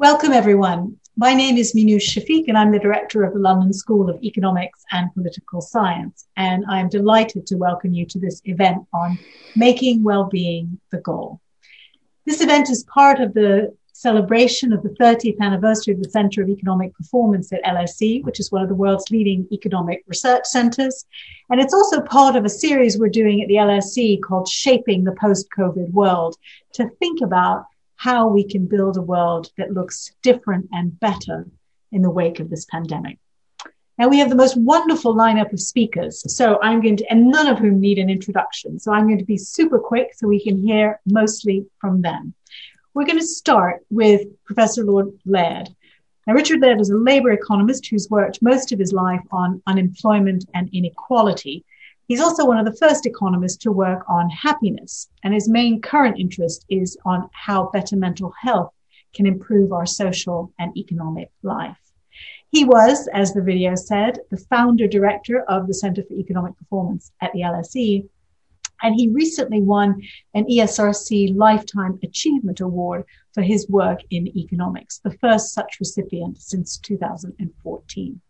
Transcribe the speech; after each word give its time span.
Welcome, 0.00 0.30
everyone. 0.30 0.96
My 1.16 1.34
name 1.34 1.56
is 1.56 1.74
Minouche 1.74 2.06
Shafik, 2.08 2.44
and 2.46 2.56
I'm 2.56 2.70
the 2.70 2.78
director 2.78 3.24
of 3.24 3.32
the 3.32 3.40
London 3.40 3.72
School 3.72 4.08
of 4.08 4.22
Economics 4.22 4.84
and 4.92 5.12
Political 5.12 5.60
Science. 5.60 6.28
And 6.36 6.64
I'm 6.68 6.88
delighted 6.88 7.48
to 7.48 7.56
welcome 7.56 7.92
you 7.92 8.06
to 8.06 8.18
this 8.20 8.40
event 8.44 8.86
on 8.94 9.18
making 9.56 10.04
well-being 10.04 10.78
the 10.92 10.98
goal. 10.98 11.40
This 12.26 12.40
event 12.40 12.70
is 12.70 12.84
part 12.84 13.18
of 13.18 13.34
the 13.34 13.76
celebration 13.92 14.72
of 14.72 14.84
the 14.84 14.90
30th 15.00 15.40
anniversary 15.40 15.94
of 15.94 16.00
the 16.00 16.10
Center 16.10 16.42
of 16.42 16.48
Economic 16.48 16.94
Performance 16.94 17.52
at 17.52 17.64
LSE, 17.64 18.22
which 18.22 18.38
is 18.38 18.52
one 18.52 18.62
of 18.62 18.68
the 18.68 18.76
world's 18.76 19.10
leading 19.10 19.48
economic 19.50 20.04
research 20.06 20.44
centers. 20.44 21.06
And 21.50 21.60
it's 21.60 21.74
also 21.74 22.00
part 22.02 22.36
of 22.36 22.44
a 22.44 22.48
series 22.48 22.96
we're 22.96 23.08
doing 23.08 23.42
at 23.42 23.48
the 23.48 23.54
LSE 23.54 24.22
called 24.22 24.46
Shaping 24.46 25.02
the 25.02 25.16
Post-COVID 25.20 25.90
World 25.90 26.36
to 26.74 26.88
think 27.00 27.20
about 27.20 27.64
how 27.98 28.28
we 28.28 28.44
can 28.44 28.66
build 28.66 28.96
a 28.96 29.02
world 29.02 29.50
that 29.58 29.72
looks 29.72 30.12
different 30.22 30.68
and 30.72 30.98
better 31.00 31.46
in 31.90 32.00
the 32.00 32.10
wake 32.10 32.38
of 32.38 32.48
this 32.48 32.64
pandemic. 32.64 33.18
Now 33.98 34.06
we 34.06 34.20
have 34.20 34.30
the 34.30 34.36
most 34.36 34.56
wonderful 34.56 35.16
lineup 35.16 35.52
of 35.52 35.60
speakers. 35.60 36.22
So 36.32 36.60
I'm 36.62 36.80
going 36.80 36.98
to, 36.98 37.10
and 37.10 37.28
none 37.28 37.48
of 37.48 37.58
whom 37.58 37.80
need 37.80 37.98
an 37.98 38.08
introduction. 38.08 38.78
So 38.78 38.92
I'm 38.92 39.06
going 39.08 39.18
to 39.18 39.24
be 39.24 39.36
super 39.36 39.80
quick 39.80 40.14
so 40.14 40.28
we 40.28 40.40
can 40.40 40.56
hear 40.56 41.00
mostly 41.06 41.66
from 41.80 42.00
them. 42.00 42.34
We're 42.94 43.04
going 43.04 43.18
to 43.18 43.26
start 43.26 43.84
with 43.90 44.28
Professor 44.44 44.84
Lord 44.84 45.08
Layard. 45.26 45.68
Now, 46.28 46.34
Richard 46.34 46.60
Layard 46.60 46.80
is 46.80 46.90
a 46.90 46.96
labor 46.96 47.32
economist 47.32 47.88
who's 47.88 48.08
worked 48.08 48.42
most 48.42 48.70
of 48.70 48.78
his 48.78 48.92
life 48.92 49.22
on 49.32 49.60
unemployment 49.66 50.44
and 50.54 50.70
inequality. 50.72 51.64
He's 52.08 52.22
also 52.22 52.46
one 52.46 52.56
of 52.56 52.64
the 52.64 52.78
first 52.78 53.04
economists 53.04 53.58
to 53.58 53.70
work 53.70 54.02
on 54.08 54.30
happiness, 54.30 55.10
and 55.22 55.34
his 55.34 55.46
main 55.46 55.82
current 55.82 56.18
interest 56.18 56.64
is 56.70 56.96
on 57.04 57.28
how 57.32 57.68
better 57.68 57.96
mental 57.96 58.32
health 58.40 58.72
can 59.14 59.26
improve 59.26 59.74
our 59.74 59.84
social 59.84 60.50
and 60.58 60.74
economic 60.74 61.30
life. 61.42 61.76
He 62.50 62.64
was, 62.64 63.08
as 63.12 63.34
the 63.34 63.42
video 63.42 63.74
said, 63.74 64.20
the 64.30 64.38
founder 64.48 64.88
director 64.88 65.42
of 65.50 65.66
the 65.66 65.74
Center 65.74 66.02
for 66.02 66.14
Economic 66.14 66.56
Performance 66.56 67.12
at 67.20 67.30
the 67.34 67.40
LSE, 67.40 68.08
and 68.82 68.94
he 68.94 69.08
recently 69.08 69.60
won 69.60 70.00
an 70.32 70.46
ESRC 70.46 71.36
Lifetime 71.36 71.98
Achievement 72.02 72.60
Award 72.60 73.04
for 73.34 73.42
his 73.42 73.68
work 73.68 74.00
in 74.08 74.34
economics, 74.34 74.98
the 74.98 75.18
first 75.18 75.52
such 75.52 75.78
recipient 75.78 76.40
since 76.40 76.78
2014. 76.78 78.20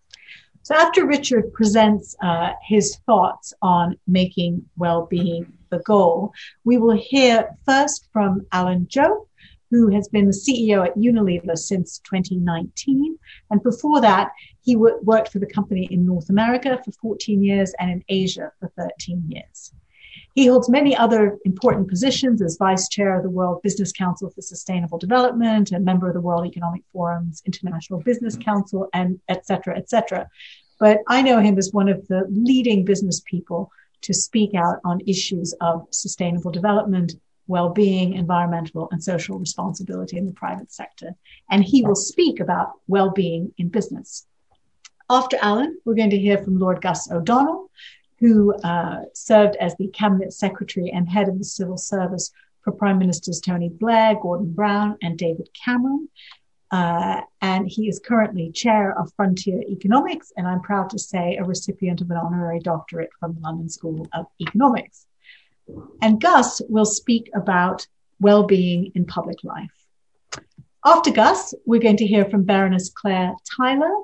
So 0.63 0.75
after 0.75 1.07
Richard 1.07 1.53
presents 1.53 2.15
uh, 2.23 2.53
his 2.63 2.97
thoughts 3.07 3.55
on 3.63 3.97
making 4.07 4.65
well-being 4.77 5.53
the 5.71 5.79
goal, 5.81 6.33
we 6.65 6.79
will 6.79 6.97
hear 6.97 7.57
first 7.65 8.09
from 8.13 8.47
Alan 8.53 8.87
Jope, 8.89 9.29
who 9.71 9.89
has 9.89 10.09
been 10.09 10.27
the 10.27 10.33
CEO 10.33 10.87
at 10.87 10.97
Unilever 10.97 11.57
since 11.57 11.99
2019. 12.01 13.19
And 13.51 13.63
before 13.63 14.01
that, 14.01 14.31
he 14.63 14.75
w- 14.75 14.99
worked 15.03 15.31
for 15.31 15.39
the 15.39 15.47
company 15.47 15.89
in 15.91 16.07
North 16.07 16.31
America 16.31 16.81
for 16.85 16.93
14 16.93 17.43
years 17.43 17.73
and 17.79 17.91
in 17.91 18.05
Asia 18.09 18.51
for 18.61 18.71
13 18.79 19.25
years. 19.29 19.73
He 20.39 20.47
holds 20.47 20.69
many 20.69 20.97
other 20.97 21.37
important 21.45 21.89
positions 21.89 22.41
as 22.41 22.59
vice 22.59 22.89
chair 22.89 23.17
of 23.17 23.25
the 23.25 23.29
World 23.29 23.61
Business 23.61 23.91
Council 23.91 24.31
for 24.31 24.41
Sustainable 24.41 24.97
Development 24.97 25.73
and 25.73 25.85
member 25.85 26.07
of 26.07 26.15
the 26.15 26.21
World 26.21 26.47
Economic 26.47 26.83
Forum's 26.93 27.43
International 27.45 27.99
Business 27.99 28.37
mm-hmm. 28.37 28.45
Council 28.45 28.89
and 28.93 29.19
et 29.29 29.45
cetera, 29.45 29.77
et 29.77 29.91
cetera. 29.91 30.29
But 30.79 30.99
I 31.09 31.23
know 31.23 31.41
him 31.41 31.59
as 31.59 31.73
one 31.73 31.89
of 31.89 32.07
the 32.07 32.25
leading 32.31 32.85
business 32.85 33.21
people 33.27 33.73
to 34.03 34.15
speak 34.15 34.55
out 34.55 34.77
on 34.85 35.01
issues 35.09 35.57
of 35.61 35.89
sustainable 35.91 36.53
development, 36.53 37.15
well-being, 37.49 38.13
environmental 38.13 38.87
and 38.93 39.03
social 39.03 39.41
responsibility 39.41 40.19
in 40.19 40.27
the 40.27 40.33
private 40.35 40.71
sector. 40.71 41.17
And 41.51 41.65
he 41.65 41.83
will 41.83 41.97
speak 41.97 42.39
about 42.39 42.75
well-being 42.87 43.53
in 43.59 43.71
business. 43.71 44.25
After 45.11 45.37
Alan, 45.43 45.81
we're 45.85 45.97
going 45.97 46.11
to 46.11 46.17
hear 46.17 46.39
from 46.39 46.61
Lord 46.61 46.81
Gus 46.81 47.11
O'Donnell, 47.11 47.73
who 48.21 48.55
uh, 48.65 49.03
served 49.15 49.57
as 49.57 49.75
the 49.77 49.89
cabinet 49.89 50.33
secretary 50.33 50.91
and 50.91 51.09
head 51.09 51.29
of 51.29 51.39
the 51.39 51.45
civil 51.45 51.77
service 51.77 52.33
for 52.63 52.73
Prime 52.73 52.99
Ministers 52.99 53.41
Tony 53.41 53.69
Blair, 53.69 54.17
Gordon 54.21 54.53
Brown, 54.53 54.97
and 55.03 55.17
David 55.17 55.49
Cameron. 55.65 56.09
Uh, 56.71 57.23
and 57.41 57.67
he 57.67 57.89
is 57.89 57.99
currently 57.99 58.53
chair 58.53 58.99
of 58.99 59.13
Frontier 59.15 59.63
Economics, 59.63 60.33
and 60.37 60.47
I'm 60.47 60.61
proud 60.61 60.91
to 60.91 60.99
say 60.99 61.37
a 61.37 61.45
recipient 61.45 62.01
of 62.01 62.11
an 62.11 62.19
honorary 62.19 62.61
doctorate 62.61 63.11
from 63.19 63.35
the 63.35 63.41
London 63.41 63.69
School 63.69 64.07
of 64.13 64.27
Economics. 64.41 65.07
And 66.03 66.21
Gus 66.21 66.61
will 66.69 66.85
speak 66.85 67.31
about 67.35 67.87
well-being 68.21 68.93
in 68.95 69.05
public 69.07 69.45
life. 69.45 69.71
After 70.85 71.11
Gus, 71.11 71.55
we're 71.65 71.81
going 71.81 71.97
to 71.99 72.07
hear 72.07 72.25
from 72.25 72.45
Baroness 72.45 72.91
Claire 72.91 73.35
Tyler, 73.57 73.95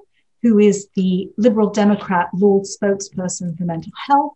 who 0.44 0.58
is 0.58 0.88
the 0.94 1.32
Liberal 1.38 1.70
Democrat 1.70 2.28
Lord 2.34 2.64
spokesperson 2.64 3.56
for 3.56 3.64
mental 3.64 3.92
health. 4.06 4.34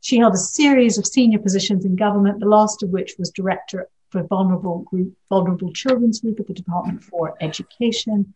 She 0.00 0.16
held 0.16 0.32
a 0.32 0.38
series 0.38 0.96
of 0.96 1.06
senior 1.06 1.38
positions 1.38 1.84
in 1.84 1.96
government, 1.96 2.40
the 2.40 2.46
last 2.46 2.82
of 2.82 2.88
which 2.88 3.16
was 3.18 3.28
director 3.28 3.86
for 4.08 4.22
vulnerable 4.22 4.78
group, 4.78 5.12
vulnerable 5.28 5.70
children's 5.74 6.20
group 6.20 6.40
at 6.40 6.46
the 6.46 6.54
Department 6.54 7.02
for 7.04 7.36
Education. 7.42 8.32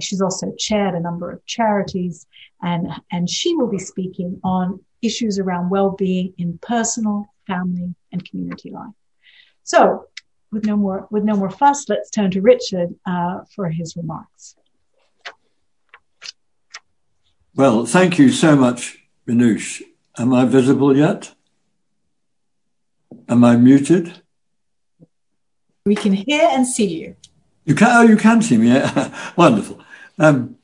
She's 0.00 0.20
also 0.20 0.52
chaired 0.58 0.96
a 0.96 1.00
number 1.00 1.30
of 1.30 1.46
charities 1.46 2.26
and, 2.60 2.88
and 3.12 3.30
she 3.30 3.54
will 3.54 3.68
be 3.68 3.78
speaking 3.78 4.40
on 4.42 4.80
issues 5.00 5.38
around 5.38 5.70
well-being 5.70 6.34
in 6.38 6.58
personal, 6.58 7.26
family 7.46 7.94
and 8.10 8.28
community 8.28 8.70
life. 8.70 8.94
So 9.62 10.06
with 10.50 10.66
no 10.66 10.76
more, 10.76 11.06
with 11.12 11.22
no 11.22 11.36
more 11.36 11.50
fuss, 11.50 11.88
let's 11.88 12.10
turn 12.10 12.32
to 12.32 12.42
Richard 12.42 12.96
uh, 13.06 13.42
for 13.54 13.68
his 13.68 13.94
remarks. 13.94 14.56
Well, 17.56 17.86
thank 17.86 18.18
you 18.18 18.30
so 18.30 18.56
much, 18.56 18.98
Minouche. 19.28 19.82
Am 20.18 20.32
I 20.34 20.44
visible 20.44 20.96
yet? 20.96 21.32
Am 23.28 23.44
I 23.44 23.56
muted? 23.56 24.20
We 25.86 25.94
can 25.94 26.14
hear 26.14 26.48
and 26.50 26.66
see 26.66 26.86
you. 26.86 27.16
You 27.64 27.76
can, 27.76 27.88
oh, 27.92 28.02
you 28.02 28.16
can 28.16 28.42
see 28.42 28.56
me. 28.56 28.82
Wonderful. 29.36 29.80
Um, 30.18 30.56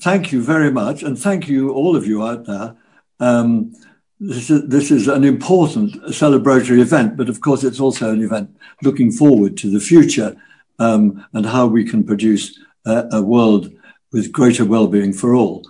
thank 0.00 0.32
you 0.32 0.42
very 0.42 0.72
much. 0.72 1.04
And 1.04 1.16
thank 1.16 1.46
you, 1.46 1.70
all 1.70 1.94
of 1.94 2.08
you 2.08 2.26
out 2.26 2.44
there. 2.46 2.74
Um, 3.20 3.72
this 4.18 4.50
is, 4.50 4.68
this 4.68 4.90
is 4.90 5.06
an 5.06 5.22
important 5.22 5.92
celebratory 6.06 6.80
event, 6.80 7.16
but 7.16 7.28
of 7.28 7.40
course, 7.40 7.62
it's 7.62 7.78
also 7.78 8.10
an 8.12 8.20
event 8.20 8.56
looking 8.82 9.12
forward 9.12 9.56
to 9.58 9.70
the 9.70 9.80
future 9.80 10.34
um, 10.80 11.24
and 11.34 11.46
how 11.46 11.66
we 11.66 11.84
can 11.84 12.02
produce 12.02 12.58
a, 12.84 13.06
a 13.12 13.22
world 13.22 13.72
with 14.10 14.32
greater 14.32 14.64
well-being 14.64 15.12
for 15.12 15.36
all. 15.36 15.64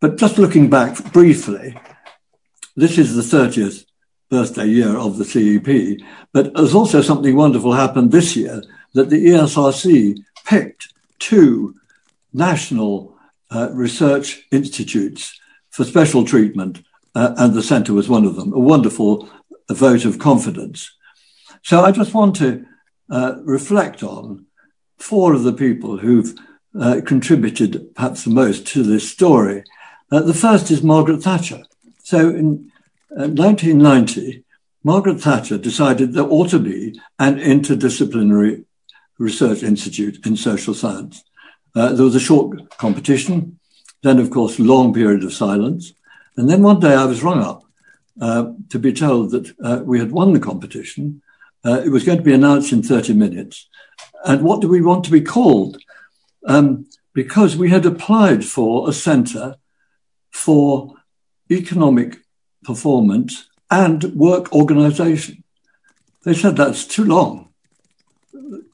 But 0.00 0.16
just 0.16 0.38
looking 0.38 0.70
back 0.70 1.12
briefly, 1.12 1.76
this 2.76 2.98
is 2.98 3.16
the 3.16 3.36
30th 3.36 3.84
birthday 4.30 4.66
year 4.66 4.96
of 4.96 5.18
the 5.18 5.24
CEP, 5.24 6.06
but 6.32 6.54
there's 6.54 6.74
also 6.74 7.02
something 7.02 7.34
wonderful 7.34 7.72
happened 7.72 8.12
this 8.12 8.36
year 8.36 8.62
that 8.94 9.10
the 9.10 9.26
ESRC 9.26 10.18
picked 10.44 10.92
two 11.18 11.74
national 12.32 13.16
uh, 13.50 13.70
research 13.72 14.46
institutes 14.52 15.38
for 15.70 15.84
special 15.84 16.24
treatment, 16.24 16.82
uh, 17.14 17.34
and 17.36 17.54
the 17.54 17.62
centre 17.62 17.92
was 17.92 18.08
one 18.08 18.24
of 18.24 18.36
them, 18.36 18.52
a 18.52 18.58
wonderful 18.58 19.28
vote 19.70 20.04
of 20.04 20.18
confidence. 20.18 20.94
So 21.62 21.82
I 21.82 21.90
just 21.90 22.14
want 22.14 22.36
to 22.36 22.64
uh, 23.10 23.36
reflect 23.42 24.02
on 24.02 24.46
four 24.98 25.32
of 25.32 25.42
the 25.42 25.52
people 25.52 25.98
who've 25.98 26.34
uh, 26.78 27.00
contributed 27.04 27.94
perhaps 27.94 28.24
the 28.24 28.30
most 28.30 28.66
to 28.68 28.82
this 28.82 29.10
story. 29.10 29.64
Uh, 30.10 30.20
the 30.20 30.34
first 30.34 30.70
is 30.70 30.82
Margaret 30.82 31.22
Thatcher. 31.22 31.62
So 32.02 32.30
in 32.30 32.70
1990, 33.10 34.38
uh, 34.38 34.40
Margaret 34.82 35.20
Thatcher 35.20 35.58
decided 35.58 36.12
there 36.12 36.24
ought 36.24 36.50
to 36.50 36.58
be 36.58 36.98
an 37.18 37.38
interdisciplinary 37.38 38.64
research 39.18 39.62
institute 39.62 40.24
in 40.26 40.36
social 40.36 40.72
science. 40.72 41.24
Uh, 41.74 41.92
there 41.92 42.04
was 42.04 42.14
a 42.14 42.20
short 42.20 42.70
competition, 42.78 43.58
then, 44.02 44.18
of 44.18 44.30
course, 44.30 44.58
long 44.58 44.94
period 44.94 45.24
of 45.24 45.34
silence. 45.34 45.92
And 46.36 46.48
then 46.48 46.62
one 46.62 46.80
day 46.80 46.94
I 46.94 47.04
was 47.04 47.22
rung 47.22 47.42
up 47.42 47.64
uh, 48.20 48.52
to 48.70 48.78
be 48.78 48.92
told 48.92 49.32
that 49.32 49.54
uh, 49.62 49.82
we 49.84 49.98
had 49.98 50.12
won 50.12 50.32
the 50.32 50.40
competition. 50.40 51.20
Uh, 51.64 51.82
it 51.84 51.90
was 51.90 52.04
going 52.04 52.18
to 52.18 52.24
be 52.24 52.32
announced 52.32 52.72
in 52.72 52.82
30 52.82 53.12
minutes. 53.12 53.68
And 54.24 54.42
what 54.42 54.60
do 54.60 54.68
we 54.68 54.80
want 54.80 55.04
to 55.04 55.10
be 55.10 55.20
called? 55.20 55.78
Um, 56.46 56.86
because 57.12 57.56
we 57.56 57.70
had 57.70 57.84
applied 57.84 58.44
for 58.44 58.88
a 58.88 58.92
centre 58.92 59.56
for 60.38 60.94
economic 61.50 62.18
performance 62.62 63.48
and 63.70 64.04
work 64.14 64.52
organization. 64.52 65.42
They 66.24 66.34
said 66.34 66.56
that's 66.56 66.86
too 66.86 67.04
long. 67.04 67.48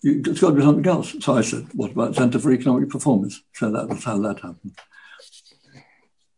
It's 0.03 0.41
got 0.41 0.51
to 0.51 0.57
be 0.57 0.63
something 0.63 0.87
else. 0.87 1.17
So 1.21 1.35
I 1.35 1.41
said, 1.41 1.67
what 1.73 1.93
about 1.93 2.15
Centre 2.15 2.39
for 2.39 2.53
Economic 2.53 2.91
Performance? 2.91 3.43
So 3.55 3.71
that 3.71 3.89
was 3.89 4.05
how 4.05 4.19
that 4.19 4.41
happened. 4.41 4.79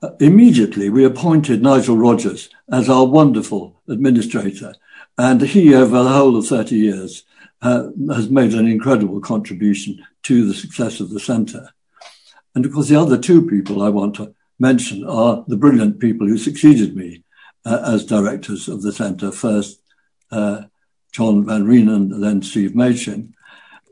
Uh, 0.01 0.11
immediately, 0.21 0.91
we 0.91 1.05
appointed 1.05 1.63
Nigel 1.63 1.97
Rogers 1.97 2.49
as 2.71 2.89
our 2.89 3.05
wonderful 3.05 3.83
administrator. 3.89 4.75
And 5.19 5.41
he, 5.43 5.75
over 5.75 6.05
the 6.05 6.11
whole 6.11 6.37
of 6.37 6.47
30 6.47 6.77
years, 6.77 7.25
uh, 7.63 7.89
has 8.11 8.31
made 8.31 8.55
an 8.55 8.69
incredible 8.69 9.21
contribution 9.21 10.05
to 10.25 10.47
the 10.47 10.55
success 10.55 11.01
of 11.01 11.11
the 11.11 11.21
centre. 11.21 11.71
And 12.55 12.65
of 12.65 12.73
course, 12.73 12.89
the 12.89 13.01
other 13.01 13.19
two 13.19 13.47
people 13.47 13.83
I 13.83 13.89
want 13.89 14.15
to 14.17 14.36
mention 14.59 15.05
are 15.05 15.45
the 15.47 15.57
brilliant 15.57 16.01
people 16.01 16.27
who 16.27 16.39
succeeded 16.39 16.97
me 16.97 17.23
uh, 17.65 17.83
as 17.85 18.05
directors 18.05 18.69
of 18.69 18.83
the 18.83 18.93
centre. 18.93 19.31
First, 19.31 19.81
uh, 20.31 20.63
John 21.13 21.45
Van 21.45 21.65
Reenen, 21.65 22.21
then 22.21 22.43
Steve 22.43 22.75
Machin. 22.75 23.35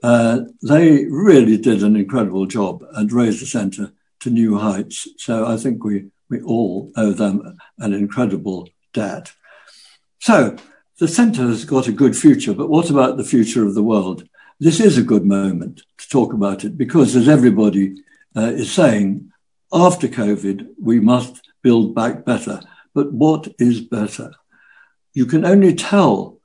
Uh, 0.02 0.40
they 0.62 1.06
really 1.06 1.56
did 1.56 1.82
an 1.82 1.96
incredible 1.96 2.46
job 2.46 2.84
and 2.92 3.10
raised 3.10 3.40
the 3.40 3.46
centre 3.46 3.92
to 4.20 4.30
new 4.30 4.58
heights. 4.58 5.08
So 5.16 5.46
I 5.46 5.56
think 5.56 5.82
we, 5.82 6.10
we 6.28 6.42
all 6.42 6.92
owe 6.96 7.12
them 7.12 7.56
an 7.78 7.94
incredible 7.94 8.68
debt. 8.92 9.32
So 10.20 10.56
the 10.98 11.08
centre 11.08 11.42
has 11.42 11.64
got 11.64 11.88
a 11.88 11.92
good 11.92 12.16
future, 12.16 12.54
but 12.54 12.68
what 12.68 12.90
about 12.90 13.16
the 13.16 13.24
future 13.24 13.66
of 13.66 13.74
the 13.74 13.82
world? 13.82 14.28
This 14.60 14.80
is 14.80 14.96
a 14.96 15.02
good 15.02 15.24
moment 15.24 15.82
to 15.98 16.08
talk 16.08 16.32
about 16.32 16.64
it 16.64 16.78
because, 16.78 17.16
as 17.16 17.28
everybody 17.28 17.96
uh, 18.36 18.52
is 18.52 18.70
saying, 18.70 19.32
after 19.74 20.08
COVID, 20.08 20.68
we 20.80 21.00
must 21.00 21.40
build 21.62 21.94
back 21.94 22.24
better. 22.24 22.60
But 22.94 23.12
what 23.12 23.48
is 23.58 23.80
better? 23.80 24.32
You 25.12 25.26
can 25.26 25.44
only 25.44 25.74
tell 25.74 26.38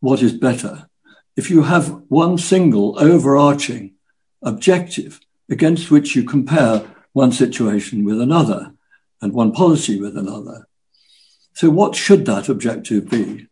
what 0.00 0.22
is 0.22 0.32
better 0.32 0.88
if 1.36 1.50
you 1.50 1.62
have 1.62 2.02
one 2.08 2.38
single 2.38 2.98
overarching 2.98 3.94
objective 4.42 5.20
against 5.50 5.90
which 5.90 6.14
you 6.14 6.24
compare 6.24 6.86
one 7.12 7.32
situation 7.32 8.04
with 8.04 8.20
another 8.20 8.72
and 9.20 9.32
one 9.32 9.52
policy 9.52 10.00
with 10.00 10.16
another. 10.16 10.68
So, 11.54 11.70
what 11.70 11.94
should 11.94 12.26
that 12.26 12.48
objective 12.48 13.08
be? 13.08 13.46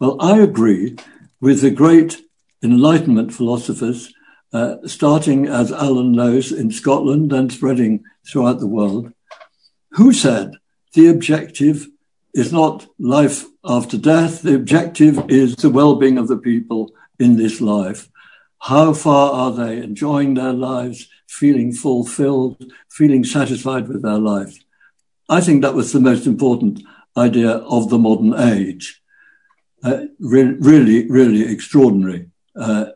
Well, 0.00 0.16
I 0.20 0.38
agree 0.38 0.96
with 1.40 1.60
the 1.60 1.70
great 1.70 2.22
Enlightenment 2.62 3.32
philosophers, 3.32 4.12
uh, 4.56 4.76
starting 4.86 5.46
as 5.46 5.70
Alan 5.70 6.12
knows 6.12 6.50
in 6.50 6.70
Scotland 6.70 7.30
and 7.30 7.52
spreading 7.52 8.02
throughout 8.26 8.58
the 8.58 8.66
world, 8.78 9.12
who 9.90 10.14
said 10.14 10.52
the 10.94 11.08
objective 11.08 11.86
is 12.32 12.52
not 12.52 12.86
life 12.98 13.44
after 13.64 13.98
death. 13.98 14.40
The 14.40 14.54
objective 14.54 15.14
is 15.28 15.56
the 15.56 15.68
well-being 15.68 16.16
of 16.16 16.28
the 16.28 16.38
people 16.38 16.90
in 17.18 17.36
this 17.36 17.60
life. 17.60 18.08
How 18.72 18.94
far 18.94 19.26
are 19.32 19.52
they 19.52 19.76
enjoying 19.76 20.32
their 20.32 20.54
lives, 20.54 20.98
feeling 21.28 21.70
fulfilled, 21.72 22.72
feeling 22.88 23.24
satisfied 23.24 23.88
with 23.88 24.00
their 24.02 24.22
lives? 24.34 24.64
I 25.28 25.42
think 25.42 25.60
that 25.60 25.74
was 25.74 25.92
the 25.92 26.06
most 26.10 26.26
important 26.26 26.82
idea 27.14 27.50
of 27.50 27.90
the 27.90 27.98
modern 27.98 28.32
age. 28.56 29.02
Uh, 29.84 30.06
re- 30.18 30.56
really, 30.70 30.98
really 31.10 31.44
extraordinary 31.52 32.30
uh, 32.58 32.86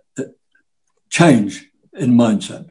change 1.10 1.68
in 1.92 2.12
mindset. 2.12 2.70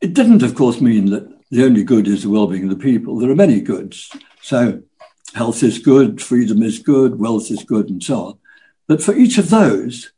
It 0.00 0.12
didn't, 0.14 0.42
of 0.42 0.54
course, 0.54 0.80
mean 0.80 1.06
that 1.10 1.28
the 1.50 1.64
only 1.64 1.82
good 1.82 2.06
is 2.06 2.22
the 2.22 2.30
well-being 2.30 2.64
of 2.64 2.70
the 2.70 2.76
people. 2.76 3.18
There 3.18 3.30
are 3.30 3.36
many 3.36 3.60
goods. 3.60 4.14
So 4.42 4.82
health 5.34 5.62
is 5.62 5.78
good, 5.78 6.20
freedom 6.20 6.62
is 6.62 6.78
good, 6.78 7.18
wealth 7.18 7.50
is 7.50 7.64
good, 7.64 7.88
and 7.88 8.02
so 8.02 8.24
on. 8.24 8.38
But 8.86 9.02
for 9.02 9.14
each 9.14 9.38
of 9.38 9.50
those, 9.50 10.12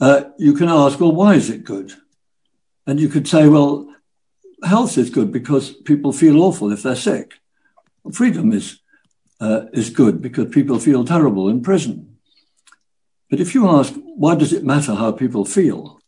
uh, 0.00 0.24
you 0.38 0.54
can 0.54 0.68
ask, 0.68 1.00
well, 1.00 1.12
why 1.12 1.34
is 1.34 1.50
it 1.50 1.64
good? 1.64 1.92
And 2.86 3.00
you 3.00 3.08
could 3.08 3.28
say, 3.28 3.48
well, 3.48 3.88
health 4.64 4.98
is 4.98 5.10
good 5.10 5.32
because 5.32 5.70
people 5.70 6.12
feel 6.12 6.42
awful 6.42 6.72
if 6.72 6.82
they're 6.82 6.96
sick. 6.96 7.34
Freedom 8.12 8.52
is 8.52 8.80
uh, 9.40 9.66
is 9.72 9.90
good 9.90 10.20
because 10.20 10.50
people 10.50 10.78
feel 10.78 11.04
terrible 11.04 11.48
in 11.48 11.62
prison. 11.62 12.18
But 13.30 13.40
if 13.40 13.54
you 13.54 13.68
ask, 13.68 13.94
why 13.94 14.34
does 14.34 14.52
it 14.52 14.64
matter 14.64 14.94
how 14.94 15.12
people 15.12 15.44
feel? 15.44 15.99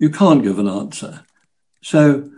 You 0.00 0.10
can't 0.10 0.42
give 0.42 0.58
an 0.58 0.66
answer. 0.66 1.24
So 1.82 2.30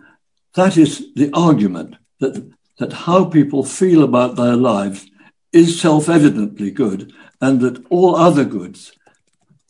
that 0.55 0.77
is 0.77 1.15
the 1.15 1.31
argument 1.33 1.95
that, 2.19 2.53
that 2.79 2.93
how 2.93 3.25
people 3.25 3.65
feel 3.65 4.03
about 4.03 4.37
their 4.37 4.57
lives 4.57 5.09
is 5.53 5.81
self 5.81 6.09
evidently 6.09 6.71
good, 6.71 7.13
and 7.41 7.61
that 7.61 7.85
all 7.89 8.17
other 8.17 8.45
goods 8.45 8.93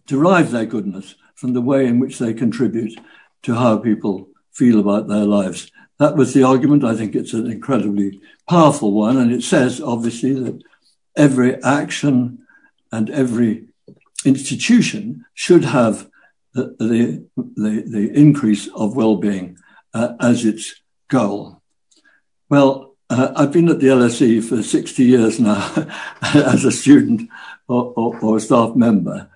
derive 0.07 0.51
their 0.51 0.65
goodness 0.65 1.17
from 1.35 1.53
the 1.53 1.61
way 1.61 1.87
in 1.87 1.99
which 1.99 2.19
they 2.19 2.33
contribute 2.33 2.99
to 3.43 3.55
how 3.55 3.77
people 3.77 4.29
feel 4.53 4.81
about 4.81 5.09
their 5.09 5.25
lives. 5.25 5.71
That 5.99 6.17
was 6.17 6.33
the 6.33 6.45
argument. 6.45 6.85
I 6.85 6.95
think 6.95 7.15
it's 7.15 7.35
an 7.35 7.51
incredibly 7.51 8.21
powerful 8.49 8.93
one. 8.93 9.19
And 9.19 9.33
it 9.33 9.43
says, 9.43 9.81
obviously, 9.81 10.35
that 10.35 10.63
every 11.17 11.63
action 11.63 12.47
and 12.91 13.11
every 13.11 13.67
institution 14.25 15.25
should 15.35 15.65
have 15.65 16.09
the, 16.55 16.77
the, 17.37 17.83
the, 17.87 18.11
increase 18.15 18.69
of 18.75 18.97
well-being 18.97 19.57
uh, 19.95 20.15
as 20.21 20.45
its 20.45 20.75
goal. 21.09 21.63
Well, 22.49 22.95
uh, 23.09 23.33
I've 23.37 23.53
been 23.53 23.69
at 23.69 23.81
the 23.81 23.89
LSE 23.89 24.43
for 24.43 24.63
60 24.63 25.05
years 25.05 25.41
now 25.41 25.73
as 26.23 26.65
a 26.65 26.73
student 26.73 27.29
or, 27.69 27.93
or, 27.97 28.19
or, 28.21 28.37
a 28.37 28.41
staff 28.41 28.75
member. 28.75 29.31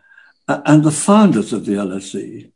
And 0.48 0.84
the 0.84 0.92
founders 0.92 1.52
of 1.52 1.66
the 1.66 1.72
LSE, 1.72 2.50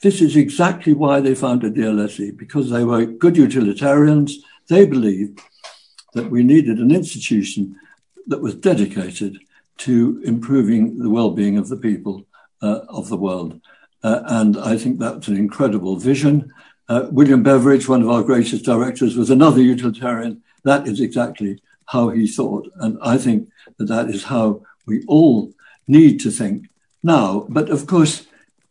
this 0.00 0.20
is 0.20 0.36
exactly 0.36 0.92
why 0.92 1.20
they 1.20 1.34
founded 1.34 1.74
the 1.74 1.82
LSE, 1.82 2.36
because 2.36 2.70
they 2.70 2.84
were 2.84 3.04
good 3.04 3.36
utilitarians. 3.36 4.38
They 4.68 4.86
believed 4.86 5.40
that 6.14 6.30
we 6.30 6.42
needed 6.42 6.78
an 6.78 6.90
institution 6.90 7.76
that 8.26 8.40
was 8.40 8.54
dedicated 8.54 9.38
to 9.78 10.20
improving 10.24 10.98
the 10.98 11.10
well-being 11.10 11.56
of 11.56 11.68
the 11.68 11.76
people 11.76 12.26
uh, 12.60 12.80
of 12.88 13.08
the 13.08 13.16
world. 13.16 13.60
Uh, 14.02 14.22
and 14.26 14.56
I 14.56 14.76
think 14.76 14.98
that's 14.98 15.28
an 15.28 15.36
incredible 15.36 15.96
vision. 15.96 16.52
Uh, 16.88 17.08
William 17.10 17.42
Beveridge, 17.42 17.88
one 17.88 18.02
of 18.02 18.08
our 18.08 18.22
greatest 18.22 18.64
directors, 18.64 19.16
was 19.16 19.30
another 19.30 19.60
utilitarian. 19.60 20.42
That 20.64 20.86
is 20.86 21.00
exactly 21.00 21.60
how 21.86 22.10
he 22.10 22.26
thought. 22.26 22.70
And 22.76 22.98
I 23.02 23.18
think 23.18 23.50
that 23.76 23.86
that 23.86 24.08
is 24.08 24.24
how 24.24 24.62
we 24.86 25.04
all 25.06 25.52
need 25.86 26.20
to 26.20 26.30
think 26.30 26.68
now. 27.02 27.46
But 27.48 27.70
of 27.70 27.86
course, 27.86 28.26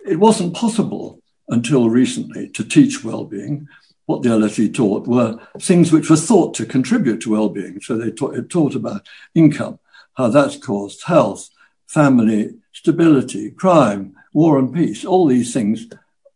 it 0.06 0.20
wasn't 0.20 0.56
possible 0.56 1.22
until 1.50 1.90
recently 1.90 2.50
to 2.50 2.64
teach 2.64 3.04
well-being. 3.04 3.68
What 4.06 4.24
the 4.24 4.30
LSE 4.30 4.74
taught 4.74 5.06
were 5.06 5.38
things 5.60 5.92
which 5.92 6.10
were 6.10 6.16
thought 6.16 6.54
to 6.56 6.66
contribute 6.66 7.22
to 7.22 7.32
well-being. 7.32 7.82
So 7.82 7.98
they 7.98 8.12
taught, 8.12 8.76
about 8.76 9.06
income, 9.36 9.80
how 10.16 10.30
that's 10.30 10.58
caused 10.58 11.04
health, 11.04 11.50
family, 11.88 12.56
stability, 12.72 13.52
crime, 13.52 14.16
war 14.34 14.58
and 14.58 14.74
peace. 14.74 15.06
All 15.06 15.26
these 15.28 15.54
things 15.54 15.88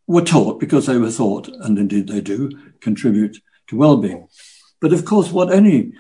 were 0.07 0.21
taught 0.21 0.59
because 0.59 0.85
they 0.85 0.97
were 0.97 1.11
thought, 1.11 1.47
and 1.47 1.77
indeed 1.77 2.07
they 2.07 2.21
do, 2.21 2.51
contribute 2.81 3.37
to 3.68 3.77
well-being. 3.77 4.27
But 4.80 4.94
of 4.94 5.06
course, 5.06 5.31
what 5.31 5.54
any 5.54 5.94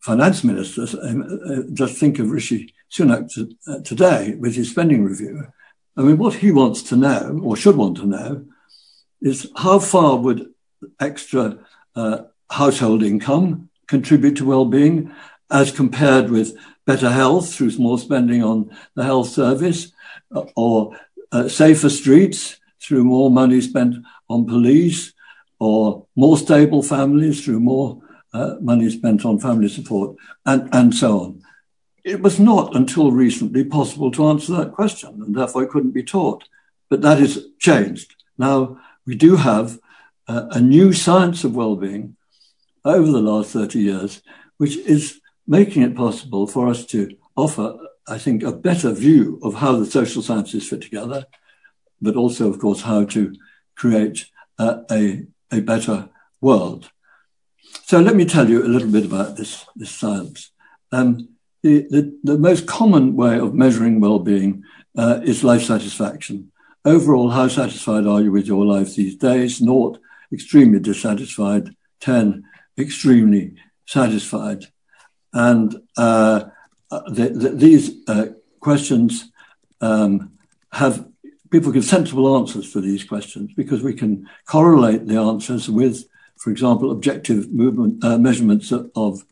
finance 0.00 0.44
minister, 0.44 0.86
um, 1.02 1.40
uh, 1.48 1.62
just 1.72 1.96
think 1.96 2.18
of 2.18 2.30
Rishi 2.30 2.72
Sunak 2.90 3.30
uh, 3.66 3.80
today 3.80 4.36
with 4.38 4.54
his 4.54 4.70
spending 4.70 5.04
review. 5.04 5.46
I 5.96 6.02
mean, 6.02 6.18
what 6.18 6.34
he 6.34 6.52
wants 6.52 6.82
to 6.84 6.96
know, 6.96 7.40
or 7.42 7.56
should 7.56 7.76
want 7.76 7.96
to 7.96 8.06
know, 8.06 8.44
is 9.20 9.50
how 9.56 9.78
far 9.78 10.16
would 10.16 10.50
extra 11.00 11.58
uh, 11.96 12.18
household 12.50 13.02
income 13.02 13.70
contribute 13.88 14.36
to 14.36 14.44
well-being 14.44 15.12
as 15.50 15.72
compared 15.72 16.30
with 16.30 16.56
better 16.84 17.10
health 17.10 17.52
through 17.52 17.76
more 17.78 17.98
spending 17.98 18.42
on 18.42 18.70
the 18.94 19.04
health 19.04 19.28
service 19.28 19.92
uh, 20.34 20.44
or 20.54 20.96
uh, 21.32 21.48
safer 21.48 21.90
streets 21.90 22.60
through 22.80 23.04
more 23.04 23.30
money 23.30 23.60
spent 23.60 23.96
on 24.28 24.46
police 24.46 25.12
or 25.58 26.06
more 26.14 26.36
stable 26.36 26.82
families 26.82 27.44
through 27.44 27.60
more 27.60 28.00
uh, 28.32 28.56
money 28.60 28.90
spent 28.90 29.24
on 29.24 29.38
family 29.38 29.68
support 29.68 30.16
and, 30.44 30.68
and 30.72 30.94
so 30.94 31.20
on. 31.20 31.42
It 32.04 32.20
was 32.20 32.38
not 32.38 32.76
until 32.76 33.10
recently 33.10 33.64
possible 33.64 34.10
to 34.12 34.28
answer 34.28 34.54
that 34.56 34.72
question 34.72 35.22
and 35.22 35.34
therefore 35.34 35.62
it 35.64 35.70
couldn't 35.70 35.92
be 35.92 36.02
taught. 36.02 36.44
But 36.88 37.02
that 37.02 37.18
has 37.18 37.46
changed. 37.58 38.14
Now 38.38 38.80
we 39.06 39.14
do 39.16 39.36
have 39.36 39.78
uh, 40.28 40.46
a 40.50 40.60
new 40.60 40.92
science 40.92 41.44
of 41.44 41.56
well-being 41.56 42.16
over 42.84 43.10
the 43.10 43.20
last 43.20 43.50
30 43.50 43.80
years, 43.80 44.22
which 44.58 44.76
is 44.76 45.20
making 45.46 45.82
it 45.82 45.96
possible 45.96 46.46
for 46.46 46.68
us 46.68 46.84
to 46.86 47.16
offer, 47.36 47.76
I 48.08 48.18
think, 48.18 48.42
a 48.42 48.52
better 48.52 48.92
view 48.92 49.40
of 49.42 49.54
how 49.54 49.76
the 49.76 49.86
social 49.86 50.22
sciences 50.22 50.68
fit 50.68 50.80
together, 50.80 51.26
but 52.00 52.16
also, 52.16 52.48
of 52.48 52.58
course, 52.58 52.82
how 52.82 53.04
to 53.06 53.34
create 53.74 54.26
uh, 54.58 54.82
a, 54.90 55.26
a 55.52 55.60
better 55.60 56.08
world. 56.40 56.90
So 57.84 58.00
let 58.00 58.16
me 58.16 58.24
tell 58.24 58.48
you 58.48 58.64
a 58.64 58.68
little 58.68 58.90
bit 58.90 59.04
about 59.04 59.36
this, 59.36 59.64
this 59.74 59.90
science. 59.90 60.50
Um, 60.92 61.28
the, 61.62 61.86
the, 61.90 62.18
the, 62.22 62.38
most 62.38 62.66
common 62.66 63.16
way 63.16 63.38
of 63.38 63.54
measuring 63.54 64.00
well-being 64.00 64.62
uh, 64.96 65.20
is 65.24 65.42
life 65.42 65.64
satisfaction. 65.64 66.52
Overall, 66.84 67.30
how 67.30 67.48
satisfied 67.48 68.06
are 68.06 68.22
you 68.22 68.30
with 68.30 68.46
your 68.46 68.64
life 68.64 68.94
these 68.94 69.16
days? 69.16 69.60
Naught, 69.60 69.98
extremely 70.32 70.78
dissatisfied. 70.78 71.74
10, 72.00 72.44
extremely 72.78 73.54
satisfied. 73.86 74.66
And 75.32 75.74
uh, 75.96 76.44
these 77.08 77.90
uh, 78.08 78.26
questions 78.60 79.30
um, 79.80 80.32
have 80.72 81.06
people 81.50 81.72
give 81.72 81.84
sensible 81.84 82.36
answers 82.36 82.72
to 82.72 82.80
these 82.80 83.04
questions 83.04 83.52
because 83.54 83.82
we 83.82 83.94
can 83.94 84.28
correlate 84.46 85.06
the 85.06 85.16
answers 85.16 85.68
with, 85.68 86.04
for 86.36 86.50
example, 86.50 86.90
objective 86.90 87.52
movement 87.52 88.04
uh, 88.04 88.18
measurements 88.18 88.72
of 88.72 89.24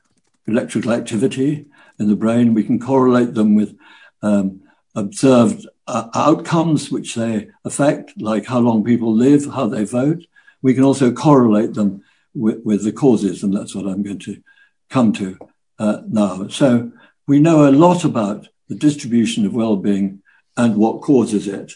electrical 0.47 0.93
activity 0.93 1.67
in 1.99 2.09
the 2.09 2.17
brain. 2.17 2.55
We 2.55 2.65
can 2.65 2.79
correlate 2.81 3.35
them 3.35 3.55
with 3.55 3.77
um, 4.23 4.61
observed 4.95 5.67
uh, 5.87 6.09
outcomes 6.15 6.91
which 6.91 7.15
they 7.15 7.49
affect, 7.65 8.21
like 8.21 8.47
how 8.47 8.61
long 8.61 8.85
people 8.85 9.13
live, 9.13 9.47
how 9.47 9.67
they 9.67 9.85
vote. 9.85 10.25
We 10.63 10.75
can 10.75 10.85
also 10.85 11.13
correlate 11.13 11.75
them 11.75 12.03
with, 12.35 12.63
with 12.65 12.85
the 12.85 12.93
causes, 12.93 13.43
and 13.43 13.55
that's 13.55 13.75
what 13.75 13.87
I'm 13.87 14.03
going 14.03 14.21
to 14.21 14.43
come 14.89 15.13
to 15.15 15.39
uh, 15.79 16.03
now. 16.07 16.49
So 16.49 16.93
we 17.27 17.41
know 17.41 17.69
a 17.69 17.71
lot 17.71 18.05
about 18.05 18.49
the 18.69 18.75
distribution 18.75 19.47
of 19.47 19.55
well-being 19.55 20.23
and 20.57 20.77
what 20.77 21.03
causes 21.03 21.49
it. 21.49 21.73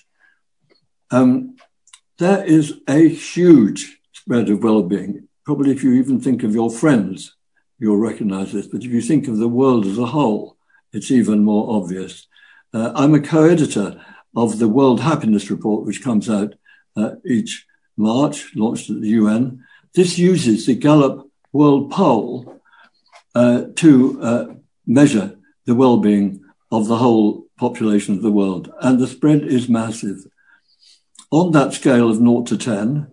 Um, 1.10 1.56
there 2.18 2.44
is 2.44 2.80
a 2.88 3.08
huge 3.08 3.98
spread 4.12 4.50
of 4.50 4.62
well-being. 4.62 5.28
Probably 5.44 5.70
if 5.70 5.82
you 5.82 5.94
even 5.94 6.20
think 6.20 6.42
of 6.42 6.54
your 6.54 6.70
friends, 6.70 7.34
you'll 7.78 7.96
recognize 7.96 8.52
this. 8.52 8.66
But 8.66 8.84
if 8.84 8.90
you 8.90 9.00
think 9.00 9.28
of 9.28 9.38
the 9.38 9.48
world 9.48 9.86
as 9.86 9.98
a 9.98 10.06
whole, 10.06 10.56
it's 10.92 11.10
even 11.10 11.44
more 11.44 11.76
obvious. 11.76 12.26
Uh, 12.74 12.92
I'm 12.94 13.14
a 13.14 13.20
co-editor 13.20 14.04
of 14.36 14.58
the 14.58 14.68
World 14.68 15.00
Happiness 15.00 15.50
Report, 15.50 15.86
which 15.86 16.02
comes 16.02 16.28
out 16.28 16.54
uh, 16.96 17.12
each 17.24 17.66
March, 17.96 18.54
launched 18.54 18.90
at 18.90 19.00
the 19.00 19.08
UN. 19.08 19.64
This 19.94 20.18
uses 20.18 20.66
the 20.66 20.74
Gallup 20.74 21.30
World 21.52 21.90
Poll 21.90 22.60
uh, 23.34 23.64
to 23.76 24.22
uh, 24.22 24.46
measure 24.86 25.37
the 25.68 25.74
well-being 25.74 26.42
of 26.72 26.88
the 26.88 26.96
whole 26.96 27.46
population 27.58 28.14
of 28.14 28.22
the 28.22 28.32
world, 28.32 28.72
and 28.80 28.98
the 28.98 29.06
spread 29.06 29.42
is 29.42 29.68
massive. 29.68 30.24
On 31.30 31.52
that 31.52 31.74
scale 31.74 32.08
of 32.08 32.16
0 32.16 32.44
to 32.44 32.56
10, 32.56 33.12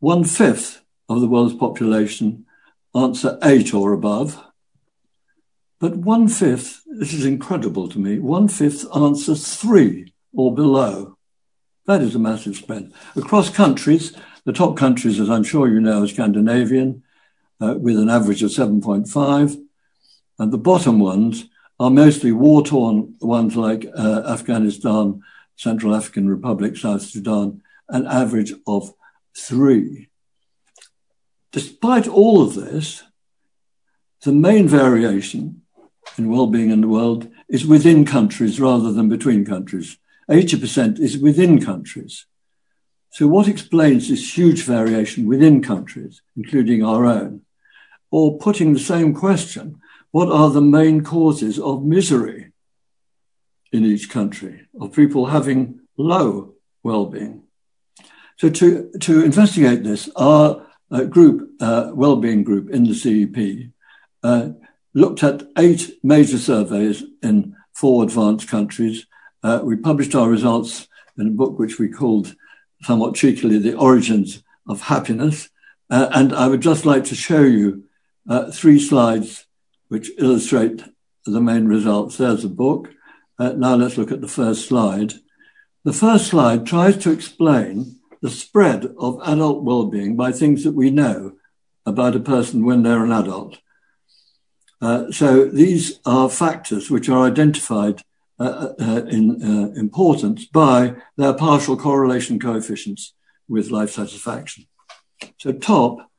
one 0.00 0.22
fifth 0.22 0.82
of 1.08 1.22
the 1.22 1.26
world's 1.26 1.54
population 1.54 2.44
answer 2.94 3.38
eight 3.42 3.72
or 3.72 3.94
above. 3.94 4.38
But 5.80 5.96
one 5.96 6.28
fifth, 6.28 6.82
this 6.86 7.14
is 7.14 7.24
incredible 7.24 7.88
to 7.88 7.98
me, 7.98 8.18
one 8.18 8.48
fifth 8.48 8.84
answer 8.94 9.34
three 9.34 10.12
or 10.34 10.54
below. 10.54 11.16
That 11.86 12.02
is 12.02 12.14
a 12.14 12.18
massive 12.18 12.56
spread. 12.56 12.92
Across 13.16 13.56
countries, 13.56 14.14
the 14.44 14.52
top 14.52 14.76
countries, 14.76 15.18
as 15.18 15.30
I'm 15.30 15.44
sure 15.44 15.66
you 15.66 15.80
know, 15.80 16.02
are 16.02 16.08
Scandinavian, 16.08 17.04
uh, 17.58 17.76
with 17.78 17.98
an 17.98 18.10
average 18.10 18.42
of 18.42 18.50
7.5. 18.50 19.62
And 20.38 20.52
the 20.52 20.58
bottom 20.58 20.98
ones 20.98 21.46
are 21.78 21.90
mostly 21.90 22.32
war 22.32 22.64
torn 22.64 23.14
ones 23.20 23.56
like 23.56 23.86
uh, 23.96 24.22
Afghanistan, 24.26 25.22
Central 25.56 25.94
African 25.94 26.28
Republic, 26.28 26.76
South 26.76 27.02
Sudan, 27.02 27.62
an 27.88 28.06
average 28.06 28.52
of 28.66 28.94
three. 29.36 30.08
Despite 31.52 32.08
all 32.08 32.42
of 32.42 32.54
this, 32.54 33.02
the 34.22 34.32
main 34.32 34.68
variation 34.68 35.62
in 36.18 36.30
well-being 36.30 36.70
in 36.70 36.80
the 36.80 36.88
world 36.88 37.30
is 37.48 37.66
within 37.66 38.04
countries 38.04 38.60
rather 38.60 38.92
than 38.92 39.08
between 39.08 39.44
countries. 39.44 39.98
80% 40.30 40.98
is 40.98 41.18
within 41.18 41.64
countries. 41.64 42.26
So 43.10 43.26
what 43.26 43.48
explains 43.48 44.08
this 44.08 44.36
huge 44.36 44.62
variation 44.62 45.26
within 45.26 45.62
countries, 45.62 46.22
including 46.36 46.84
our 46.84 47.06
own? 47.06 47.42
Or 48.10 48.38
putting 48.38 48.72
the 48.72 48.80
same 48.80 49.14
question, 49.14 49.80
what 50.16 50.30
are 50.30 50.48
the 50.48 50.62
main 50.62 51.04
causes 51.04 51.58
of 51.58 51.84
misery 51.84 52.50
in 53.70 53.84
each 53.84 54.08
country, 54.08 54.66
of 54.80 54.94
people 54.94 55.26
having 55.26 55.78
low 55.98 56.54
well-being? 56.82 57.42
So 58.38 58.48
to, 58.48 58.90
to 59.02 59.22
investigate 59.22 59.84
this, 59.84 60.08
our 60.16 60.66
uh, 60.90 61.04
group, 61.04 61.50
uh, 61.60 61.90
well-being 61.92 62.44
group 62.44 62.70
in 62.70 62.84
the 62.84 62.94
CEP, 62.94 63.72
uh, 64.22 64.52
looked 64.94 65.22
at 65.22 65.42
eight 65.58 65.98
major 66.02 66.38
surveys 66.38 67.04
in 67.22 67.54
four 67.74 68.02
advanced 68.02 68.48
countries. 68.48 69.06
Uh, 69.42 69.60
we 69.62 69.76
published 69.76 70.14
our 70.14 70.30
results 70.30 70.88
in 71.18 71.26
a 71.26 71.38
book 71.40 71.58
which 71.58 71.78
we 71.78 71.90
called 71.90 72.34
somewhat 72.80 73.16
cheekily 73.16 73.58
The 73.58 73.76
Origins 73.76 74.42
of 74.66 74.80
Happiness. 74.80 75.50
Uh, 75.90 76.08
and 76.10 76.32
I 76.32 76.48
would 76.48 76.62
just 76.62 76.86
like 76.86 77.04
to 77.04 77.14
show 77.14 77.42
you 77.42 77.84
uh, 78.26 78.50
three 78.50 78.80
slides 78.80 79.45
which 79.88 80.10
illustrate 80.18 80.84
the 81.24 81.40
main 81.40 81.66
results. 81.66 82.16
There's 82.16 82.44
a 82.44 82.48
book. 82.48 82.90
now 83.38 83.74
let's 83.74 83.98
look 83.98 84.12
at 84.12 84.20
the 84.20 84.28
first 84.28 84.68
slide. 84.68 85.14
The 85.84 85.92
first 85.92 86.28
slide 86.28 86.66
tries 86.66 86.96
to 86.98 87.12
explain 87.12 88.00
the 88.22 88.30
spread 88.30 88.86
of 88.98 89.20
adult 89.24 89.62
well-being 89.62 90.16
by 90.16 90.32
things 90.32 90.64
that 90.64 90.74
we 90.74 90.90
know 90.90 91.32
about 91.84 92.16
a 92.16 92.20
person 92.20 92.64
when 92.64 92.82
they're 92.82 93.04
an 93.04 93.12
adult. 93.12 93.58
Uh, 94.80 95.10
so 95.10 95.46
these 95.46 96.00
are 96.04 96.28
factors 96.28 96.90
which 96.90 97.08
are 97.08 97.26
identified 97.26 98.02
uh, 98.38 98.74
uh, 98.78 99.02
in 99.08 99.42
uh, 99.42 99.80
importance 99.80 100.44
by 100.44 100.94
their 101.16 101.32
partial 101.32 101.76
correlation 101.76 102.38
coefficients 102.38 103.14
with 103.48 103.70
life 103.70 103.90
satisfaction. 103.90 104.66
So 105.38 105.52
top 105.52 106.10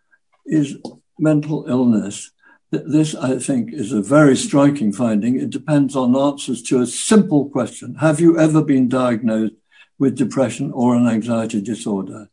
is 0.46 0.78
mental 1.20 1.66
illness. 1.68 2.32
This, 2.70 3.16
I 3.16 3.40
think, 3.40 3.74
is 3.74 3.94
a 3.94 4.02
very 4.02 4.36
striking 4.36 4.92
finding. 4.92 5.40
It 5.40 5.50
depends 5.50 5.96
on 5.96 6.16
answers 6.16 6.62
to 6.64 6.82
a 6.82 6.86
simple 6.88 7.50
question. 7.50 7.96
Have 7.96 8.20
you 8.20 8.38
ever 8.38 8.62
been 8.62 8.90
diagnosed 8.90 9.54
with 10.00 10.18
depression 10.18 10.72
or 10.72 10.96
an 10.96 11.08
anxiety 11.08 11.62
disorder. 11.62 12.30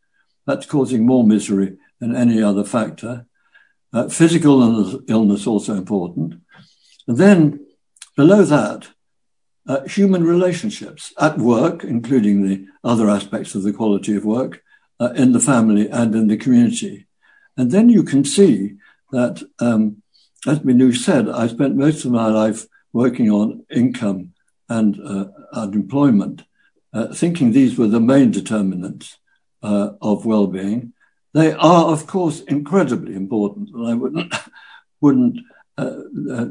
That's 0.46 0.66
causing 0.66 1.06
more 1.06 1.24
misery 1.24 1.76
than 2.00 2.14
any 2.14 2.42
other 2.42 2.64
factor. 2.64 3.26
Uh, 3.92 4.08
physical 4.08 4.60
illness, 4.60 5.02
illness 5.08 5.46
also 5.46 5.74
important. 5.74 6.34
And 7.06 7.16
then 7.16 7.66
below 8.16 8.42
that, 8.42 8.88
uh, 9.66 9.82
human 9.84 10.24
relationships 10.24 11.14
at 11.18 11.38
work, 11.38 11.84
including 11.84 12.42
the 12.42 12.66
other 12.82 13.08
aspects 13.08 13.54
of 13.54 13.62
the 13.62 13.72
quality 13.72 14.14
of 14.14 14.24
work, 14.24 14.62
uh, 15.00 15.12
in 15.16 15.32
the 15.32 15.40
family 15.40 15.88
and 15.88 16.14
in 16.14 16.26
the 16.26 16.36
community. 16.36 17.06
And 17.56 17.70
then 17.70 17.88
you 17.88 18.02
can 18.02 18.24
see 18.24 18.74
that, 19.12 19.42
um, 19.60 20.02
as 20.46 20.60
Minouche 20.60 20.98
said, 20.98 21.28
I 21.28 21.46
spent 21.46 21.76
most 21.76 22.04
of 22.04 22.12
my 22.12 22.28
life 22.28 22.66
working 22.92 23.30
on 23.30 23.64
income 23.70 24.34
and 24.68 24.98
uh, 25.00 25.26
unemployment 25.52 26.44
uh, 26.92 27.12
thinking 27.12 27.50
these 27.50 27.76
were 27.76 27.88
the 27.88 28.00
main 28.00 28.30
determinants 28.30 29.18
uh, 29.62 29.90
of 30.00 30.24
well-being. 30.24 30.92
They 31.32 31.52
are, 31.52 31.86
of 31.86 32.06
course, 32.06 32.40
incredibly 32.42 33.14
important, 33.14 33.70
and 33.70 33.88
I 33.88 33.94
wouldn't 33.94 34.32
wouldn't 35.00 35.40
uh, 35.76 35.96
uh, 36.30 36.46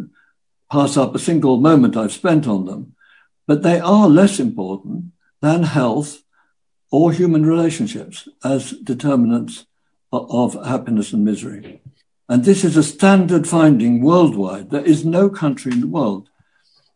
pass 0.69 0.97
up 0.97 1.15
a 1.15 1.19
single 1.19 1.57
moment 1.57 1.95
I've 1.95 2.11
spent 2.11 2.47
on 2.47 2.65
them. 2.65 2.95
But 3.47 3.63
they 3.63 3.79
are 3.79 4.09
less 4.09 4.39
important 4.39 5.05
than 5.41 5.63
health 5.63 6.23
or 6.91 7.11
human 7.11 7.45
relationships 7.45 8.27
as 8.43 8.71
determinants 8.71 9.65
of, 10.11 10.55
of 10.55 10.65
happiness 10.65 11.13
and 11.13 11.23
misery. 11.23 11.82
And 12.33 12.43
this 12.43 12.63
is 12.63 12.75
a 12.75 12.81
standard 12.81 13.47
finding 13.47 14.01
worldwide. 14.01 14.71
There 14.71 14.83
is 14.83 15.05
no 15.05 15.29
country 15.29 15.71
in 15.71 15.81
the 15.81 15.87
world 15.87 16.29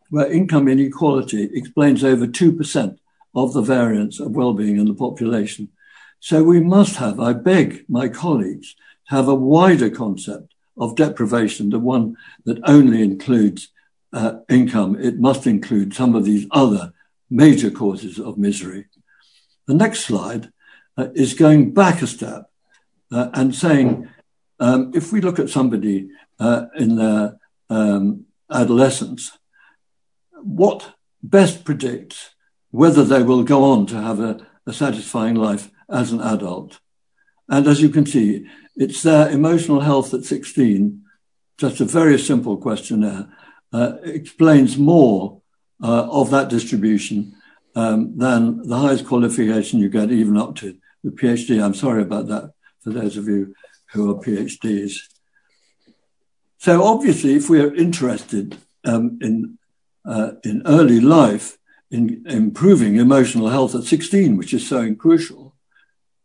where 0.09 0.31
income 0.31 0.67
inequality 0.67 1.51
explains 1.53 2.03
over 2.03 2.25
2% 2.25 2.97
of 3.35 3.53
the 3.53 3.61
variance 3.61 4.19
of 4.19 4.31
well-being 4.31 4.77
in 4.77 4.87
the 4.87 4.95
population. 4.95 5.69
So 6.19 6.43
we 6.43 6.59
must 6.59 6.95
have, 6.95 7.19
I 7.19 7.33
beg 7.33 7.85
my 7.87 8.09
colleagues, 8.09 8.73
to 9.09 9.15
have 9.15 9.27
a 9.27 9.35
wider 9.35 9.91
concept 9.91 10.55
of 10.75 10.95
deprivation, 10.95 11.69
the 11.69 11.77
one 11.77 12.17
that 12.45 12.57
only 12.63 13.03
includes 13.03 13.67
uh, 14.13 14.39
income. 14.49 14.97
It 14.99 15.19
must 15.19 15.45
include 15.45 15.93
some 15.93 16.15
of 16.15 16.25
these 16.25 16.47
other 16.49 16.93
major 17.29 17.69
causes 17.69 18.17
of 18.17 18.39
misery. 18.39 18.85
The 19.67 19.75
next 19.75 19.99
slide 19.99 20.51
uh, 20.97 21.09
is 21.13 21.35
going 21.35 21.75
back 21.75 22.01
a 22.01 22.07
step 22.07 22.49
uh, 23.11 23.29
and 23.35 23.53
saying, 23.53 24.09
um, 24.59 24.91
if 24.95 25.11
we 25.11 25.21
look 25.21 25.39
at 25.39 25.49
somebody 25.49 26.09
uh, 26.39 26.65
in 26.75 26.95
their 26.95 27.39
um, 27.69 28.25
adolescence, 28.51 29.37
what 30.41 30.95
best 31.21 31.63
predicts 31.63 32.31
whether 32.71 33.03
they 33.03 33.23
will 33.23 33.43
go 33.43 33.63
on 33.63 33.85
to 33.87 33.99
have 33.99 34.19
a, 34.19 34.45
a 34.65 34.73
satisfying 34.73 35.35
life 35.35 35.71
as 35.89 36.11
an 36.11 36.21
adult. 36.21 36.79
And 37.49 37.67
as 37.67 37.81
you 37.81 37.89
can 37.89 38.05
see, 38.05 38.45
it's 38.75 39.01
their 39.03 39.29
emotional 39.29 39.79
health 39.79 40.13
at 40.13 40.25
16, 40.25 41.01
just 41.57 41.79
a 41.79 41.85
very 41.85 42.19
simple 42.19 42.57
questionnaire, 42.57 43.29
uh, 43.73 43.93
explains 44.03 44.77
more 44.77 45.41
uh, 45.81 46.07
of 46.11 46.29
that 46.31 46.49
distribution 46.49 47.35
um, 47.75 48.17
than 48.17 48.67
the 48.67 48.77
highest 48.77 49.07
qualification 49.07 49.79
you 49.79 49.89
get, 49.89 50.11
even 50.11 50.37
up 50.37 50.55
to 50.57 50.77
the 51.03 51.11
PhD. 51.11 51.63
I'm 51.63 51.73
sorry 51.73 52.01
about 52.01 52.27
that 52.27 52.51
for 52.81 52.91
those 52.91 53.17
of 53.17 53.27
you 53.27 53.55
who 53.91 54.11
are 54.11 54.21
PhDs. 54.21 54.95
So 56.57 56.83
obviously, 56.83 57.35
if 57.35 57.49
we 57.49 57.61
are 57.61 57.73
interested 57.73 58.57
um, 58.83 59.19
in 59.21 59.57
uh, 60.05 60.31
in 60.43 60.61
early 60.65 61.01
life, 61.01 61.57
in 61.91 62.23
improving 62.27 62.95
emotional 62.95 63.49
health 63.49 63.75
at 63.75 63.83
16, 63.83 64.37
which 64.37 64.53
is 64.53 64.67
so 64.67 64.95
crucial, 64.95 65.53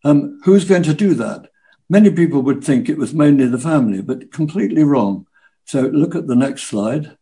um, 0.04 0.40
who's 0.44 0.64
going 0.64 0.84
to 0.84 0.94
do 0.94 1.14
that? 1.14 1.50
Many 1.88 2.10
people 2.10 2.42
would 2.42 2.64
think 2.64 2.88
it 2.88 2.96
was 2.96 3.12
mainly 3.12 3.46
the 3.46 3.58
family, 3.58 4.00
but 4.00 4.32
completely 4.32 4.84
wrong. 4.84 5.26
So 5.64 5.82
look 5.82 6.14
at 6.14 6.26
the 6.26 6.36
next 6.36 6.64
slide. 6.64 7.16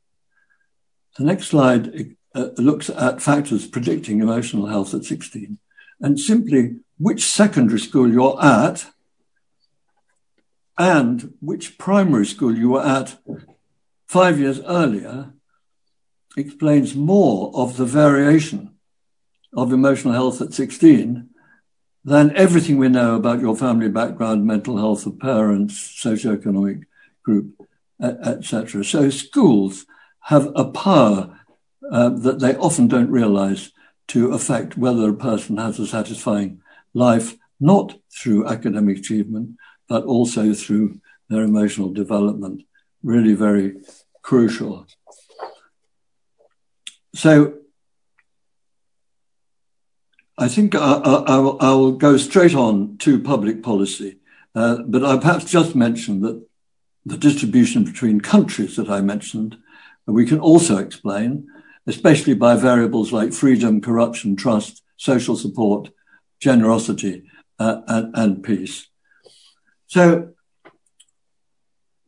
The 1.19 1.25
next 1.25 1.49
slide 1.49 2.15
uh, 2.35 2.49
looks 2.57 2.89
at 2.91 3.23
factors 3.23 3.67
predicting 3.67 4.21
emotional 4.21 4.67
health 4.67 4.95
at 4.95 5.05
16 5.05 5.59
and 6.01 6.19
simply 6.19 6.77
which 6.99 7.25
secondary 7.25 7.81
school 7.81 8.11
you're 8.11 8.43
at 8.43 8.87
and 10.79 11.35
which 11.41 11.79
primary 11.79 12.27
school 12.27 12.57
you 12.57 12.71
were 12.71 12.87
at 12.87 13.19
five 14.07 14.39
years 14.39 14.61
earlier 14.67 15.33
explains 16.37 16.95
more 16.95 17.51
of 17.55 17.77
the 17.77 17.85
variation 17.85 18.75
of 19.53 19.73
emotional 19.73 20.15
health 20.15 20.41
at 20.41 20.55
16 20.55 21.29
than 22.05 22.37
everything 22.37 22.79
we 22.79 22.89
know 22.89 23.15
about 23.15 23.41
your 23.41 23.57
family 23.57 23.89
background, 23.89 24.47
mental 24.47 24.77
health 24.79 25.07
of 25.07 25.19
parents, 25.19 25.75
socioeconomic 25.75 26.85
group, 27.23 27.61
etc. 28.01 28.85
So 28.85 29.11
schools 29.11 29.87
have 30.21 30.51
a 30.55 30.65
power 30.65 31.39
uh, 31.91 32.11
that 32.11 32.41
they 32.41 32.55
often 32.57 32.89
don't 32.89 33.11
realize 33.11 33.73
to 34.09 34.33
affect 34.33 34.77
whether 34.77 35.11
a 35.11 35.15
person 35.15 35.57
has 35.59 35.79
a 35.79 35.87
satisfying 35.87 36.63
life, 36.95 37.37
not 37.59 37.99
through 38.11 38.47
academic 38.47 38.99
achievement, 38.99 39.57
but 39.91 40.05
also 40.05 40.55
through 40.55 41.01
their 41.29 41.43
emotional 41.43 41.93
development. 41.93 42.63
Really 43.03 43.35
very 43.35 43.75
crucial. 44.23 44.87
So 47.15 47.55
I 50.39 50.47
think 50.49 50.75
I, 50.77 50.79
I, 50.79 51.35
I, 51.35 51.75
will 51.75 51.93
go 51.93 52.17
straight 52.17 52.55
on 52.55 52.99
to 52.99 53.19
public 53.19 53.65
policy, 53.65 54.21
uh, 54.55 54.79
but 54.87 55.05
I 55.05 55.19
perhaps 55.19 55.45
just 55.45 55.75
mention 55.75 56.21
that 56.23 56.41
the 57.05 57.17
distribution 57.17 57.83
between 57.83 58.21
countries 58.21 58.77
that 58.77 58.89
I 58.89 59.01
mentioned, 59.01 59.59
we 60.07 60.25
can 60.25 60.39
also 60.39 60.79
explain, 60.79 61.49
especially 61.87 62.35
by 62.35 62.55
variables 62.55 63.13
like 63.13 63.33
freedom, 63.33 63.81
corruption, 63.81 64.37
trust, 64.37 64.83
social 64.97 65.37
support, 65.37 65.91
generosity, 66.39 67.25
uh, 67.59 67.81
and, 67.89 68.17
and 68.17 68.43
peace. 68.45 68.90
So 69.91 70.29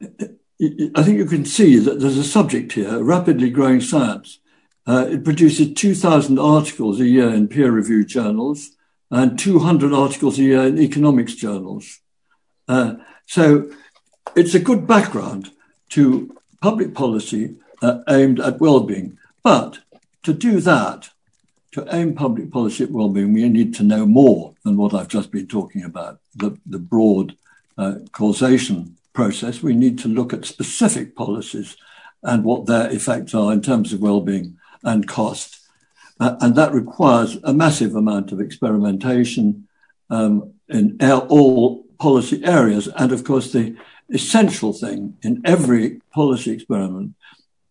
I 0.09 1.03
think 1.03 1.19
you 1.19 1.27
can 1.27 1.45
see 1.45 1.81
that 1.81 1.99
there's 1.99 2.17
a 2.17 2.23
subject 2.23 2.75
here, 2.75 3.03
rapidly 3.03 3.51
growing 3.51 3.81
science. 3.81 4.39
Uh, 4.87 5.07
it 5.11 5.25
produces 5.25 5.75
2,000 5.75 6.39
articles 6.39 7.01
a 7.01 7.07
year 7.07 7.29
in 7.31 7.49
peer 7.49 7.73
reviewed 7.73 8.07
journals 8.07 8.71
and 9.11 9.37
200 9.37 9.93
articles 9.93 10.39
a 10.39 10.43
year 10.43 10.63
in 10.63 10.79
economics 10.79 11.35
journals. 11.35 11.99
Uh, 12.69 12.95
so 13.27 13.73
it's 14.37 14.55
a 14.55 14.61
good 14.61 14.87
background 14.87 15.51
to 15.89 16.37
public 16.61 16.95
policy 16.95 17.57
uh, 17.83 17.99
aimed 18.09 18.39
at 18.39 18.61
well-being. 18.61 19.19
But 19.43 19.81
to 20.23 20.33
do 20.33 20.61
that, 20.61 21.11
to 21.73 21.85
aim 21.93 22.15
public 22.15 22.53
policy 22.53 22.85
at 22.85 22.93
well-being, 22.93 23.33
we 23.33 23.49
need 23.49 23.75
to 23.75 23.83
know 23.83 24.07
more 24.07 24.55
than 24.65 24.77
what 24.77 24.95
I've 24.95 25.09
just 25.09 25.33
been 25.33 25.49
talking 25.49 25.83
about, 25.83 26.21
the, 26.37 26.57
the 26.65 26.79
broad 26.79 27.37
uh, 27.79 27.95
causation 28.13 28.97
process. 29.13 29.63
We 29.63 29.75
need 29.75 29.99
to 30.01 30.09
look 30.09 30.33
at 30.33 30.45
specific 30.45 31.15
policies 31.15 31.77
and 32.23 32.45
what 32.45 32.67
their 32.67 32.91
effects 32.91 33.35
are 33.35 33.53
in 33.53 33.63
terms 33.63 33.93
of 33.93 34.01
well-being 34.01 34.59
and 34.83 35.09
cost. 35.09 35.61
Uh, 36.21 36.37
and 36.41 36.55
that 36.55 36.73
requires 36.73 37.39
a 37.43 37.53
massive 37.53 37.95
amount 37.97 38.33
of 38.33 38.41
experimentation 38.41 39.67
um, 40.11 40.55
in 40.69 40.99
all 41.03 41.85
policy 41.99 42.45
areas. 42.45 42.89
And 42.97 43.13
of 43.13 43.25
course, 43.25 43.53
the 43.53 43.77
essential 44.11 44.73
thing 44.73 45.17
in 45.23 45.43
every 45.45 46.01
policy 46.13 46.53
experiment 46.53 47.15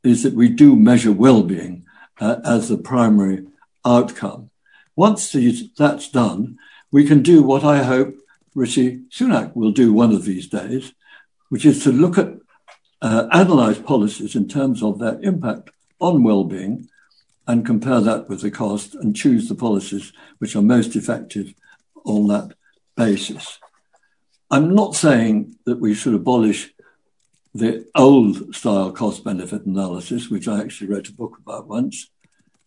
is 0.03 0.23
that 0.23 0.33
we 0.33 0.49
do 0.49 0.75
measure 0.75 1.11
well-being 1.11 1.85
uh, 2.19 2.37
as 2.43 2.69
the 2.69 2.77
primary 2.77 3.45
outcome. 3.85 4.49
Once 4.95 5.35
that's 5.77 6.09
done, 6.09 6.57
we 6.91 7.07
can 7.07 7.21
do 7.21 7.41
what 7.41 7.63
I 7.63 7.83
hope 7.83 8.15
Rishi 8.53 9.01
Sunak 9.09 9.55
will 9.55 9.71
do 9.71 9.93
one 9.93 10.11
of 10.11 10.25
these 10.25 10.47
days, 10.47 10.93
which 11.49 11.65
is 11.65 11.83
to 11.83 11.91
look 11.91 12.17
at 12.17 12.33
uh, 13.01 13.27
analyze 13.31 13.79
policies 13.79 14.35
in 14.35 14.47
terms 14.47 14.83
of 14.83 14.99
their 14.99 15.19
impact 15.21 15.69
on 15.99 16.23
well-being 16.23 16.87
and 17.47 17.65
compare 17.65 17.99
that 18.01 18.29
with 18.29 18.41
the 18.41 18.51
cost 18.51 18.93
and 18.95 19.15
choose 19.15 19.47
the 19.47 19.55
policies 19.55 20.13
which 20.37 20.55
are 20.55 20.61
most 20.61 20.95
effective 20.95 21.53
on 22.05 22.27
that 22.27 22.53
basis. 22.95 23.59
I'm 24.49 24.75
not 24.75 24.95
saying 24.95 25.55
that 25.65 25.79
we 25.79 25.93
should 25.93 26.13
abolish 26.13 26.73
the 27.53 27.85
old 27.95 28.55
style 28.55 28.91
cost 28.91 29.23
benefit 29.23 29.65
analysis, 29.65 30.29
which 30.29 30.47
I 30.47 30.61
actually 30.61 30.87
wrote 30.87 31.09
a 31.09 31.13
book 31.13 31.37
about 31.39 31.67
once. 31.67 32.09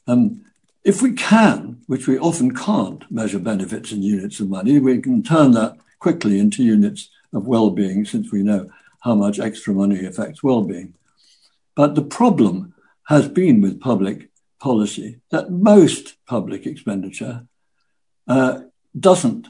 Um, 0.07 0.45
if 0.85 1.01
we 1.01 1.13
can, 1.13 1.81
which 1.87 2.07
we 2.07 2.19
often 2.19 2.55
can't, 2.55 3.11
measure 3.11 3.39
benefits 3.39 3.91
in 3.91 4.03
units 4.03 4.39
of 4.39 4.51
money, 4.51 4.79
we 4.79 5.01
can 5.01 5.23
turn 5.23 5.53
that 5.53 5.79
quickly 5.99 6.39
into 6.39 6.63
units 6.63 7.09
of 7.33 7.47
well 7.47 7.71
being 7.71 8.05
since 8.05 8.31
we 8.31 8.43
know 8.43 8.71
how 9.01 9.15
much 9.15 9.41
extra 9.41 9.73
money 9.73 10.05
affects 10.05 10.43
well 10.43 10.63
being. 10.63 10.95
But 11.75 11.95
the 11.95 12.03
problem 12.03 12.75
has 13.09 13.29
been 13.29 13.61
with 13.61 13.81
public 13.81 14.29
policy 14.61 15.21
that 15.31 15.51
most 15.51 16.17
public 16.27 16.67
expenditure 16.67 17.47
uh, 18.29 18.61
doesn't 18.99 19.49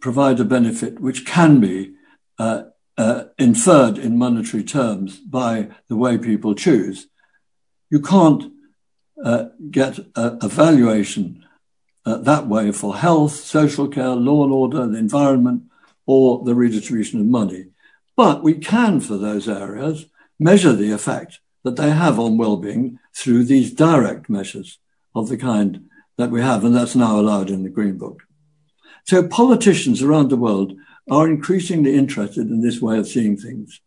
provide 0.00 0.38
a 0.40 0.44
benefit 0.44 1.00
which 1.00 1.24
can 1.24 1.60
be 1.60 1.92
uh, 2.38 2.64
uh, 2.98 3.24
inferred 3.38 3.98
in 3.98 4.18
monetary 4.18 4.62
terms 4.62 5.18
by 5.18 5.68
the 5.88 5.96
way 5.96 6.18
people 6.18 6.54
choose. 6.54 7.06
You 7.90 8.00
can't 8.00 8.51
uh, 9.24 9.46
get 9.70 9.98
a, 10.14 10.38
a 10.42 10.48
valuation 10.48 11.44
uh, 12.04 12.16
that 12.18 12.46
way 12.48 12.72
for 12.72 12.96
health, 12.96 13.32
social 13.32 13.88
care, 13.88 14.10
law 14.10 14.44
and 14.44 14.52
order, 14.52 14.86
the 14.86 14.98
environment, 14.98 15.62
or 16.06 16.44
the 16.44 16.54
redistribution 16.54 17.20
of 17.20 17.26
money. 17.26 17.66
But 18.16 18.42
we 18.42 18.54
can, 18.54 19.00
for 19.00 19.16
those 19.16 19.48
areas, 19.48 20.06
measure 20.38 20.72
the 20.72 20.92
effect 20.92 21.40
that 21.62 21.76
they 21.76 21.90
have 21.90 22.18
on 22.18 22.36
well-being 22.36 22.98
through 23.14 23.44
these 23.44 23.72
direct 23.72 24.28
measures 24.28 24.78
of 25.14 25.28
the 25.28 25.36
kind 25.36 25.88
that 26.18 26.30
we 26.30 26.40
have, 26.40 26.64
and 26.64 26.74
that's 26.74 26.96
now 26.96 27.18
allowed 27.18 27.50
in 27.50 27.62
the 27.62 27.68
Green 27.68 27.96
Book. 27.98 28.22
So 29.04 29.26
politicians 29.26 30.02
around 30.02 30.28
the 30.28 30.36
world 30.36 30.74
are 31.10 31.28
increasingly 31.28 31.94
interested 31.94 32.48
in 32.48 32.62
this 32.62 32.80
way 32.80 32.98
of 32.98 33.08
seeing 33.08 33.36
things. 33.36 33.80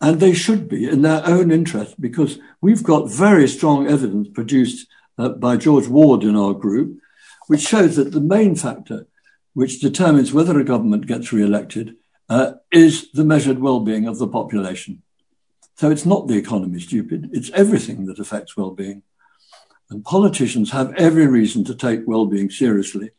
And 0.00 0.20
they 0.20 0.32
should 0.32 0.68
be 0.68 0.88
in 0.88 1.02
their 1.02 1.26
own 1.26 1.50
interest 1.50 2.00
because 2.00 2.38
we've 2.60 2.82
got 2.82 3.10
very 3.10 3.48
strong 3.48 3.88
evidence 3.88 4.28
produced 4.28 4.86
uh, 5.18 5.30
by 5.30 5.56
George 5.56 5.88
Ward 5.88 6.22
in 6.22 6.36
our 6.36 6.54
group, 6.54 7.00
which 7.48 7.62
shows 7.62 7.96
that 7.96 8.12
the 8.12 8.20
main 8.20 8.54
factor 8.54 9.06
which 9.54 9.80
determines 9.80 10.32
whether 10.32 10.56
a 10.60 10.64
government 10.64 11.06
gets 11.08 11.32
re-elected 11.32 11.96
uh, 12.28 12.52
is 12.70 13.10
the 13.12 13.24
measured 13.24 13.58
well-being 13.58 14.06
of 14.06 14.18
the 14.18 14.28
population. 14.28 15.02
So 15.76 15.90
it's 15.90 16.06
not 16.06 16.28
the 16.28 16.36
economy, 16.36 16.78
stupid. 16.78 17.30
It's 17.32 17.50
everything 17.50 18.06
that 18.06 18.20
affects 18.20 18.56
well-being. 18.56 19.02
And 19.90 20.04
politicians 20.04 20.70
have 20.70 20.94
every 20.94 21.26
reason 21.26 21.64
to 21.64 21.74
take 21.74 22.06
well-being 22.06 22.50
seriously. 22.50 23.10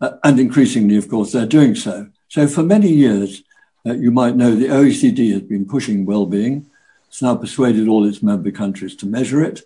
Uh, 0.00 0.12
and 0.24 0.38
increasingly, 0.38 0.96
of 0.96 1.08
course, 1.08 1.32
they're 1.32 1.46
doing 1.46 1.74
so. 1.74 2.08
So 2.28 2.46
for 2.48 2.62
many 2.62 2.90
years, 2.90 3.42
uh, 3.86 3.94
you 3.94 4.10
might 4.10 4.36
know 4.36 4.54
the 4.54 4.66
OECD 4.66 5.32
has 5.32 5.42
been 5.42 5.64
pushing 5.64 6.04
well-being. 6.04 6.68
It's 7.08 7.22
now 7.22 7.36
persuaded 7.36 7.88
all 7.88 8.06
its 8.06 8.22
member 8.22 8.50
countries 8.50 8.96
to 8.96 9.06
measure 9.06 9.42
it. 9.42 9.62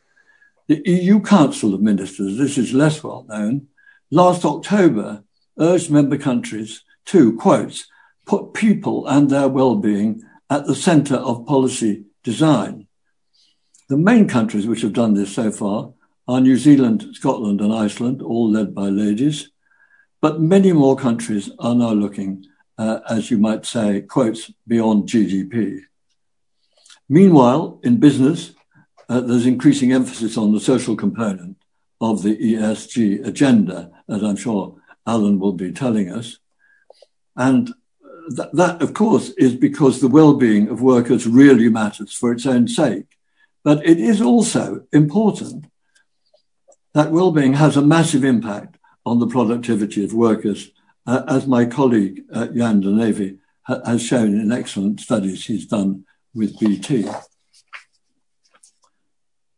The 0.66 0.83
EU 0.85 1.20
Council 1.20 1.74
of 1.74 1.80
Ministers, 1.80 2.37
this 2.37 2.59
is 2.59 2.74
less 2.74 3.02
well 3.02 3.24
known, 3.28 3.68
last 4.11 4.44
October 4.44 5.24
urged 5.59 5.90
member 5.90 6.18
countries 6.18 6.83
to, 7.06 7.37
quotes, 7.37 7.87
put 8.26 8.54
people 8.54 9.06
and 9.06 9.30
their 9.30 9.48
well-being 9.48 10.22
at 10.48 10.66
the 10.66 10.74
center 10.74 11.16
of 11.16 11.46
policy 11.46 12.04
design. 12.22 12.87
The 13.88 13.96
main 13.96 14.28
countries 14.28 14.66
which 14.66 14.83
have 14.83 14.92
done 14.92 15.14
this 15.14 15.35
so 15.35 15.50
far 15.50 15.92
are 16.28 16.40
New 16.40 16.56
Zealand, 16.56 17.09
Scotland, 17.14 17.61
and 17.61 17.72
Iceland, 17.72 18.22
all 18.22 18.50
led 18.50 18.74
by 18.74 18.85
ladies. 18.85 19.50
But 20.20 20.40
many 20.40 20.72
more 20.72 20.94
countries 20.94 21.50
are 21.59 21.74
now 21.74 21.92
looking 21.92 22.44
as 23.08 23.30
you 23.30 23.38
might 23.38 23.66
say, 23.66 24.00
quotes 24.00 24.50
beyond 24.66 25.08
GDP. 25.08 25.80
Meanwhile, 27.08 27.80
in 27.82 27.98
business, 27.98 28.52
uh, 29.08 29.20
there's 29.20 29.46
increasing 29.46 29.92
emphasis 29.92 30.36
on 30.38 30.52
the 30.52 30.60
social 30.60 30.96
component 30.96 31.56
of 32.00 32.22
the 32.22 32.36
ESG 32.36 33.26
agenda, 33.26 33.90
as 34.08 34.22
I'm 34.22 34.36
sure 34.36 34.76
Alan 35.06 35.38
will 35.38 35.52
be 35.52 35.72
telling 35.72 36.10
us. 36.10 36.38
And 37.36 37.74
th- 38.36 38.48
that, 38.52 38.80
of 38.80 38.94
course, 38.94 39.30
is 39.30 39.54
because 39.54 40.00
the 40.00 40.08
well-being 40.08 40.68
of 40.68 40.80
workers 40.80 41.26
really 41.26 41.68
matters 41.68 42.12
for 42.12 42.32
its 42.32 42.46
own 42.46 42.68
sake. 42.68 43.18
But 43.62 43.84
it 43.84 43.98
is 43.98 44.22
also 44.22 44.86
important 44.92 45.66
that 46.94 47.12
well-being 47.12 47.54
has 47.54 47.76
a 47.76 47.82
massive 47.82 48.24
impact 48.24 48.76
on 49.04 49.18
the 49.18 49.26
productivity 49.26 50.04
of 50.04 50.14
workers, 50.14 50.70
uh, 51.11 51.25
as 51.27 51.44
my 51.44 51.64
colleague 51.64 52.23
uh, 52.33 52.46
Jan 52.46 52.81
de 52.81 52.88
Neve 52.88 53.38
ha- 53.62 53.81
has 53.85 54.01
shown 54.01 54.38
in 54.38 54.53
excellent 54.53 55.01
studies 55.01 55.44
he's 55.44 55.66
done 55.66 56.05
with 56.35 56.57
BT. 56.61 57.09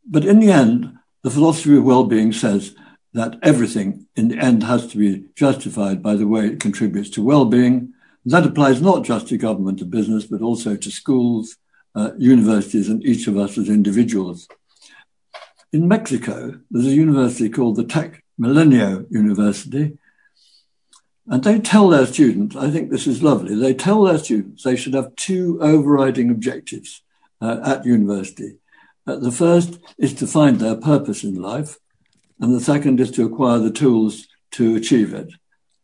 But 0.03 0.25
in 0.25 0.39
the 0.39 0.51
end, 0.51 0.97
the 1.21 1.29
philosophy 1.29 1.77
of 1.77 1.83
well-being 1.83 2.33
says 2.33 2.75
that 3.13 3.37
everything 3.43 4.07
in 4.15 4.29
the 4.29 4.39
end 4.39 4.63
has 4.63 4.87
to 4.87 4.97
be 4.97 5.25
justified 5.35 6.01
by 6.01 6.15
the 6.15 6.27
way 6.27 6.47
it 6.47 6.59
contributes 6.59 7.11
to 7.11 7.23
well-being. 7.23 7.93
That 8.25 8.47
applies 8.47 8.81
not 8.81 9.03
just 9.03 9.27
to 9.27 9.37
government 9.37 9.79
and 9.79 9.91
business, 9.91 10.25
but 10.25 10.41
also 10.41 10.75
to 10.75 10.89
schools, 10.89 11.57
uh, 11.93 12.11
universities, 12.17 12.89
and 12.89 13.05
each 13.05 13.27
of 13.27 13.37
us 13.37 13.59
as 13.59 13.69
individuals. 13.69 14.47
In 15.71 15.87
Mexico, 15.87 16.59
there's 16.71 16.87
a 16.87 17.01
university 17.07 17.49
called 17.49 17.75
the 17.75 17.83
Tec 17.83 18.23
Milenio 18.39 19.05
University, 19.11 19.99
and 21.27 21.43
they 21.43 21.59
tell 21.59 21.89
their 21.89 22.05
students, 22.05 22.55
I 22.55 22.69
think 22.69 22.89
this 22.89 23.07
is 23.07 23.23
lovely, 23.23 23.55
they 23.55 23.73
tell 23.73 24.03
their 24.03 24.17
students 24.17 24.63
they 24.63 24.75
should 24.75 24.93
have 24.93 25.15
two 25.15 25.57
overriding 25.61 26.29
objectives 26.29 27.01
uh, 27.41 27.59
at 27.65 27.85
university. 27.85 28.57
Uh, 29.07 29.17
the 29.17 29.31
first 29.31 29.79
is 29.97 30.13
to 30.15 30.27
find 30.27 30.59
their 30.59 30.75
purpose 30.75 31.23
in 31.23 31.35
life, 31.35 31.77
and 32.39 32.53
the 32.53 32.59
second 32.59 32.99
is 32.99 33.11
to 33.11 33.25
acquire 33.25 33.59
the 33.59 33.71
tools 33.71 34.27
to 34.51 34.75
achieve 34.75 35.13
it. 35.13 35.33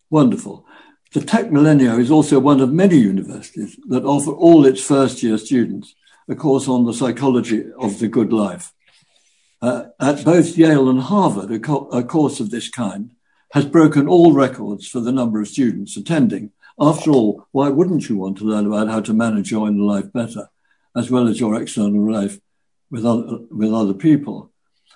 Wonderful. 0.10 0.66
The 1.14 1.22
Tec 1.22 1.50
Milenio 1.50 2.00
is 2.00 2.12
also 2.12 2.40
one 2.40 2.60
of 2.60 2.72
many 2.72 2.98
universities 2.98 3.78
that 3.88 4.06
offer 4.06 4.32
all 4.32 4.66
its 4.66 4.82
first 4.84 5.24
year 5.24 5.38
students 5.38 5.96
a 6.28 6.36
course 6.36 6.68
on 6.68 6.86
the 6.86 6.94
psychology 6.94 7.66
of 7.80 8.00
the 8.00 8.08
good 8.08 8.32
life. 8.32 8.72
Uh, 9.62 9.86
at 10.00 10.24
both 10.24 10.58
Yale 10.58 10.90
and 10.90 11.02
Harvard, 11.02 11.52
a, 11.52 11.60
co- 11.60 11.90
a 11.90 12.04
course 12.04 12.40
of 12.40 12.52
this 12.52 12.70
kind 12.70 13.12
has 13.52 13.66
broken 13.66 14.08
all 14.08 14.34
records 14.34 14.88
for 14.88 15.00
the 15.00 15.12
number 15.12 15.42
of 15.42 15.48
students 15.48 15.98
attending. 15.98 16.52
After 16.80 17.12
all, 17.12 17.48
why 17.52 17.70
wouldn't 17.70 18.08
you 18.08 18.18
want 18.18 18.38
to 18.38 18.46
learn 18.46 18.66
about 18.66 18.88
how 18.88 19.02
to 19.02 19.14
manage 19.14 19.52
your 19.52 19.68
inner 19.68 19.84
life 19.84 20.14
better, 20.14 20.50
as 20.96 21.10
well 21.10 21.28
as 21.28 21.40
your 21.40 21.60
external 21.60 22.12
life 22.12 22.40
with 22.90 23.06
other, 23.06 23.40
with 23.52 23.74
other 23.74 23.94
people? 23.94 24.52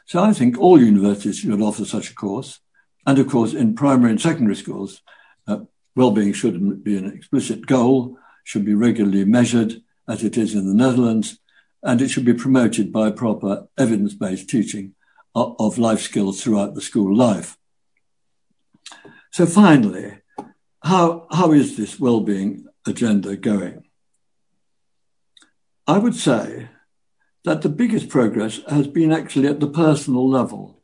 So 0.06 0.24
I 0.24 0.34
think 0.34 0.58
all 0.58 0.82
universities 0.82 1.40
should 1.40 1.62
offer 1.62 1.86
such 1.86 2.12
a 2.12 2.16
course. 2.16 2.60
And 3.06 3.20
of 3.20 3.28
course, 3.28 3.54
in 3.54 3.76
primary 3.76 4.12
and 4.12 4.22
secondary 4.22 4.56
schools, 4.56 5.02
uh, 5.48 5.60
well-being 5.96 6.34
should 6.34 6.84
be 6.84 6.98
an 6.98 7.12
explicit 7.12 7.66
goal, 7.66 8.18
should 8.44 8.66
be 8.66 8.74
regularly 8.74 9.26
measured, 9.26 9.82
as 10.08 10.24
it 10.24 10.38
is 10.38 10.54
in 10.54 10.68
the 10.68 10.74
Netherlands, 10.74 11.40
and 11.82 12.02
it 12.02 12.10
should 12.10 12.26
be 12.26 12.34
promoted 12.34 12.92
by 12.92 13.12
proper 13.12 13.68
evidence-based 13.78 14.50
teaching 14.50 14.96
of, 15.36 15.56
of 15.60 15.78
life 15.78 16.02
skills 16.02 16.42
throughout 16.42 16.76
the 16.76 16.82
school 16.82 17.16
life. 17.16 17.58
So 19.34 19.48
finally, 19.48 20.14
how, 20.84 21.26
how 21.32 21.54
is 21.54 21.76
this 21.76 22.00
well-being 22.00 22.68
agenda 22.86 23.36
going? 23.36 23.84
I 25.88 25.98
would 25.98 26.14
say 26.14 26.70
that 27.44 27.64
the 27.64 27.70
biggest 27.70 28.10
progress 28.10 28.62
has 28.70 28.86
been 28.86 29.12
actually 29.12 29.48
at 29.48 29.60
the 29.60 29.68
personal 29.68 30.30
level, 30.30 30.80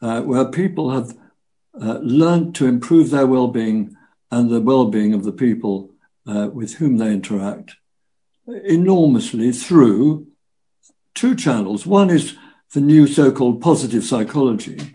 uh, 0.00 0.22
where 0.22 0.46
people 0.46 0.90
have 0.90 1.16
uh, 1.80 1.98
learned 2.02 2.56
to 2.56 2.66
improve 2.66 3.10
their 3.10 3.28
well-being 3.28 3.96
and 4.32 4.50
the 4.50 4.60
well-being 4.60 5.14
of 5.14 5.22
the 5.22 5.30
people 5.30 5.94
uh, 6.26 6.48
with 6.52 6.74
whom 6.74 6.96
they 6.96 7.12
interact 7.12 7.76
enormously 8.64 9.52
through 9.52 10.26
two 11.14 11.36
channels. 11.36 11.86
One 11.86 12.10
is 12.10 12.36
the 12.74 12.80
new 12.80 13.06
so-called 13.06 13.62
positive 13.62 14.02
psychology, 14.02 14.94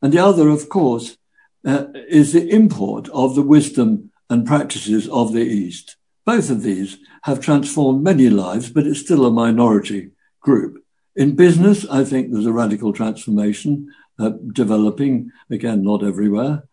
and 0.00 0.10
the 0.10 0.20
other, 0.20 0.48
of 0.48 0.70
course, 0.70 1.18
uh, 1.66 1.86
is 2.08 2.32
the 2.32 2.48
import 2.50 3.08
of 3.10 3.34
the 3.34 3.42
wisdom 3.42 4.10
and 4.28 4.46
practices 4.46 5.08
of 5.08 5.32
the 5.32 5.42
East. 5.42 5.96
Both 6.24 6.50
of 6.50 6.62
these 6.62 6.98
have 7.24 7.40
transformed 7.40 8.02
many 8.02 8.30
lives, 8.30 8.70
but 8.70 8.86
it's 8.86 9.00
still 9.00 9.26
a 9.26 9.30
minority 9.30 10.10
group. 10.40 10.84
In 11.14 11.36
business, 11.36 11.86
I 11.88 12.04
think 12.04 12.32
there's 12.32 12.46
a 12.46 12.52
radical 12.52 12.92
transformation 12.92 13.92
uh, 14.18 14.30
developing, 14.52 15.30
again, 15.50 15.82
not 15.82 16.02
everywhere. 16.02 16.64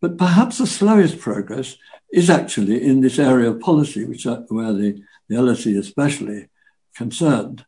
But 0.00 0.18
perhaps 0.18 0.58
the 0.58 0.66
slowest 0.66 1.18
progress 1.18 1.76
is 2.12 2.28
actually 2.28 2.82
in 2.84 3.00
this 3.00 3.18
area 3.18 3.50
of 3.50 3.60
policy, 3.60 4.04
which 4.04 4.26
are, 4.26 4.44
where 4.48 4.72
the, 4.72 5.02
the 5.28 5.36
LSE 5.36 5.78
especially 5.78 6.48
concerned. 6.94 7.64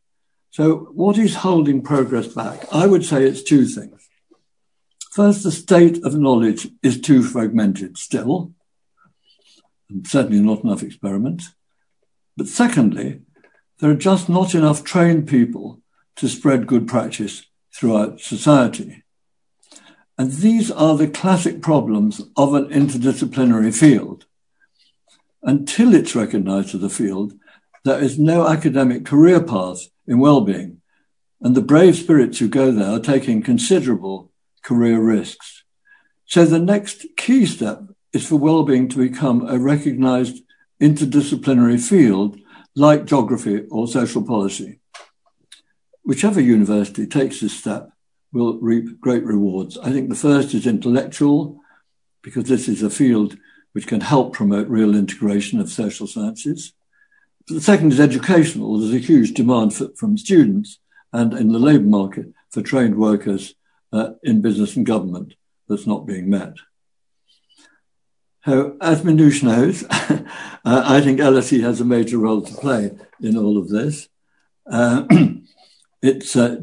So 0.51 0.89
what 0.93 1.19
is 1.19 1.37
holding 1.37 1.83
progress 1.83 2.29
back? 2.29 2.65
I 2.73 2.87
would 2.87 3.05
say 3.05 3.25
it's 3.25 3.43
two 3.43 3.67
things. 3.67 4.06
First, 5.17 5.45
the 5.45 5.51
state 5.51 6.05
of 6.05 6.15
knowledge 6.15 6.69
is 6.83 7.01
too 7.01 7.23
fragmented 7.23 7.97
still, 7.97 8.53
and 9.89 10.07
certainly 10.07 10.43
not 10.43 10.63
enough 10.63 10.83
experiments. 10.83 11.55
But 12.37 12.49
secondly, 12.49 13.23
there 13.79 13.91
are 13.91 13.95
just 13.95 14.29
not 14.29 14.55
enough 14.55 14.85
trained 14.85 15.27
people 15.27 15.81
to 16.17 16.29
spread 16.29 16.67
good 16.67 16.87
practice 16.87 17.47
throughout 17.75 18.21
society. 18.21 19.05
And 20.19 20.33
these 20.33 20.71
are 20.71 20.99
the 20.99 21.09
classic 21.09 21.63
problems 21.63 22.21
of 22.37 22.53
an 22.53 22.67
interdisciplinary 22.67 23.75
field. 23.75 24.27
Until 25.43 25.95
it's 25.95 26.15
recognized 26.15 26.75
as 26.75 26.83
a 26.83 26.91
field, 26.91 27.33
there 27.87 28.03
is 28.03 28.19
no 28.19 28.47
academic 28.47 29.07
career 29.07 29.43
path 29.43 29.79
in 30.07 30.19
well-being. 30.19 30.83
And 31.41 31.55
the 31.55 31.63
brave 31.63 31.97
spirits 31.97 32.39
who 32.39 32.49
go 32.49 32.71
there 32.71 32.91
are 32.91 33.01
taking 33.01 33.41
considerable 33.41 34.31
career 34.67 35.01
risks. 35.01 35.63
So 36.25 36.45
the 36.45 36.59
next 36.59 37.07
key 37.17 37.47
step 37.47 37.83
is 38.13 38.27
for 38.27 38.37
well-being 38.37 38.89
to 38.89 38.99
become 38.99 39.47
a 39.49 39.59
recognized 39.59 40.43
interdisciplinary 40.83 41.81
field 41.81 42.39
like 42.75 43.05
geography 43.05 43.65
or 43.71 43.87
social 43.87 44.25
policy. 44.25 44.81
Whichever 46.03 46.41
university 46.41 47.07
takes 47.07 47.41
this 47.41 47.57
step 47.57 47.91
will 48.33 48.59
reap 48.61 49.01
great 49.01 49.25
rewards. 49.25 49.79
I 49.79 49.93
think 49.93 50.09
the 50.09 50.15
first 50.17 50.53
is 50.53 50.67
intellectual, 50.67 51.61
because 52.23 52.45
this 52.45 52.67
is 52.69 52.83
a 52.83 52.91
field 52.91 53.37
which 53.73 53.87
can 53.87 54.01
help 54.01 54.33
promote 54.33 54.69
real 54.69 54.97
integration 54.97 55.61
of 55.61 55.71
social 55.71 56.09
sciences. 56.09 56.73
The 57.47 57.61
second 57.61 57.93
is 57.93 58.01
educational. 58.01 58.79
There's 58.79 58.93
a 58.93 58.99
huge 58.99 59.33
demand 59.33 59.75
for, 59.75 59.91
from 59.97 60.19
students 60.19 60.81
and 61.13 61.33
in 61.35 61.53
the 61.53 61.61
labour 61.61 61.85
market 61.85 62.27
for 62.51 62.63
trained 62.63 62.97
workers 62.97 63.55
uh, 63.93 64.11
in 64.23 64.41
business 64.41 64.77
and 64.77 64.87
government 64.87 65.35
that's 65.69 65.87
not 65.87 66.07
being 66.07 66.29
met. 66.31 66.55
So, 68.45 68.77
as 68.81 69.03
Minouche 69.03 69.43
knows, 69.43 69.85
uh, 69.91 70.25
I 70.65 71.01
think 71.01 71.19
LSE 71.19 71.61
has 71.63 71.81
a 71.81 71.85
major 71.85 72.19
role 72.19 72.43
to 72.43 72.55
play 72.55 72.93
in 73.21 73.37
all 73.37 73.59
of 73.59 73.69
this. 73.69 74.09
Uh, 74.71 75.05
it's 76.03 76.37
uh, 76.37 76.61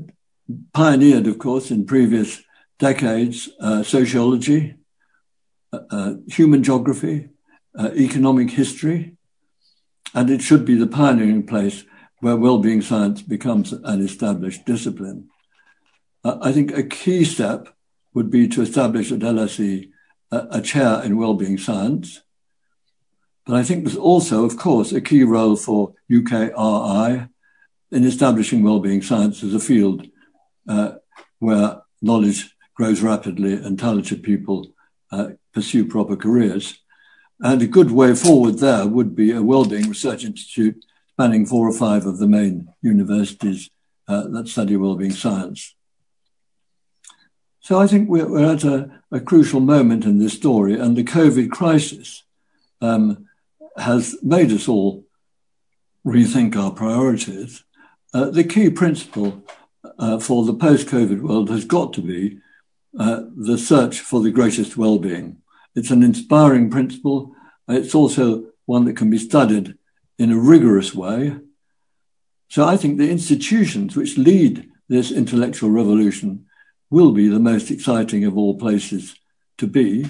pioneered, 0.74 1.28
of 1.28 1.40
course, 1.40 1.72
in 1.72 1.86
previous 1.86 2.42
decades 2.80 3.50
uh, 3.60 3.84
sociology, 3.84 4.76
uh, 5.74 6.14
human 6.28 6.64
geography, 6.64 7.30
economic 7.78 8.52
history, 8.52 9.18
and 10.14 10.30
it 10.30 10.42
should 10.42 10.64
be 10.64 10.76
the 10.76 10.88
pioneering 10.88 11.46
place 11.46 11.84
where 12.20 12.38
well-being 12.38 12.82
science 12.82 13.22
becomes 13.22 13.74
an 13.74 14.02
established 14.02 14.66
discipline. 14.66 15.30
I 16.24 16.52
think 16.52 16.76
a 16.76 16.84
key 16.84 17.26
step 17.26 17.70
would 18.14 18.30
be 18.30 18.48
to 18.48 18.62
establish 18.62 19.12
at 19.12 19.20
LSE 19.20 19.90
a, 20.32 20.62
chair 20.62 21.02
in 21.04 21.18
wellbeing 21.18 21.58
science. 21.58 22.22
But 23.46 23.56
I 23.56 23.64
think 23.64 23.84
there's 23.84 23.98
also, 23.98 24.46
of 24.46 24.58
course, 24.58 24.92
a 24.92 25.02
key 25.02 25.24
role 25.24 25.56
for 25.56 25.94
UKRI 26.10 27.30
in 27.92 28.04
establishing 28.04 28.64
wellbeing 28.64 29.02
science 29.02 29.44
as 29.44 29.54
a 29.54 29.60
field 29.60 30.08
uh, 30.68 30.94
where 31.40 31.82
knowledge 32.02 32.56
grows 32.74 33.02
rapidly 33.02 33.54
and 33.54 33.78
talented 33.78 34.24
people 34.24 34.74
uh, 35.12 35.30
pursue 35.54 35.86
proper 35.86 36.16
careers. 36.16 36.80
And 37.40 37.62
a 37.62 37.68
good 37.68 37.92
way 37.92 38.16
forward 38.16 38.60
there 38.60 38.88
would 38.88 39.16
be 39.16 39.32
a 39.32 39.44
wellbeing 39.44 39.90
research 39.90 40.24
institute 40.24 40.84
spanning 41.12 41.46
four 41.46 41.68
or 41.68 41.74
five 41.74 42.06
of 42.06 42.18
the 42.18 42.28
main 42.28 42.70
universities 42.82 43.70
uh, 44.08 44.28
that 44.30 44.48
study 44.48 44.76
wellbeing 44.76 45.12
science. 45.12 45.76
So 47.64 47.80
I 47.80 47.88
think 47.88 48.10
we're, 48.10 48.28
we're 48.28 48.54
at 48.54 48.66
a, 48.66 48.92
a, 49.10 49.22
crucial 49.22 49.62
moment 49.62 50.04
in 50.04 50.20
this 50.20 50.34
story, 50.34 50.78
and 50.78 50.98
the 50.98 51.04
COVID 51.06 51.50
crisis 51.50 52.24
um, 52.82 53.30
has 53.78 54.18
made 54.22 54.52
us 54.52 54.68
all 54.68 55.06
rethink 56.06 56.58
our 56.58 56.72
priorities. 56.72 57.64
Uh, 58.14 58.30
the 58.30 58.44
key 58.44 58.70
principle 58.70 59.42
uh, 59.98 60.20
for 60.20 60.44
the 60.44 60.54
post-COVID 60.54 61.22
world 61.22 61.50
has 61.50 61.64
got 61.64 61.94
to 61.94 62.02
be 62.02 62.40
uh, 63.00 63.22
the 63.34 63.58
search 63.58 64.02
for 64.02 64.20
the 64.20 64.32
greatest 64.32 64.76
well-being. 64.76 65.38
It's 65.74 65.90
an 65.90 66.04
inspiring 66.04 66.70
principle. 66.70 67.34
It's 67.70 67.96
also 67.96 68.44
one 68.66 68.84
that 68.86 68.98
can 68.98 69.10
be 69.10 69.18
studied 69.18 69.78
in 70.20 70.34
a 70.34 70.38
rigorous 70.38 70.94
way. 70.94 71.38
So 72.50 72.68
I 72.68 72.76
think 72.76 72.98
the 72.98 73.10
institutions 73.10 73.96
which 73.96 74.18
lead 74.18 74.70
this 74.90 75.12
intellectual 75.12 75.70
revolution 75.70 76.46
will 76.94 77.12
be 77.12 77.28
the 77.28 77.40
most 77.40 77.72
exciting 77.72 78.24
of 78.24 78.38
all 78.38 78.56
places 78.56 79.16
to 79.58 79.66
be. 79.66 80.06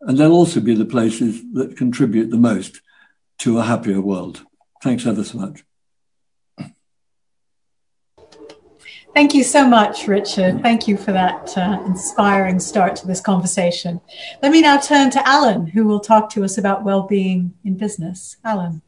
And 0.00 0.16
they'll 0.16 0.32
also 0.32 0.58
be 0.58 0.74
the 0.74 0.86
places 0.86 1.42
that 1.52 1.76
contribute 1.76 2.30
the 2.30 2.38
most 2.38 2.80
to 3.40 3.58
a 3.58 3.62
happier 3.62 4.00
world. 4.00 4.42
Thanks 4.82 5.06
ever 5.06 5.22
so 5.22 5.38
much. 5.38 5.62
Thank 9.14 9.34
you 9.34 9.44
so 9.44 9.68
much, 9.68 10.08
Richard. 10.08 10.62
Thank 10.62 10.88
you 10.88 10.96
for 10.96 11.12
that 11.12 11.56
uh, 11.58 11.82
inspiring 11.84 12.58
start 12.58 12.96
to 12.96 13.06
this 13.06 13.20
conversation. 13.20 14.00
Let 14.42 14.50
me 14.50 14.62
now 14.62 14.78
turn 14.78 15.10
to 15.10 15.28
Alan, 15.28 15.66
who 15.66 15.84
will 15.84 16.00
talk 16.00 16.30
to 16.30 16.42
us 16.42 16.56
about 16.56 16.84
well-being 16.84 17.52
in 17.64 17.76
business. 17.76 18.38
Alan. 18.42 18.80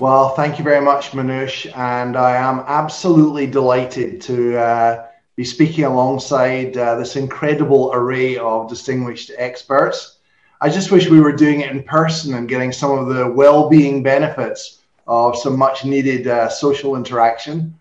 Well, 0.00 0.30
thank 0.30 0.58
you 0.58 0.64
very 0.64 0.84
much, 0.84 1.12
Manoush, 1.12 1.70
and 1.76 2.16
I 2.16 2.34
am 2.34 2.64
absolutely 2.66 3.46
delighted 3.46 4.20
to 4.22 4.58
uh, 4.58 5.06
be 5.40 5.44
speaking 5.44 5.84
alongside 5.84 6.76
uh, 6.76 6.96
this 6.96 7.16
incredible 7.16 7.90
array 7.94 8.36
of 8.36 8.68
distinguished 8.68 9.30
experts. 9.38 10.18
I 10.60 10.68
just 10.68 10.90
wish 10.90 11.08
we 11.08 11.22
were 11.22 11.32
doing 11.32 11.62
it 11.62 11.70
in 11.70 11.82
person 11.82 12.34
and 12.34 12.46
getting 12.46 12.72
some 12.72 12.92
of 12.98 13.06
the 13.14 13.26
well-being 13.26 14.02
benefits 14.02 14.82
of 15.06 15.38
some 15.38 15.56
much-needed 15.56 16.26
uh, 16.26 16.50
social 16.50 16.94
interaction 16.94 17.74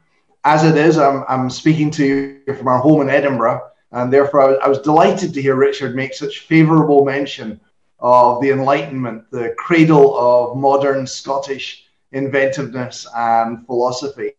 as 0.45 0.63
it 0.63 0.77
is, 0.77 0.97
I'm, 0.97 1.25
I'm 1.27 1.49
speaking 1.49 1.91
to 1.91 2.05
you 2.47 2.55
from 2.55 2.69
our 2.69 2.79
home 2.79 3.01
in 3.01 3.09
Edinburgh, 3.09 3.61
and 3.91 4.11
therefore 4.13 4.39
I 4.41 4.47
was, 4.47 4.57
I 4.63 4.69
was 4.69 4.79
delighted 4.79 5.33
to 5.33 5.41
hear 5.41 5.55
Richard 5.55 5.97
make 5.97 6.13
such 6.13 6.47
favourable 6.53 7.03
mention 7.03 7.59
of 7.99 8.41
the 8.41 8.51
Enlightenment, 8.51 9.29
the 9.31 9.53
cradle 9.57 10.17
of 10.17 10.57
modern 10.57 11.05
Scottish 11.05 11.89
inventiveness 12.13 13.05
and 13.13 13.65
philosophy. 13.65 14.31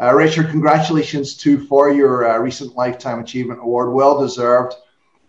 Uh, 0.00 0.14
Richard, 0.14 0.48
congratulations 0.48 1.36
too 1.36 1.58
for 1.66 1.92
your 1.92 2.26
uh, 2.26 2.38
recent 2.38 2.74
Lifetime 2.74 3.20
Achievement 3.20 3.60
Award, 3.60 3.92
well 3.92 4.18
deserved, 4.18 4.74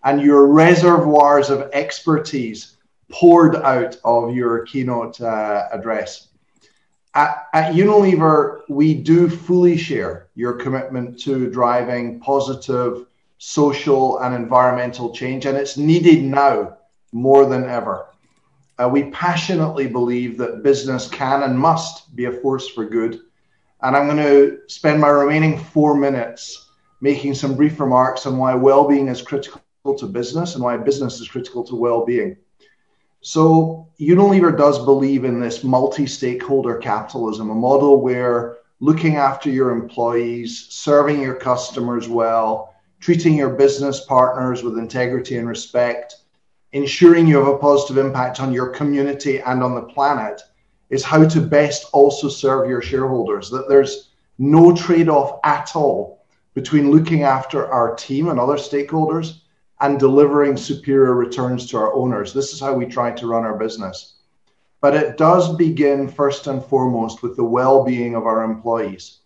and 0.06 0.22
your 0.22 0.48
reservoirs 0.48 1.50
of 1.50 1.70
expertise 1.74 2.78
poured 3.12 3.58
out 3.58 3.98
of 4.06 4.34
your 4.34 4.66
keynote 4.66 5.20
uh, 5.20 5.68
address. 5.74 6.30
At, 7.14 7.48
at, 7.54 7.74
Unilever, 7.74 8.62
we 8.70 8.94
do 8.94 9.28
fully 9.30 9.76
share 9.76 10.30
your 10.36 10.54
commitment 10.54 11.20
to 11.24 11.50
driving 11.50 12.22
positive 12.22 13.08
social 13.40 14.20
and 14.20 14.34
environmental 14.34 15.14
change, 15.14 15.46
and 15.46 15.58
it's 15.58 15.76
needed 15.76 16.24
now 16.24 16.78
more 17.12 17.46
than 17.46 17.66
ever. 17.66 18.06
Uh, 18.80 18.88
we 18.88 19.12
passionately 19.12 19.88
believe 19.88 20.38
that 20.38 20.64
business 20.64 21.10
can 21.10 21.44
and 21.44 21.60
must 21.60 22.16
be 22.16 22.26
a 22.26 22.32
force 22.32 22.70
for 22.70 22.86
good. 22.86 23.20
And 23.84 23.96
I'm 23.96 24.06
going 24.06 24.18
to 24.18 24.60
spend 24.68 25.02
my 25.02 25.10
remaining 25.10 25.58
four 25.58 25.96
minutes 25.96 26.70
making 27.02 27.34
some 27.34 27.56
brief 27.56 27.80
remarks 27.80 28.26
on 28.26 28.38
why 28.38 28.54
well 28.54 28.88
being 28.88 29.08
is 29.08 29.22
critical 29.22 29.62
to 29.98 30.06
business 30.06 30.56
and 30.56 30.64
why 30.64 30.78
business 30.78 31.20
is 31.20 31.28
critical 31.28 31.64
to 31.64 31.76
well 31.76 32.06
being. 32.06 32.38
So 33.22 33.88
Unilever 34.00 34.56
does 34.58 34.84
believe 34.84 35.26
in 35.26 35.40
this 35.40 35.64
multi-stakeholder 35.64 36.78
capitalism, 36.78 37.50
a 37.50 37.56
model 37.56 38.02
where 38.02 38.58
looking 38.80 39.16
after 39.18 39.50
your 39.50 39.72
employees, 39.72 40.68
serving 40.70 41.22
your 41.22 41.36
customers 41.36 42.08
well, 42.08 42.74
treating 43.00 43.36
your 43.36 43.50
business 43.50 44.06
partners 44.06 44.64
with 44.64 44.78
integrity 44.78 45.38
and 45.38 45.48
respect, 45.48 46.18
ensuring 46.72 47.28
you 47.28 47.38
have 47.38 47.48
a 47.48 47.58
positive 47.58 48.04
impact 48.04 48.40
on 48.40 48.54
your 48.54 48.70
community 48.70 49.40
and 49.40 49.64
on 49.64 49.76
the 49.76 49.82
planet 49.82 50.42
is 50.92 51.04
how 51.04 51.26
to 51.26 51.42
best 51.42 51.88
also 51.94 52.28
serve 52.28 52.70
your 52.70 52.82
shareholders. 52.82 53.50
That 53.50 53.68
there's 53.68 54.10
no 54.38 54.76
trade 54.76 55.10
off 55.10 55.40
at 55.44 55.76
all 55.76 56.26
between 56.54 56.92
looking 56.92 57.24
after 57.24 57.66
our 57.72 57.96
team 57.96 58.28
and 58.28 58.40
other 58.40 58.58
stakeholders 58.58 59.40
and 59.80 59.98
delivering 60.00 60.58
superior 60.58 61.16
returns 61.16 61.66
to 61.68 61.78
our 61.78 61.94
owners. 61.94 62.34
This 62.34 62.54
is 62.54 62.60
how 62.60 62.74
we 62.74 62.86
try 62.86 63.12
to 63.12 63.28
run 63.28 63.46
our 63.46 63.58
business. 63.58 64.18
But 64.82 64.96
it 64.96 65.18
does 65.18 65.56
begin 65.56 66.10
first 66.10 66.48
and 66.48 66.64
foremost 66.64 67.24
with 67.24 67.38
the 67.38 67.44
well 67.44 67.86
being 67.86 68.16
of 68.16 68.26
our 68.26 68.44
employees. 68.44 69.20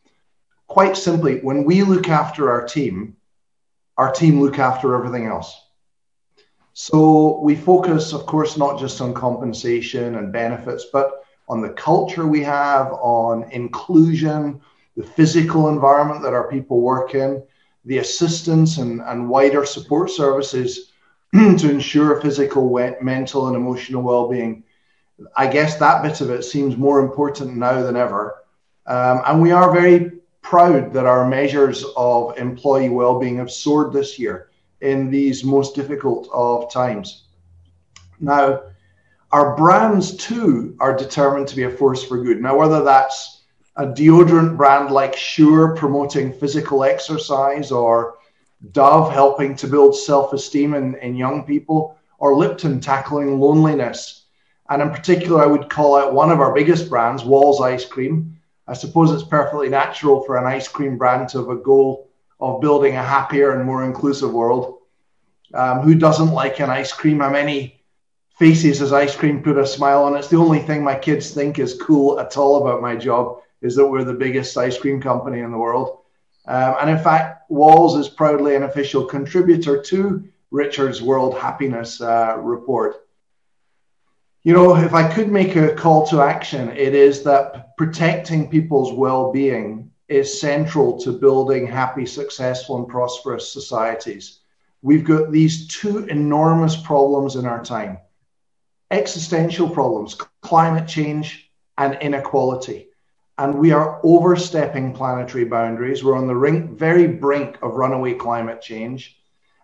Quite 0.68 0.96
simply, 0.96 1.40
when 1.40 1.64
we 1.64 1.82
look 1.82 2.10
after 2.10 2.52
our 2.52 2.66
team, 2.66 3.16
our 3.98 4.12
team 4.12 4.40
look 4.40 4.60
after 4.60 4.96
everything 4.96 5.26
else. 5.26 5.56
So 6.74 7.40
we 7.42 7.56
focus, 7.56 8.14
of 8.14 8.26
course, 8.26 8.58
not 8.58 8.80
just 8.80 9.00
on 9.02 9.14
compensation 9.14 10.16
and 10.16 10.34
benefits, 10.34 10.86
but 10.92 11.25
on 11.48 11.62
the 11.62 11.70
culture 11.70 12.26
we 12.26 12.42
have, 12.42 12.92
on 12.94 13.44
inclusion, 13.52 14.60
the 14.98 15.04
physical 15.04 15.70
environment 15.70 16.24
that 16.24 16.34
our 16.34 16.50
people 16.50 16.82
work 16.82 17.16
in, 17.16 17.44
the 17.86 18.00
assistance 18.00 18.78
and, 18.78 19.02
and 19.02 19.30
wider 19.30 19.66
support 19.66 20.10
services 20.10 20.92
to 21.34 21.70
ensure 21.70 22.20
physical, 22.22 22.70
mental, 23.02 23.48
and 23.48 23.56
emotional 23.56 24.02
well-being. 24.02 24.64
I 25.38 25.48
guess 25.48 25.78
that 25.78 26.02
bit 26.02 26.22
of 26.22 26.30
it 26.30 26.44
seems 26.44 26.78
more 26.78 27.00
important 27.00 27.56
now 27.56 27.82
than 27.82 27.96
ever, 27.96 28.44
um, 28.88 29.22
and 29.26 29.42
we 29.42 29.52
are 29.52 29.72
very 29.72 30.12
proud 30.42 30.94
that 30.94 31.06
our 31.06 31.28
measures 31.28 31.86
of 31.96 32.38
employee 32.38 32.90
well-being 32.90 33.38
have 33.38 33.52
soared 33.52 33.94
this 33.94 34.20
year 34.20 34.50
in 34.82 35.10
these 35.10 35.44
most 35.44 35.74
difficult 35.74 36.28
of 36.34 36.72
times. 36.72 37.24
Now, 38.20 38.62
our 39.32 39.56
brands 39.56 40.16
too 40.16 40.76
are 40.80 40.96
determined 40.96 41.48
to 41.50 41.56
be 41.56 41.64
a 41.64 41.70
force 41.70 42.04
for 42.04 42.24
good. 42.24 42.42
Now, 42.42 42.58
whether 42.58 42.84
that's 42.84 43.44
a 43.76 43.86
deodorant 43.86 44.56
brand 44.56 44.92
like 44.92 45.16
Sure 45.16 45.76
promoting 45.76 46.32
physical 46.32 46.84
exercise, 46.84 47.72
or 47.72 48.16
Dove 48.72 49.12
helping 49.12 49.56
to 49.58 49.68
build 49.68 49.96
self 49.96 50.34
esteem 50.34 50.74
in, 50.74 50.96
in 50.96 51.16
young 51.16 51.44
people, 51.44 51.98
or 52.18 52.36
Lipton 52.36 52.80
tackling 52.80 53.40
loneliness. 53.40 54.26
And 54.70 54.82
in 54.82 54.90
particular, 54.90 55.44
I 55.44 55.46
would 55.46 55.70
call 55.70 55.96
out 55.96 56.14
one 56.14 56.32
of 56.32 56.40
our 56.40 56.54
biggest 56.54 56.90
brands, 56.90 57.24
Wall's 57.24 57.62
Ice 57.62 57.86
Cream. 57.86 58.38
I 58.68 58.74
suppose 58.74 59.12
it's 59.12 59.30
perfectly 59.30 59.70
natural 59.70 60.24
for 60.24 60.38
an 60.38 60.46
ice 60.46 60.68
cream 60.68 60.98
brand 60.98 61.30
to 61.30 61.40
have 61.40 61.50
a 61.50 61.56
goal 61.56 62.10
of 62.40 62.62
building 62.62 62.96
a 62.96 63.04
happier 63.04 63.52
and 63.52 63.64
more 63.64 63.84
inclusive 63.84 64.34
world. 64.34 64.80
Um, 65.54 65.82
who 65.82 65.94
doesn't 65.94 66.32
like 66.32 66.60
an 66.60 66.72
ice 66.72 66.92
cream? 66.92 67.20
How 67.20 67.30
many 67.30 67.80
faces 68.38 68.82
as 68.82 68.92
ice 68.92 69.16
cream 69.16 69.42
put 69.42 69.58
a 69.58 69.66
smile 69.66 70.04
on? 70.04 70.16
It's 70.16 70.28
the 70.28 70.38
only 70.38 70.60
thing 70.60 70.84
my 70.84 70.96
kids 70.96 71.32
think 71.32 71.60
is 71.60 71.80
cool 71.82 72.20
at 72.20 72.38
all 72.38 72.62
about 72.62 72.82
my 72.82 72.96
job 72.96 73.42
is 73.62 73.76
that 73.76 73.88
we're 73.88 74.04
the 74.04 74.14
biggest 74.14 74.58
ice 74.58 74.78
cream 74.78 75.02
company 75.02 75.40
in 75.40 75.52
the 75.52 75.58
world. 75.58 76.00
Um, 76.48 76.76
and 76.82 76.90
in 76.90 77.00
fact, 77.00 77.50
Walls 77.50 77.96
is 77.96 78.10
proudly 78.10 78.56
an 78.56 78.64
official 78.64 79.06
contributor 79.06 79.82
to 79.82 80.28
Richard's 80.52 81.02
World 81.02 81.38
Happiness 81.38 82.02
uh, 82.02 82.38
Report. 82.40 83.08
You 84.44 84.54
know, 84.54 84.76
if 84.76 84.94
I 84.94 85.12
could 85.12 85.32
make 85.32 85.56
a 85.56 85.74
call 85.74 86.06
to 86.08 86.22
action, 86.22 86.70
it 86.70 86.94
is 86.94 87.24
that 87.24 87.76
protecting 87.78 88.48
people's 88.48 88.94
well 88.94 89.32
being 89.32 89.90
is 90.08 90.40
central 90.40 91.00
to 91.00 91.12
building 91.12 91.66
happy, 91.66 92.06
successful, 92.06 92.78
and 92.78 92.88
prosperous 92.88 93.52
societies. 93.52 94.42
We've 94.84 95.04
got 95.04 95.32
these 95.32 95.68
two 95.68 96.06
enormous 96.06 96.76
problems 96.76 97.38
in 97.38 97.48
our 97.48 97.64
time 97.64 97.98
existential 98.92 99.70
problems, 99.70 100.16
climate 100.42 100.88
change 100.88 101.52
and 101.78 101.98
inequality 102.02 102.90
and 103.38 103.56
we 103.56 103.72
are 103.72 104.00
overstepping 104.04 104.94
planetary 104.94 105.46
boundaries. 105.46 106.04
We're 106.04 106.18
on 106.18 106.28
the 106.28 106.70
very 106.74 107.08
brink 107.08 107.58
of 107.62 107.76
runaway 107.76 108.14
climate 108.14 108.62
change. 108.62 109.18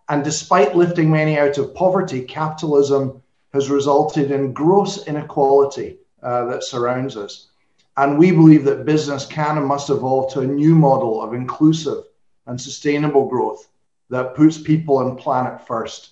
And 0.09 0.23
despite 0.23 0.75
lifting 0.75 1.09
many 1.09 1.39
out 1.39 1.57
of 1.57 1.73
poverty, 1.73 2.23
capitalism 2.23 3.21
has 3.53 3.69
resulted 3.69 4.31
in 4.31 4.51
gross 4.51 5.07
inequality 5.07 5.99
uh, 6.21 6.45
that 6.45 6.63
surrounds 6.63 7.15
us. 7.15 7.47
And 7.95 8.17
we 8.17 8.31
believe 8.31 8.65
that 8.65 8.85
business 8.85 9.25
can 9.25 9.57
and 9.57 9.65
must 9.65 9.89
evolve 9.89 10.33
to 10.33 10.41
a 10.41 10.47
new 10.47 10.75
model 10.75 11.21
of 11.21 11.33
inclusive 11.33 12.03
and 12.47 12.59
sustainable 12.59 13.29
growth 13.29 13.69
that 14.09 14.35
puts 14.35 14.57
people 14.57 14.99
and 15.01 15.17
planet 15.17 15.65
first. 15.65 16.09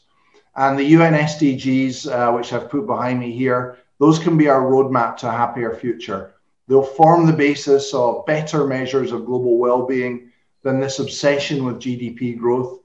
And 0.59 0.77
the 0.77 0.91
UN 0.97 1.13
SDGs, 1.13 2.11
uh, 2.11 2.33
which 2.33 2.51
I've 2.51 2.69
put 2.69 2.85
behind 2.85 3.17
me 3.17 3.31
here, 3.31 3.77
those 3.97 4.19
can 4.19 4.35
be 4.35 4.49
our 4.49 4.59
roadmap 4.59 5.15
to 5.19 5.29
a 5.29 5.31
happier 5.31 5.73
future. 5.73 6.33
They'll 6.67 6.83
form 6.83 7.25
the 7.25 7.31
basis 7.31 7.93
of 7.93 8.25
better 8.25 8.67
measures 8.67 9.13
of 9.13 9.25
global 9.25 9.57
well-being 9.57 10.33
than 10.61 10.81
this 10.81 10.99
obsession 10.99 11.63
with 11.63 11.79
GDP 11.79 12.37
growth. 12.37 12.79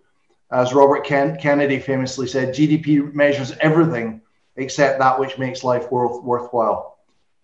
As 0.52 0.72
Robert 0.72 1.04
Ken- 1.04 1.36
Kennedy 1.36 1.80
famously 1.80 2.28
said, 2.28 2.54
GDP 2.54 3.12
measures 3.12 3.56
everything 3.60 4.20
except 4.54 5.00
that 5.00 5.18
which 5.18 5.36
makes 5.36 5.64
life 5.64 5.90
worth- 5.90 6.22
worthwhile. 6.22 6.98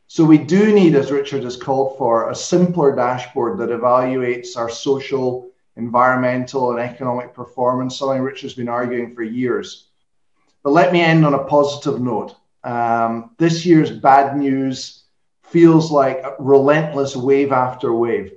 So 0.07 0.25
we 0.25 0.39
do 0.39 0.73
need, 0.73 0.95
as 0.95 1.11
Richard 1.11 1.43
has 1.43 1.57
called 1.57 1.99
for, 1.99 2.31
a 2.31 2.37
simpler 2.37 2.95
dashboard 2.95 3.59
that 3.59 3.71
evaluates 3.71 4.57
our 4.57 4.71
social, 4.71 5.51
environmental, 5.75 6.71
and 6.71 6.79
economic 6.79 7.35
performance, 7.35 7.99
something 7.99 8.23
Richard's 8.23 8.55
been 8.55 8.69
arguing 8.69 9.13
for 9.13 9.25
years. 9.25 9.89
But 10.63 10.71
let 10.73 10.93
me 10.93 11.01
end 11.01 11.25
on 11.25 11.35
a 11.35 11.45
positive 11.45 12.01
note. 12.01 12.35
Um, 12.65 13.31
this 13.39 13.65
year's 13.65 13.91
bad 13.91 14.37
news 14.37 15.05
feels 15.43 15.91
like 15.91 16.23
relentless 16.39 17.17
wave 17.17 17.53
after 17.53 17.93
wave. 17.93 18.33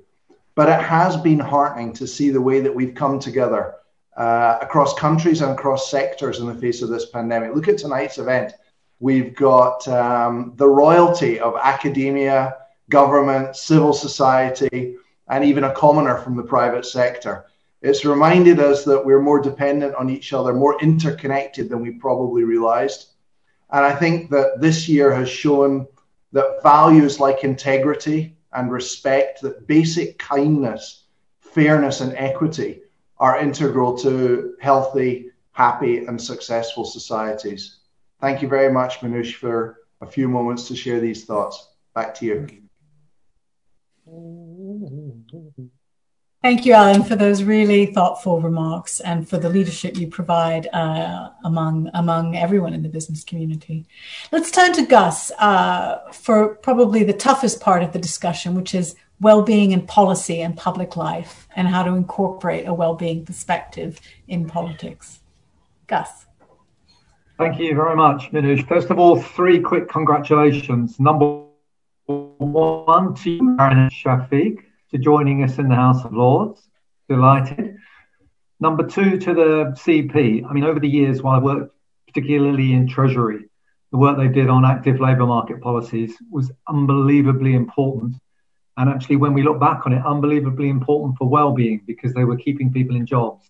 but 0.56 0.70
it 0.70 0.80
has 0.82 1.18
been 1.18 1.40
heartening 1.40 1.94
to 1.94 2.08
see 2.08 2.30
the 2.30 2.42
way 2.42 2.60
that 2.60 2.74
we've 2.74 2.96
come 2.96 3.20
together 3.20 3.76
uh, 4.18 4.60
across 4.62 4.94
countries 4.94 5.42
and 5.42 5.52
across 5.52 5.90
sectors 5.90 6.40
in 6.40 6.48
the 6.48 6.54
face 6.54 6.82
of 6.82 6.90
this 6.90 7.10
pandemic. 7.10 7.56
Look 7.56 7.68
at 7.68 7.80
tonight's 7.80 8.20
event. 8.20 8.54
We've 9.00 9.36
got 9.36 9.88
um, 9.88 10.54
the 10.56 10.68
royalty 10.68 11.40
of 11.40 11.56
academia, 11.62 12.56
government, 12.90 13.56
civil 13.56 13.94
society, 13.94 14.96
and 15.28 15.44
even 15.44 15.64
a 15.64 15.74
commoner 15.74 16.18
from 16.20 16.38
the 16.38 16.44
private 16.44 16.86
sector. 16.86 17.46
It's 17.84 18.06
reminded 18.06 18.62
us 18.62 18.86
that 18.86 19.06
we're 19.06 19.22
more 19.22 19.42
dependent 19.42 19.94
on 19.96 20.10
each 20.10 20.32
other, 20.32 20.54
more 20.54 20.82
interconnected 20.82 21.68
than 21.68 21.82
we 21.82 21.92
probably 21.92 22.46
realized. 22.46 23.08
And 23.72 23.86
I 23.86 23.94
think 23.94 24.30
that 24.30 24.62
this 24.62 24.88
year 24.88 25.14
has 25.14 25.30
shown 25.30 25.86
that 26.32 26.64
values 26.64 27.20
like 27.20 27.44
integrity 27.44 28.38
and 28.54 28.72
respect, 28.72 29.42
that 29.42 29.68
basic 29.68 30.18
kindness, 30.18 31.08
fairness, 31.42 32.00
and 32.00 32.16
equity 32.16 32.84
are 33.18 33.38
integral 33.38 33.98
to 33.98 34.56
healthy, 34.62 35.32
happy, 35.52 36.06
and 36.06 36.22
successful 36.22 36.86
societies. 36.86 37.80
Thank 38.22 38.42
you 38.42 38.48
very 38.48 38.72
much, 38.72 39.02
Minouche, 39.02 39.36
for 39.36 39.80
a 40.00 40.08
few 40.08 40.30
moments 40.30 40.70
to 40.70 40.76
share 40.76 41.02
these 41.02 41.26
thoughts. 41.26 41.74
Back 41.94 42.16
to 42.16 42.26
you. 42.26 42.48
Thank 46.44 46.66
you, 46.66 46.74
Alan, 46.74 47.06
for 47.06 47.16
those 47.16 47.42
really 47.42 47.86
thoughtful 47.86 48.42
remarks 48.42 49.00
and 49.00 49.26
for 49.26 49.38
the 49.38 49.48
leadership 49.48 49.96
you 49.96 50.08
provide 50.08 50.68
uh, 50.74 51.30
among 51.46 51.90
among 51.94 52.36
everyone 52.36 52.74
in 52.74 52.84
the 52.84 52.90
business 52.90 53.24
community. 53.24 53.86
Let's 54.30 54.52
turn 54.52 54.74
to 54.74 54.86
Gus 54.86 55.32
uh, 55.40 56.00
for 56.12 56.56
probably 56.56 57.06
the 57.06 57.14
toughest 57.14 57.62
part 57.62 57.82
of 57.82 57.94
the 57.94 58.00
discussion, 58.00 58.56
which 58.56 58.76
is 58.76 58.98
well-being 59.22 59.72
in 59.72 59.88
policy 59.88 60.42
and 60.42 60.58
public 60.58 60.98
life, 60.98 61.48
and 61.56 61.70
how 61.70 61.82
to 61.82 61.94
incorporate 61.94 62.68
a 62.68 62.74
well-being 62.74 63.26
perspective 63.26 64.02
in 64.28 64.46
politics. 64.46 65.22
Gus. 65.88 66.26
Thank 67.38 67.58
you 67.58 67.74
very 67.74 67.96
much, 67.96 68.34
Minouche. 68.34 68.68
First 68.68 68.90
of 68.90 69.00
all, 69.00 69.16
three 69.16 69.62
quick 69.62 69.88
congratulations. 69.88 71.00
Number 71.00 71.46
one 72.06 73.16
to 73.16 73.56
Baroness 73.56 73.94
Shafik 73.94 74.63
to 74.94 75.00
joining 75.00 75.44
us 75.44 75.58
in 75.58 75.70
the 75.70 75.76
House 75.76 76.06
of 76.06 76.14
Lords. 76.14 76.62
Delighted. 77.10 77.78
Number 78.60 78.88
two 78.88 79.18
to 79.18 79.34
the 79.34 79.76
CEP. 79.76 80.46
I 80.48 80.54
mean, 80.54 80.64
over 80.64 80.80
the 80.80 80.88
years, 80.88 81.22
while 81.22 81.36
I 81.36 81.44
worked 81.44 81.76
particularly 82.08 82.74
in 82.74 82.88
Treasury, 82.88 83.46
the 83.92 83.98
work 83.98 84.18
they 84.18 84.28
did 84.28 84.50
on 84.50 84.66
active 84.66 85.00
labour 85.00 85.26
market 85.26 85.62
policies 85.62 86.16
was 86.32 86.52
unbelievably 86.68 87.54
important. 87.54 88.16
And 88.78 88.90
actually, 88.90 89.18
when 89.18 89.34
we 89.34 89.44
look 89.44 89.60
back 89.60 89.86
on 89.86 89.94
it, 89.94 90.06
unbelievably 90.06 90.70
important 90.70 91.18
for 91.18 91.28
well-being 91.28 91.82
because 91.86 92.14
they 92.14 92.24
were 92.24 92.38
keeping 92.38 92.72
people 92.72 92.96
in 92.96 93.06
jobs 93.06 93.50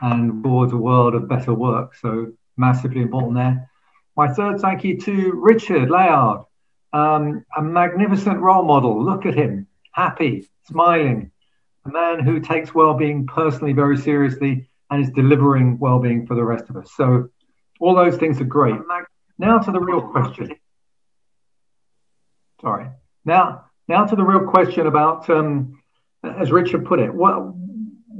and 0.00 0.42
towards 0.42 0.72
a 0.72 0.76
world 0.76 1.14
of 1.14 1.28
better 1.28 1.52
work. 1.52 1.94
So 1.96 2.32
massively 2.56 3.02
important 3.02 3.34
there. 3.34 3.70
My 4.16 4.28
third 4.28 4.60
thank 4.60 4.84
you 4.84 4.98
to 5.00 5.32
Richard 5.34 5.90
Layard, 5.90 6.42
um, 6.92 7.44
a 7.56 7.62
magnificent 7.62 8.40
role 8.40 8.64
model. 8.64 9.04
Look 9.04 9.26
at 9.26 9.34
him, 9.34 9.66
happy, 9.92 10.48
smiling, 10.70 11.30
a 11.84 11.90
man 11.90 12.16
who 12.26 12.40
takes 12.40 12.74
well-being 12.74 13.26
personally 13.26 13.74
very 13.82 13.98
seriously 14.08 14.52
and 14.90 15.04
is 15.04 15.10
delivering 15.10 15.78
well-being 15.78 16.26
for 16.26 16.34
the 16.34 16.44
rest 16.44 16.66
of 16.70 16.76
us. 16.76 16.90
So 16.96 17.28
all 17.80 17.94
those 17.94 18.16
things 18.16 18.40
are 18.40 18.50
great. 18.60 18.80
Now 19.38 19.58
to 19.58 19.70
the 19.72 19.80
real 19.80 20.02
question. 20.14 20.46
Sorry. 22.60 22.86
Now, 23.24 23.64
now 23.88 24.04
to 24.04 24.16
the 24.16 24.26
real 24.32 24.46
question 24.46 24.86
about, 24.86 25.28
um, 25.30 25.82
as 26.42 26.52
Richard 26.52 26.84
put 26.84 26.98
it, 27.00 27.12
what, 27.22 27.34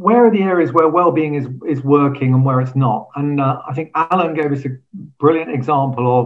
where 0.06 0.26
are 0.26 0.30
the 0.30 0.42
areas 0.42 0.72
where 0.72 0.88
well-being 0.88 1.34
is 1.34 1.46
is 1.74 1.82
working 1.84 2.32
and 2.32 2.42
where 2.46 2.60
it's 2.64 2.74
not? 2.74 3.08
And 3.16 3.38
uh, 3.38 3.60
I 3.68 3.74
think 3.74 3.90
Alan 3.94 4.32
gave 4.34 4.50
us 4.50 4.64
a 4.64 4.70
brilliant 5.18 5.50
example 5.58 6.06
of 6.20 6.24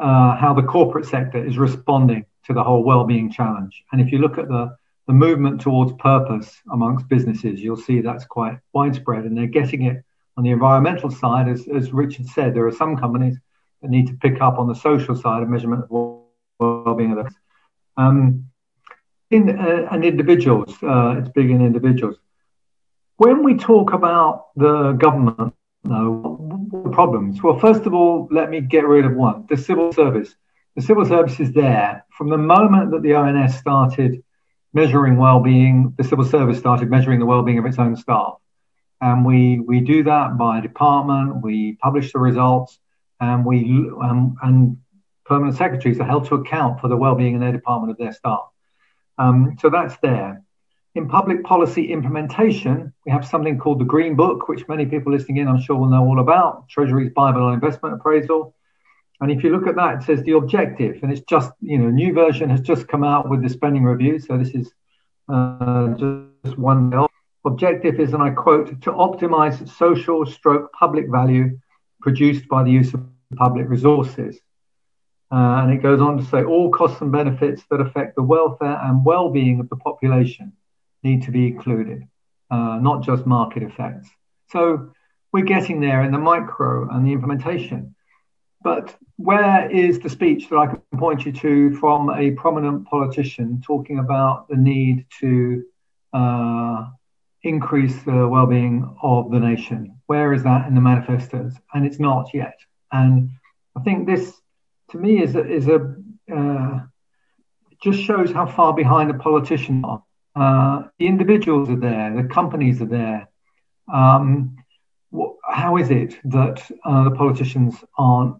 uh, 0.00 0.36
how 0.36 0.52
the 0.54 0.66
corporate 0.74 1.06
sector 1.06 1.40
is 1.50 1.56
responding 1.56 2.26
to 2.46 2.52
the 2.52 2.64
whole 2.64 2.82
well-being 2.82 3.30
challenge. 3.30 3.84
And 3.92 4.00
if 4.00 4.10
you 4.10 4.18
look 4.18 4.38
at 4.38 4.48
the 4.48 4.76
the 5.06 5.12
movement 5.12 5.60
towards 5.60 5.92
purpose 5.98 6.60
amongst 6.72 7.08
businesses, 7.08 7.60
you'll 7.60 7.76
see 7.76 8.00
that's 8.00 8.24
quite 8.24 8.58
widespread, 8.72 9.24
and 9.24 9.36
they're 9.36 9.46
getting 9.46 9.82
it 9.82 10.04
on 10.36 10.44
the 10.44 10.50
environmental 10.50 11.10
side. 11.10 11.48
As, 11.48 11.66
as 11.68 11.92
Richard 11.92 12.26
said, 12.26 12.54
there 12.54 12.66
are 12.66 12.72
some 12.72 12.96
companies 12.96 13.38
that 13.82 13.90
need 13.90 14.08
to 14.08 14.14
pick 14.14 14.40
up 14.40 14.58
on 14.58 14.66
the 14.66 14.74
social 14.74 15.14
side 15.14 15.42
of 15.42 15.48
measurement 15.48 15.84
of 15.84 16.20
well-being 16.58 17.12
of 17.12 17.24
those. 17.24 17.34
Um, 17.96 18.46
in, 19.30 19.58
uh, 19.58 19.88
and 19.90 20.04
individuals, 20.04 20.74
uh, 20.82 21.16
it's 21.18 21.28
big 21.30 21.50
in 21.50 21.64
individuals. 21.64 22.16
When 23.16 23.42
we 23.42 23.56
talk 23.56 23.92
about 23.92 24.48
the 24.56 24.92
government, 24.92 25.54
the 25.88 26.90
problems? 26.92 27.42
Well, 27.42 27.58
first 27.58 27.86
of 27.86 27.94
all, 27.94 28.28
let 28.30 28.50
me 28.50 28.60
get 28.60 28.86
rid 28.86 29.04
of 29.04 29.14
one 29.14 29.46
the 29.48 29.56
civil 29.56 29.92
service. 29.92 30.34
The 30.74 30.82
civil 30.82 31.04
service 31.04 31.40
is 31.40 31.52
there. 31.52 32.04
From 32.10 32.28
the 32.28 32.38
moment 32.38 32.90
that 32.90 33.02
the 33.02 33.14
ONS 33.14 33.54
started 33.56 34.22
measuring 34.76 35.16
well-being, 35.16 35.94
the 35.96 36.04
civil 36.04 36.24
service 36.24 36.58
started 36.58 36.90
measuring 36.90 37.18
the 37.18 37.24
well-being 37.32 37.58
of 37.58 37.64
its 37.64 37.78
own 37.78 37.96
staff. 37.96 38.34
And 39.00 39.24
we, 39.24 39.58
we 39.58 39.80
do 39.80 40.02
that 40.04 40.36
by 40.36 40.60
department, 40.60 41.42
we 41.42 41.78
publish 41.86 42.12
the 42.12 42.18
results, 42.18 42.78
and 43.18 43.46
we 43.46 43.58
um, 44.06 44.36
and 44.42 44.76
permanent 45.24 45.56
secretaries 45.56 45.98
are 45.98 46.04
held 46.04 46.26
to 46.26 46.34
account 46.34 46.80
for 46.80 46.88
the 46.88 46.96
well-being 46.96 47.34
in 47.34 47.40
their 47.40 47.52
department 47.52 47.90
of 47.90 47.96
their 47.96 48.12
staff. 48.12 48.44
Um, 49.16 49.56
so 49.60 49.70
that's 49.70 49.96
there. 50.02 50.42
In 50.94 51.08
public 51.08 51.42
policy 51.42 51.90
implementation, 51.90 52.92
we 53.04 53.12
have 53.12 53.26
something 53.26 53.58
called 53.58 53.80
the 53.80 53.84
Green 53.94 54.14
Book, 54.14 54.48
which 54.48 54.68
many 54.68 54.84
people 54.84 55.10
listening 55.10 55.38
in, 55.38 55.48
I'm 55.48 55.60
sure, 55.60 55.76
will 55.76 55.88
know 55.88 56.04
all 56.04 56.20
about 56.20 56.68
Treasury's 56.68 57.12
Bible 57.12 57.42
on 57.42 57.54
Investment 57.54 57.94
Appraisal. 57.94 58.54
And 59.20 59.30
if 59.30 59.42
you 59.42 59.50
look 59.50 59.66
at 59.66 59.76
that, 59.76 59.96
it 59.96 60.02
says 60.02 60.22
the 60.22 60.32
objective, 60.32 61.02
and 61.02 61.10
it's 61.10 61.22
just, 61.22 61.50
you 61.60 61.78
know, 61.78 61.88
new 61.88 62.12
version 62.12 62.50
has 62.50 62.60
just 62.60 62.86
come 62.86 63.02
out 63.02 63.28
with 63.30 63.42
the 63.42 63.48
spending 63.48 63.84
review. 63.84 64.18
So 64.18 64.36
this 64.36 64.50
is 64.50 64.70
uh, 65.28 65.88
just 66.42 66.58
one 66.58 66.90
bill. 66.90 67.08
Objective 67.46 67.98
is, 67.98 68.12
and 68.12 68.22
I 68.22 68.30
quote, 68.30 68.80
to 68.82 68.92
optimize 68.92 69.66
social 69.68 70.26
stroke 70.26 70.70
public 70.72 71.08
value 71.08 71.58
produced 72.02 72.46
by 72.48 72.62
the 72.62 72.70
use 72.70 72.92
of 72.92 73.04
public 73.36 73.68
resources. 73.68 74.38
Uh, 75.32 75.60
and 75.62 75.72
it 75.72 75.82
goes 75.82 76.00
on 76.00 76.18
to 76.18 76.24
say 76.24 76.44
all 76.44 76.70
costs 76.70 77.00
and 77.00 77.10
benefits 77.10 77.64
that 77.70 77.80
affect 77.80 78.14
the 78.14 78.22
welfare 78.22 78.78
and 78.84 79.04
well-being 79.04 79.58
of 79.58 79.68
the 79.70 79.76
population 79.76 80.52
need 81.02 81.22
to 81.22 81.32
be 81.32 81.48
included, 81.48 82.06
uh, 82.50 82.78
not 82.80 83.02
just 83.02 83.26
market 83.26 83.62
effects. 83.64 84.08
So 84.50 84.92
we're 85.32 85.44
getting 85.44 85.80
there 85.80 86.02
in 86.02 86.12
the 86.12 86.18
micro 86.18 86.88
and 86.88 87.04
the 87.04 87.12
implementation. 87.12 87.95
But 88.66 88.96
where 89.16 89.70
is 89.70 90.00
the 90.00 90.10
speech 90.10 90.48
that 90.48 90.56
I 90.56 90.66
can 90.66 90.80
point 90.98 91.24
you 91.24 91.30
to 91.30 91.76
from 91.76 92.10
a 92.10 92.32
prominent 92.32 92.84
politician 92.88 93.62
talking 93.64 94.00
about 94.00 94.48
the 94.48 94.56
need 94.56 95.06
to 95.20 95.62
uh, 96.12 96.88
increase 97.44 97.94
the 98.02 98.26
well-being 98.26 98.92
of 99.00 99.30
the 99.30 99.38
nation? 99.38 100.00
Where 100.06 100.32
is 100.32 100.42
that 100.42 100.66
in 100.66 100.74
the 100.74 100.80
manifestos? 100.80 101.54
And 101.74 101.86
it's 101.86 102.00
not 102.00 102.34
yet. 102.34 102.58
And 102.90 103.30
I 103.76 103.82
think 103.82 104.04
this, 104.04 104.34
to 104.90 104.98
me, 104.98 105.22
is 105.22 105.36
a, 105.36 105.46
is 105.48 105.68
a 105.68 105.94
uh, 106.36 106.80
just 107.84 108.00
shows 108.00 108.32
how 108.32 108.46
far 108.46 108.74
behind 108.74 109.10
the 109.10 109.14
politicians 109.14 109.84
are. 109.86 110.02
Uh, 110.34 110.88
the 110.98 111.06
individuals 111.06 111.70
are 111.70 111.78
there, 111.78 112.20
the 112.20 112.28
companies 112.28 112.82
are 112.82 112.86
there. 112.86 113.28
Um, 113.86 114.56
how 115.56 115.78
is 115.78 115.90
it 115.90 116.18
that 116.24 116.58
uh, 116.84 117.04
the 117.04 117.10
politicians 117.12 117.74
aren't 117.96 118.36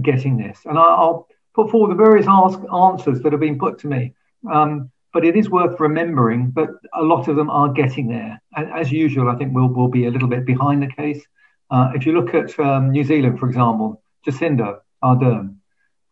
getting 0.00 0.38
this? 0.38 0.58
And 0.64 0.78
I'll 0.78 1.28
put 1.54 1.70
forward 1.70 1.90
the 1.90 2.02
various 2.06 2.26
ask, 2.26 2.58
answers 2.72 3.20
that 3.20 3.32
have 3.32 3.40
been 3.40 3.58
put 3.58 3.78
to 3.80 3.86
me. 3.86 4.14
Um, 4.50 4.90
but 5.12 5.26
it 5.26 5.36
is 5.36 5.50
worth 5.50 5.78
remembering 5.78 6.52
that 6.56 6.70
a 6.94 7.02
lot 7.02 7.28
of 7.28 7.36
them 7.36 7.50
are 7.50 7.70
getting 7.70 8.08
there. 8.08 8.40
And 8.56 8.72
as 8.72 8.90
usual, 8.90 9.28
I 9.28 9.36
think 9.36 9.54
we'll, 9.54 9.68
we'll 9.68 9.88
be 9.88 10.06
a 10.06 10.10
little 10.10 10.26
bit 10.26 10.46
behind 10.46 10.82
the 10.82 10.92
case. 11.02 11.22
Uh, 11.70 11.90
if 11.94 12.06
you 12.06 12.12
look 12.18 12.34
at 12.34 12.58
um, 12.58 12.90
New 12.92 13.04
Zealand, 13.04 13.38
for 13.38 13.46
example, 13.46 14.02
Jacinda 14.26 14.78
Ardern, 15.02 15.56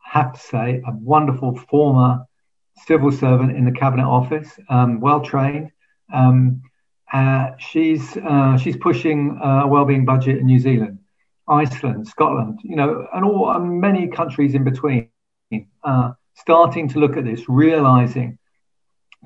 I 0.05 0.19
have 0.19 0.35
to 0.35 0.39
say, 0.39 0.83
a 0.87 0.93
wonderful 0.93 1.57
former 1.57 2.27
civil 2.87 3.11
servant 3.11 3.57
in 3.57 3.65
the 3.65 3.73
cabinet 3.73 4.07
office, 4.07 4.51
um, 4.69 5.01
well 5.01 5.23
trained. 5.23 5.71
Um, 6.13 6.63
uh, 7.13 7.51
she's 7.59 8.17
uh, 8.17 8.57
she's 8.57 8.77
pushing 8.77 9.39
a 9.43 9.67
well-being 9.67 10.05
budget 10.05 10.39
in 10.39 10.47
New 10.47 10.59
Zealand, 10.59 10.99
Iceland, 11.47 12.09
Scotland, 12.09 12.61
you 12.65 12.77
know, 12.77 13.07
and 13.13 13.25
all 13.25 13.51
and 13.51 13.81
many 13.81 14.09
countries 14.09 14.55
in 14.55 14.65
between, 14.65 15.09
uh, 15.85 16.13
starting 16.35 16.89
to 16.89 16.99
look 16.99 17.17
at 17.17 17.25
this, 17.25 17.49
realizing 17.49 18.39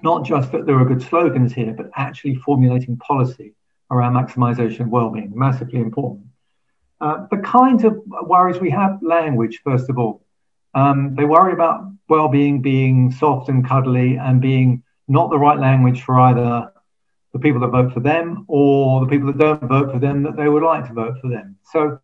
not 0.02 0.24
just 0.24 0.50
that 0.52 0.66
there 0.66 0.78
are 0.78 0.84
good 0.84 1.00
slogans 1.02 1.52
here, 1.52 1.72
but 1.72 1.90
actually 1.94 2.34
formulating 2.34 2.96
policy 2.96 3.54
around 3.90 4.14
maximization 4.14 4.80
of 4.80 4.88
well-being, 4.88 5.32
massively 5.34 5.78
important. 5.78 6.26
Uh, 7.00 7.26
the 7.30 7.38
kinds 7.38 7.84
of 7.84 7.96
worries 8.22 8.60
we 8.60 8.70
have, 8.70 8.98
language, 9.02 9.60
first 9.62 9.88
of 9.88 9.98
all. 9.98 10.22
Um, 10.74 11.14
they 11.14 11.24
worry 11.24 11.52
about 11.52 11.90
well-being 12.08 12.60
being 12.60 13.10
soft 13.10 13.48
and 13.48 13.66
cuddly 13.66 14.16
and 14.16 14.40
being 14.40 14.82
not 15.08 15.30
the 15.30 15.38
right 15.38 15.58
language 15.58 16.02
for 16.02 16.18
either 16.20 16.70
the 17.36 17.42
people 17.42 17.60
that 17.60 17.68
vote 17.68 17.92
for 17.92 18.00
them 18.00 18.44
or 18.48 19.00
the 19.00 19.06
people 19.06 19.26
that 19.30 19.38
don't 19.38 19.68
vote 19.68 19.92
for 19.92 19.98
them 19.98 20.22
that 20.22 20.36
they 20.36 20.48
would 20.48 20.62
like 20.62 20.86
to 20.86 20.94
vote 20.94 21.16
for 21.20 21.28
them. 21.28 21.56
So 21.72 21.98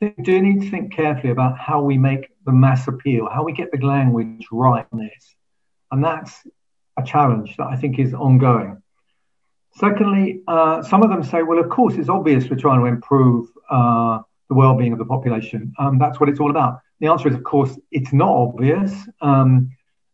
we 0.00 0.14
do 0.22 0.40
need 0.40 0.62
to 0.62 0.70
think 0.70 0.92
carefully 0.92 1.32
about 1.32 1.58
how 1.58 1.82
we 1.82 1.98
make 1.98 2.28
the 2.46 2.52
mass 2.52 2.86
appeal, 2.86 3.28
how 3.28 3.42
we 3.42 3.52
get 3.52 3.72
the 3.72 3.84
language 3.84 4.46
right 4.52 4.86
in 4.92 4.98
this. 4.98 5.34
And 5.90 6.04
that's 6.04 6.32
a 6.96 7.02
challenge 7.02 7.56
that 7.56 7.66
I 7.66 7.76
think 7.76 7.98
is 7.98 8.14
ongoing. 8.14 8.80
Secondly, 9.74 10.42
uh, 10.46 10.82
some 10.82 11.02
of 11.02 11.10
them 11.10 11.22
say, 11.22 11.42
well, 11.42 11.58
of 11.58 11.68
course, 11.68 11.94
it's 11.94 12.08
obvious 12.08 12.48
we're 12.48 12.56
trying 12.56 12.80
to 12.80 12.86
improve 12.86 13.48
uh, 13.70 14.20
the 14.48 14.54
well-being 14.54 14.92
of 14.92 14.98
the 14.98 15.04
population. 15.04 15.72
Um, 15.78 15.98
that's 15.98 16.20
what 16.20 16.28
it's 16.28 16.40
all 16.40 16.50
about. 16.50 16.80
The 17.00 17.08
answer 17.08 17.28
is, 17.28 17.34
of 17.34 17.44
course, 17.44 17.78
it's 17.90 18.12
not 18.12 18.28
obvious. 18.28 18.92
Um, 19.20 19.70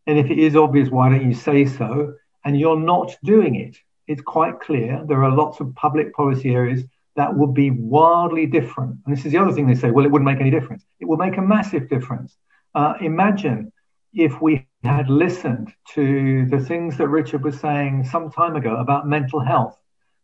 and 0.07 0.17
if 0.17 0.31
it 0.31 0.39
is 0.39 0.55
obvious, 0.55 0.89
why 0.89 1.09
don't 1.09 1.27
you 1.29 1.35
say 1.35 1.65
so? 1.65 2.15
And 2.45 2.59
you're 2.59 2.79
not 2.79 3.15
doing 3.23 3.55
it. 3.55 3.77
It's 4.07 4.21
quite 4.21 4.59
clear. 4.59 5.03
There 5.07 5.23
are 5.23 5.31
lots 5.31 5.59
of 5.59 5.75
public 5.75 6.13
policy 6.13 6.53
areas 6.53 6.83
that 7.15 7.35
would 7.35 7.53
be 7.53 7.71
wildly 7.71 8.45
different. 8.45 8.97
And 9.05 9.15
this 9.15 9.25
is 9.25 9.31
the 9.31 9.39
other 9.39 9.51
thing 9.51 9.67
they 9.67 9.75
say, 9.75 9.91
well, 9.91 10.05
it 10.05 10.11
wouldn't 10.11 10.29
make 10.29 10.39
any 10.39 10.51
difference. 10.51 10.85
It 10.99 11.05
will 11.05 11.17
make 11.17 11.37
a 11.37 11.41
massive 11.41 11.89
difference. 11.89 12.37
Uh, 12.75 12.93
imagine 13.01 13.71
if 14.13 14.41
we 14.41 14.65
had 14.83 15.09
listened 15.09 15.73
to 15.93 16.45
the 16.45 16.59
things 16.59 16.97
that 16.97 17.07
Richard 17.07 17.43
was 17.43 17.59
saying 17.59 18.05
some 18.05 18.31
time 18.31 18.55
ago 18.55 18.75
about 18.77 19.07
mental 19.07 19.39
health. 19.39 19.77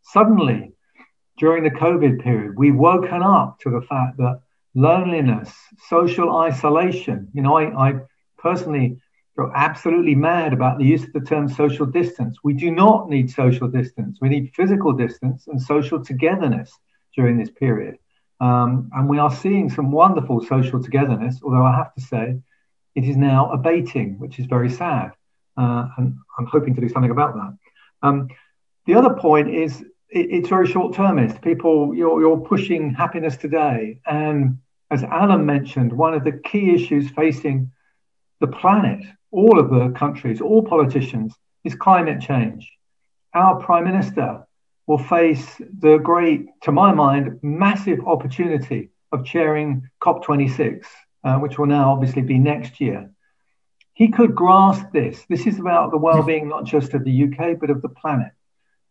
Suddenly, 0.03 0.73
during 1.37 1.63
the 1.63 1.71
COVID 1.71 2.23
period, 2.23 2.57
we 2.57 2.71
woken 2.71 3.23
up 3.23 3.59
to 3.61 3.71
the 3.71 3.81
fact 3.81 4.17
that 4.17 4.41
loneliness, 4.75 5.51
social 5.89 6.37
isolation, 6.37 7.27
you 7.33 7.41
know, 7.41 7.57
I, 7.57 7.89
I 7.89 7.93
personally 8.37 8.99
go 9.35 9.51
absolutely 9.55 10.15
mad 10.15 10.53
about 10.53 10.77
the 10.77 10.85
use 10.85 11.03
of 11.03 11.13
the 11.13 11.21
term 11.21 11.49
social 11.49 11.85
distance. 11.85 12.37
We 12.43 12.53
do 12.53 12.69
not 12.71 13.09
need 13.09 13.31
social 13.31 13.67
distance. 13.67 14.19
We 14.21 14.29
need 14.29 14.53
physical 14.53 14.93
distance 14.93 15.47
and 15.47 15.61
social 15.61 16.03
togetherness 16.03 16.71
during 17.15 17.37
this 17.37 17.49
period. 17.49 17.97
Um, 18.39 18.89
and 18.93 19.07
we 19.09 19.19
are 19.19 19.33
seeing 19.33 19.69
some 19.69 19.91
wonderful 19.91 20.43
social 20.45 20.83
togetherness, 20.83 21.39
although 21.43 21.65
I 21.65 21.75
have 21.75 21.93
to 21.95 22.01
say 22.01 22.39
it 22.95 23.03
is 23.05 23.15
now 23.15 23.51
abating, 23.51 24.19
which 24.19 24.39
is 24.39 24.45
very 24.45 24.69
sad. 24.69 25.13
Uh, 25.57 25.87
and 25.97 26.17
I'm 26.37 26.45
hoping 26.45 26.75
to 26.75 26.81
do 26.81 26.89
something 26.89 27.11
about 27.11 27.35
that. 27.35 27.57
Um, 28.01 28.27
the 28.85 28.95
other 28.95 29.13
point 29.13 29.49
is 29.49 29.81
it, 30.09 30.27
it's 30.31 30.49
very 30.49 30.67
short 30.67 30.93
termist. 30.93 31.41
People, 31.41 31.95
you're, 31.95 32.19
you're 32.21 32.39
pushing 32.39 32.93
happiness 32.93 33.37
today. 33.37 33.99
And 34.05 34.59
as 34.91 35.03
Alan 35.03 35.45
mentioned, 35.45 35.91
one 35.91 36.13
of 36.13 36.23
the 36.23 36.33
key 36.33 36.75
issues 36.75 37.09
facing 37.11 37.71
the 38.39 38.47
planet, 38.47 39.05
all 39.33 39.59
of 39.59 39.69
the 39.69 39.89
countries, 39.97 40.39
all 40.39 40.63
politicians, 40.63 41.33
is 41.63 41.75
climate 41.75 42.21
change. 42.21 42.71
Our 43.33 43.59
Prime 43.59 43.83
Minister 43.83 44.45
will 44.85 44.99
face 44.99 45.59
the 45.79 45.97
great, 45.97 46.47
to 46.61 46.71
my 46.71 46.93
mind, 46.93 47.39
massive 47.41 47.99
opportunity 48.05 48.91
of 49.11 49.25
chairing 49.25 49.89
COP26, 50.01 50.85
uh, 51.23 51.37
which 51.37 51.57
will 51.57 51.65
now 51.65 51.91
obviously 51.91 52.21
be 52.21 52.37
next 52.37 52.79
year. 52.79 53.09
He 53.93 54.09
could 54.09 54.35
grasp 54.35 54.85
this. 54.91 55.23
This 55.29 55.47
is 55.47 55.59
about 55.59 55.91
the 55.91 55.97
well 55.97 56.23
being 56.23 56.47
not 56.47 56.65
just 56.65 56.93
of 56.93 57.03
the 57.03 57.23
UK, 57.23 57.59
but 57.59 57.69
of 57.69 57.81
the 57.81 57.89
planet. 57.89 58.31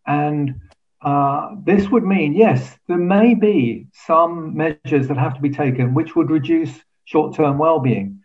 And 0.07 0.61
uh, 1.01 1.51
this 1.65 1.89
would 1.89 2.05
mean, 2.05 2.33
yes, 2.35 2.77
there 2.89 2.99
may 2.99 3.35
be 3.35 3.89
some 3.93 4.57
measures 4.57 5.09
that 5.09 5.17
have 5.17 5.35
to 5.35 5.41
be 5.41 5.51
taken 5.51 5.95
which 5.95 6.15
would 6.17 6.31
reduce 6.31 6.73
short 7.05 7.35
term 7.35 7.59
well 7.59 7.81
being. 7.81 8.22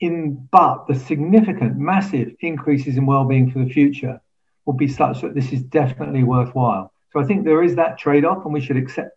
In, 0.00 0.48
but 0.52 0.86
the 0.86 0.94
significant, 0.94 1.76
massive 1.76 2.32
increases 2.40 2.96
in 2.96 3.04
well-being 3.04 3.50
for 3.50 3.58
the 3.58 3.68
future 3.68 4.20
will 4.64 4.74
be 4.74 4.86
such 4.86 5.22
that 5.22 5.34
this 5.34 5.52
is 5.52 5.62
definitely 5.62 6.22
worthwhile. 6.22 6.92
So 7.12 7.20
I 7.20 7.24
think 7.24 7.44
there 7.44 7.64
is 7.64 7.74
that 7.76 7.98
trade-off, 7.98 8.44
and 8.44 8.54
we 8.54 8.60
should 8.60 8.76
accept, 8.76 9.10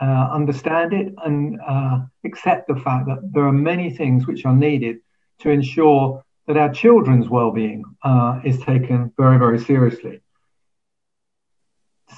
uh, 0.00 0.28
understand 0.32 0.94
it, 0.94 1.12
and 1.24 1.60
uh, 1.60 2.00
accept 2.24 2.68
the 2.68 2.76
fact 2.76 3.06
that 3.08 3.20
there 3.32 3.44
are 3.44 3.52
many 3.52 3.90
things 3.90 4.26
which 4.26 4.46
are 4.46 4.54
needed 4.54 5.00
to 5.40 5.50
ensure 5.50 6.24
that 6.46 6.56
our 6.56 6.72
children's 6.72 7.28
well-being 7.28 7.84
uh, 8.02 8.40
is 8.44 8.58
taken 8.60 9.12
very, 9.18 9.38
very 9.38 9.58
seriously. 9.58 10.22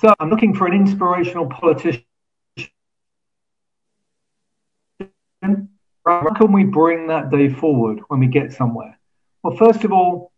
So 0.00 0.14
I'm 0.20 0.30
looking 0.30 0.54
for 0.54 0.66
an 0.66 0.74
inspirational 0.74 1.46
politician. 1.46 2.04
How 6.06 6.30
can 6.36 6.52
we 6.52 6.64
bring 6.64 7.06
that 7.06 7.30
day 7.30 7.48
forward 7.48 8.00
when 8.08 8.20
we 8.20 8.26
get 8.26 8.52
somewhere? 8.52 8.98
Well, 9.42 9.56
first 9.56 9.84
of 9.84 9.92
all, 9.92 10.32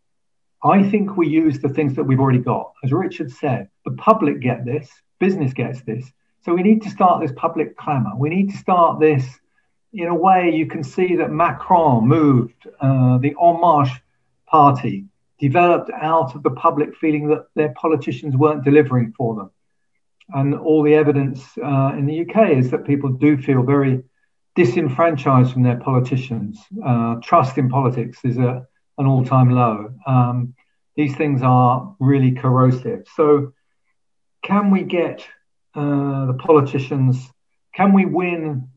I 0.63 0.89
think 0.89 1.17
we 1.17 1.27
use 1.27 1.59
the 1.59 1.69
things 1.69 1.95
that 1.95 2.03
we've 2.03 2.19
already 2.19 2.39
got. 2.39 2.73
As 2.83 2.91
Richard 2.91 3.31
said, 3.31 3.69
the 3.85 3.91
public 3.91 4.39
get 4.39 4.65
this, 4.65 4.89
business 5.19 5.53
gets 5.53 5.81
this. 5.81 6.09
So 6.45 6.53
we 6.53 6.63
need 6.63 6.81
to 6.83 6.89
start 6.89 7.21
this 7.21 7.33
public 7.35 7.77
clamour. 7.77 8.11
We 8.17 8.29
need 8.29 8.51
to 8.51 8.57
start 8.57 8.99
this 8.99 9.25
in 9.93 10.07
a 10.07 10.15
way 10.15 10.51
you 10.55 10.67
can 10.67 10.83
see 10.83 11.15
that 11.17 11.31
Macron 11.31 12.07
moved 12.07 12.67
uh, 12.79 13.17
the 13.17 13.35
En 13.41 13.59
Marche 13.59 14.01
party, 14.45 15.05
developed 15.39 15.91
out 15.91 16.35
of 16.35 16.43
the 16.43 16.51
public 16.51 16.95
feeling 16.95 17.27
that 17.27 17.47
their 17.55 17.73
politicians 17.73 18.35
weren't 18.35 18.63
delivering 18.63 19.13
for 19.17 19.35
them. 19.35 19.51
And 20.33 20.55
all 20.55 20.83
the 20.83 20.95
evidence 20.95 21.41
uh, 21.57 21.93
in 21.97 22.05
the 22.05 22.21
UK 22.21 22.51
is 22.51 22.71
that 22.71 22.85
people 22.85 23.09
do 23.09 23.37
feel 23.37 23.63
very 23.63 24.03
disenfranchised 24.57 25.53
from 25.53 25.61
their 25.61 25.77
politicians. 25.77 26.59
Uh, 26.83 27.15
trust 27.21 27.59
in 27.59 27.69
politics 27.69 28.17
is 28.23 28.39
at 28.39 28.63
an 28.97 29.05
all 29.05 29.23
time 29.23 29.51
low. 29.51 29.93
Um, 30.07 30.55
these 30.95 31.15
things 31.15 31.43
are 31.43 31.95
really 31.99 32.31
corrosive. 32.31 33.05
So, 33.15 33.53
can 34.41 34.71
we 34.71 34.81
get 34.81 35.27
uh, 35.75 36.25
the 36.25 36.37
politicians? 36.39 37.31
Can 37.75 37.93
we 37.93 38.05
win 38.05 38.67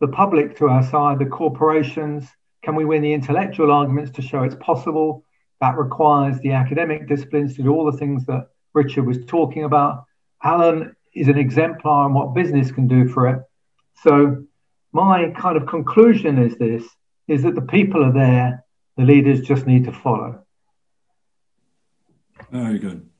the 0.00 0.06
public 0.06 0.56
to 0.58 0.68
our 0.68 0.84
side, 0.84 1.18
the 1.18 1.26
corporations? 1.26 2.28
Can 2.62 2.76
we 2.76 2.84
win 2.84 3.02
the 3.02 3.12
intellectual 3.12 3.72
arguments 3.72 4.12
to 4.12 4.22
show 4.22 4.44
it's 4.44 4.54
possible? 4.60 5.24
That 5.60 5.76
requires 5.76 6.38
the 6.40 6.52
academic 6.52 7.08
disciplines 7.08 7.56
to 7.56 7.64
do 7.64 7.74
all 7.74 7.90
the 7.90 7.98
things 7.98 8.24
that 8.26 8.50
Richard 8.72 9.04
was 9.04 9.18
talking 9.26 9.64
about. 9.64 10.04
Alan 10.44 10.94
is 11.12 11.26
an 11.26 11.38
exemplar 11.38 12.04
on 12.04 12.14
what 12.14 12.34
business 12.34 12.70
can 12.70 12.86
do 12.86 13.08
for 13.08 13.26
it. 13.28 13.42
So, 14.04 14.44
my 14.94 15.30
kind 15.36 15.56
of 15.56 15.66
conclusion 15.66 16.38
is 16.38 16.56
this 16.56 16.88
is 17.26 17.42
that 17.42 17.54
the 17.54 17.62
people 17.62 18.04
are 18.04 18.12
there 18.12 18.64
the 18.96 19.02
leaders 19.02 19.40
just 19.40 19.66
need 19.66 19.84
to 19.84 19.92
follow. 19.92 20.44
Very 22.52 22.78
good. 22.78 23.10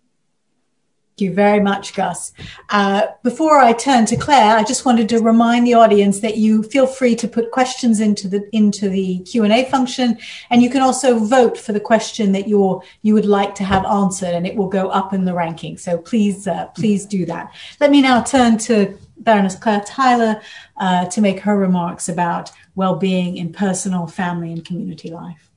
Thank 1.17 1.31
you 1.31 1.35
very 1.35 1.61
much, 1.61 1.95
Gus. 1.95 2.33
Uh, 2.71 3.07
before 3.23 3.61
I 3.61 3.73
turn 3.73 4.05
to 4.07 4.17
Claire, 4.17 4.57
I 4.57 4.65
just 4.65 4.85
wanted 4.85 5.09
to 5.11 5.21
remind 5.21 5.65
the 5.65 5.75
audience 5.75 6.19
that 6.19 6.39
you 6.39 6.65
feel 6.65 6.89
free 6.89 7.15
to 7.15 7.29
put 7.29 7.53
questions 7.53 8.01
into 8.01 8.27
the 8.27 8.49
into 8.51 8.89
the 8.89 9.21
Q 9.21 9.45
and 9.45 9.53
A 9.53 9.65
function, 9.67 10.19
and 10.51 10.61
you 10.61 10.69
can 10.69 10.81
also 10.81 11.21
vote 11.21 11.57
for 11.57 11.73
the 11.73 11.79
question 11.79 12.33
that 12.33 12.49
you 12.49 12.83
you 13.03 13.15
would 13.15 13.27
like 13.27 13.55
to 13.55 13.63
have 13.63 13.85
answered, 13.87 14.35
and 14.35 14.45
it 14.45 14.57
will 14.57 14.67
go 14.67 14.89
up 14.89 15.13
in 15.13 15.25
the 15.25 15.35
ranking. 15.35 15.79
So 15.79 15.99
please, 15.99 16.49
uh, 16.49 16.67
please 16.75 17.07
do 17.07 17.25
that. 17.27 17.53
Let 17.79 17.93
me 17.93 18.03
now 18.03 18.21
turn 18.21 18.59
to 18.67 18.99
Baroness 19.19 19.55
Claire 19.55 19.85
Tyler 19.87 20.43
uh, 20.79 21.05
to 21.07 21.21
make 21.21 21.39
her 21.39 21.57
remarks 21.57 22.09
about 22.09 22.51
well-being 22.75 23.37
in 23.37 23.53
personal, 23.53 24.09
family, 24.09 24.51
and 24.51 24.65
community 24.65 25.11
life. 25.11 25.54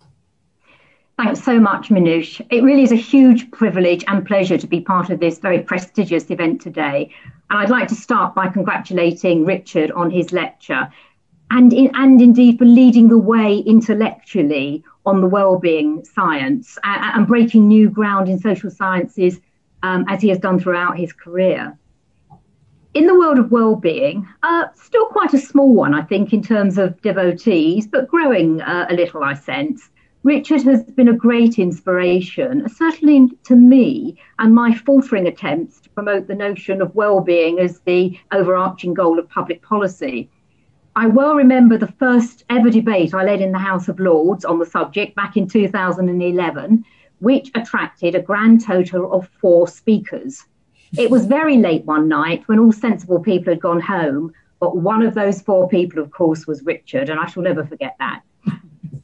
Thanks 1.18 1.44
so 1.44 1.60
much, 1.60 1.90
Minouche. 1.90 2.46
It 2.52 2.62
really 2.62 2.84
is 2.84 2.92
a 2.92 2.96
huge 2.96 3.50
privilege 3.50 4.04
and 4.08 4.24
pleasure 4.24 4.58
to 4.60 4.68
be 4.68 4.82
part 4.82 5.10
of 5.10 5.20
this 5.20 5.40
very 5.40 5.60
prestigious 5.60 6.30
event 6.30 6.62
today. 6.62 7.12
And 7.50 7.58
I'd 7.58 7.72
like 7.72 7.88
to 7.88 7.96
start 7.96 8.36
by 8.36 8.50
congratulating 8.50 9.44
Richard 9.44 9.90
on 9.92 10.12
his 10.12 10.32
lecture 10.32 10.88
and, 11.50 11.74
in, 11.74 11.90
and 11.96 12.22
indeed 12.22 12.60
for 12.60 12.66
leading 12.66 13.08
the 13.10 13.18
way 13.18 13.58
intellectually 13.58 14.84
on 15.08 15.22
the 15.22 15.28
well-being 15.28 16.06
science 16.06 16.78
and, 16.84 17.16
and 17.16 17.28
breaking 17.28 17.68
new 17.68 17.90
ground 17.90 18.30
in 18.30 18.40
social 18.40 18.70
sciences 18.70 19.40
um, 19.82 20.06
as 20.08 20.22
he 20.22 20.30
has 20.30 20.38
done 20.38 20.60
throughout 20.60 21.00
his 21.00 21.14
career. 21.14 21.76
In 22.94 23.08
the 23.08 23.18
world 23.18 23.40
of 23.40 23.50
well-being, 23.50 24.28
uh, 24.44 24.66
still 24.76 25.08
quite 25.08 25.34
a 25.34 25.40
small 25.40 25.74
one, 25.74 25.96
I 25.96 26.04
think, 26.04 26.32
in 26.32 26.44
terms 26.44 26.78
of 26.78 27.02
devotees, 27.02 27.88
but 27.88 28.08
growing 28.08 28.62
uh, 28.62 28.86
a 28.90 28.94
little, 28.94 29.24
I 29.24 29.34
sense. 29.34 29.90
Richard 30.28 30.64
has 30.64 30.84
been 30.84 31.08
a 31.08 31.14
great 31.14 31.58
inspiration, 31.58 32.68
certainly 32.68 33.30
to 33.46 33.56
me 33.56 34.20
and 34.40 34.54
my 34.54 34.74
faltering 34.74 35.26
attempts 35.26 35.80
to 35.80 35.90
promote 35.92 36.28
the 36.28 36.36
notion 36.36 36.82
of 36.82 36.94
well-being 36.94 37.60
as 37.60 37.80
the 37.86 38.20
overarching 38.34 38.94
goal 38.94 39.20
of 39.20 39.30
public 39.30 39.62
policy. 39.62 40.30
I 40.98 41.08
well 41.08 41.34
remember 41.34 41.78
the 41.78 41.94
first 41.94 42.44
ever 42.50 42.70
debate 42.70 43.14
I 43.14 43.24
led 43.24 43.40
in 43.40 43.54
the 43.54 43.58
House 43.58 43.88
of 43.88 44.02
Lords 44.02 44.44
on 44.44 44.60
the 44.60 44.66
subject 44.66 45.16
back 45.16 45.38
in 45.38 45.48
2011, 45.48 46.84
which 47.20 47.50
attracted 47.56 48.14
a 48.14 48.22
grand 48.22 48.66
total 48.66 49.14
of 49.14 49.30
four 49.40 49.66
speakers. 49.66 50.44
It 50.98 51.10
was 51.10 51.26
very 51.26 51.56
late 51.56 51.86
one 51.86 52.10
night 52.10 52.44
when 52.48 52.60
all 52.60 52.74
sensible 52.74 53.22
people 53.22 53.54
had 53.54 53.62
gone 53.62 53.80
home, 53.80 54.34
but 54.60 54.76
one 54.76 55.04
of 55.04 55.14
those 55.14 55.42
four 55.42 55.70
people, 55.70 56.04
of 56.04 56.12
course, 56.12 56.46
was 56.46 56.64
Richard, 56.64 57.08
and 57.08 57.18
I 57.18 57.28
shall 57.28 57.44
never 57.44 57.66
forget 57.66 57.96
that. 58.00 58.24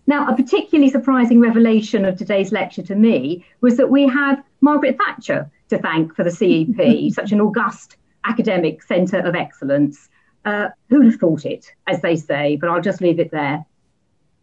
Now, 0.06 0.28
a 0.28 0.36
particularly 0.36 0.90
surprising 0.92 1.40
revelation 1.40 2.06
of 2.06 2.18
today's 2.18 2.52
lecture 2.52 2.84
to 2.84 2.96
me 2.96 3.46
was 3.62 3.78
that 3.78 3.90
we 3.90 4.08
have 4.08 4.44
Margaret 4.62 4.98
Thatcher 4.98 5.50
to 5.70 5.78
thank 5.78 6.16
for 6.16 6.24
the 6.24 6.32
CEP, 6.32 7.12
such 7.14 7.32
an 7.32 7.42
august 7.42 7.98
academic 8.26 8.84
centre 8.84 9.20
of 9.20 9.36
excellence. 9.36 10.10
Uh, 10.46 10.68
who'd 10.90 11.06
have 11.06 11.22
thought 11.22 11.46
it, 11.46 11.72
as 11.88 12.02
they 12.02 12.18
say, 12.18 12.58
but 12.58 12.70
I'll 12.70 12.82
just 12.82 13.00
leave 13.00 13.18
it 13.18 13.32
there. 13.32 13.66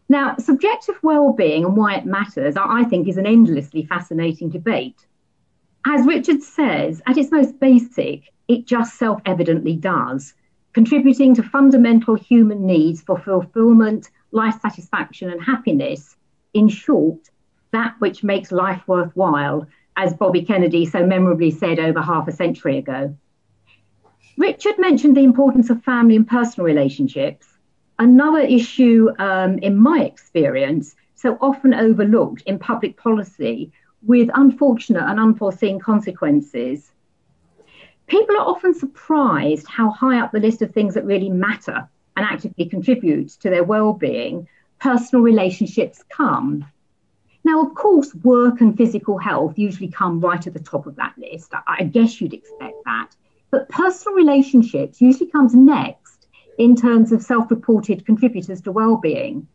Now, 0.09 0.35
subjective 0.37 0.95
well-being 1.03 1.63
and 1.63 1.77
why 1.77 1.93
it 1.95 2.07
matters, 2.07 2.57
I 2.57 2.83
think, 2.85 3.07
is 3.07 3.17
an 3.17 3.27
endlessly 3.27 3.85
fascinating 3.85 4.49
debate. 4.49 5.05
As 5.85 6.05
Richard 6.05 6.41
says, 6.41 7.03
at 7.05 7.17
its 7.17 7.31
most 7.31 7.59
basic, 7.59 8.23
it 8.47 8.65
just 8.65 8.97
self-evidently 8.97 9.75
does, 9.75 10.33
contributing 10.73 11.35
to 11.35 11.43
fundamental 11.43 12.15
human 12.15 12.65
needs 12.65 13.01
for 13.01 13.17
fulfillment, 13.19 14.09
life 14.31 14.59
satisfaction, 14.61 15.29
and 15.29 15.41
happiness. 15.41 16.15
In 16.53 16.67
short, 16.67 17.29
that 17.71 17.95
which 17.99 18.23
makes 18.23 18.51
life 18.51 18.81
worthwhile, 18.87 19.67
as 19.95 20.13
Bobby 20.13 20.43
Kennedy 20.43 20.85
so 20.85 21.05
memorably 21.05 21.51
said 21.51 21.79
over 21.79 22.01
half 22.01 22.27
a 22.27 22.31
century 22.31 22.77
ago. 22.77 23.15
Richard 24.37 24.79
mentioned 24.79 25.15
the 25.15 25.23
importance 25.23 25.69
of 25.69 25.83
family 25.83 26.15
and 26.15 26.27
personal 26.27 26.65
relationships. 26.65 27.47
Another 27.99 28.39
issue, 28.39 29.09
um, 29.19 29.59
in 29.59 29.77
my 29.77 30.03
experience, 30.03 30.95
so 31.15 31.37
often 31.39 31.73
overlooked 31.73 32.41
in 32.43 32.57
public 32.57 32.97
policy 32.97 33.71
with 34.01 34.29
unfortunate 34.33 35.03
and 35.03 35.19
unforeseen 35.19 35.79
consequences. 35.79 36.91
People 38.07 38.35
are 38.37 38.47
often 38.47 38.73
surprised 38.73 39.67
how 39.67 39.91
high 39.91 40.19
up 40.19 40.31
the 40.31 40.39
list 40.39 40.61
of 40.61 40.71
things 40.71 40.95
that 40.95 41.05
really 41.05 41.29
matter 41.29 41.87
and 42.15 42.25
actively 42.25 42.65
contribute 42.65 43.29
to 43.29 43.49
their 43.49 43.63
well-being 43.63 44.47
personal 44.79 45.23
relationships 45.23 46.03
come. 46.09 46.65
Now, 47.43 47.61
of 47.63 47.73
course, 47.73 48.13
work 48.15 48.61
and 48.61 48.77
physical 48.77 49.17
health 49.17 49.57
usually 49.57 49.89
come 49.89 50.19
right 50.19 50.45
at 50.45 50.53
the 50.53 50.59
top 50.59 50.85
of 50.85 50.95
that 50.97 51.15
list. 51.17 51.53
I 51.67 51.83
guess 51.83 52.19
you'd 52.19 52.33
expect 52.33 52.75
that. 52.85 53.09
But 53.49 53.69
personal 53.69 54.15
relationships 54.15 55.01
usually 55.01 55.29
comes 55.29 55.53
next 55.53 56.27
in 56.57 56.75
terms 56.75 57.11
of 57.11 57.21
self-reported 57.21 58.05
contributors 58.05 58.61
to 58.61 58.71
well-being. 58.71 59.47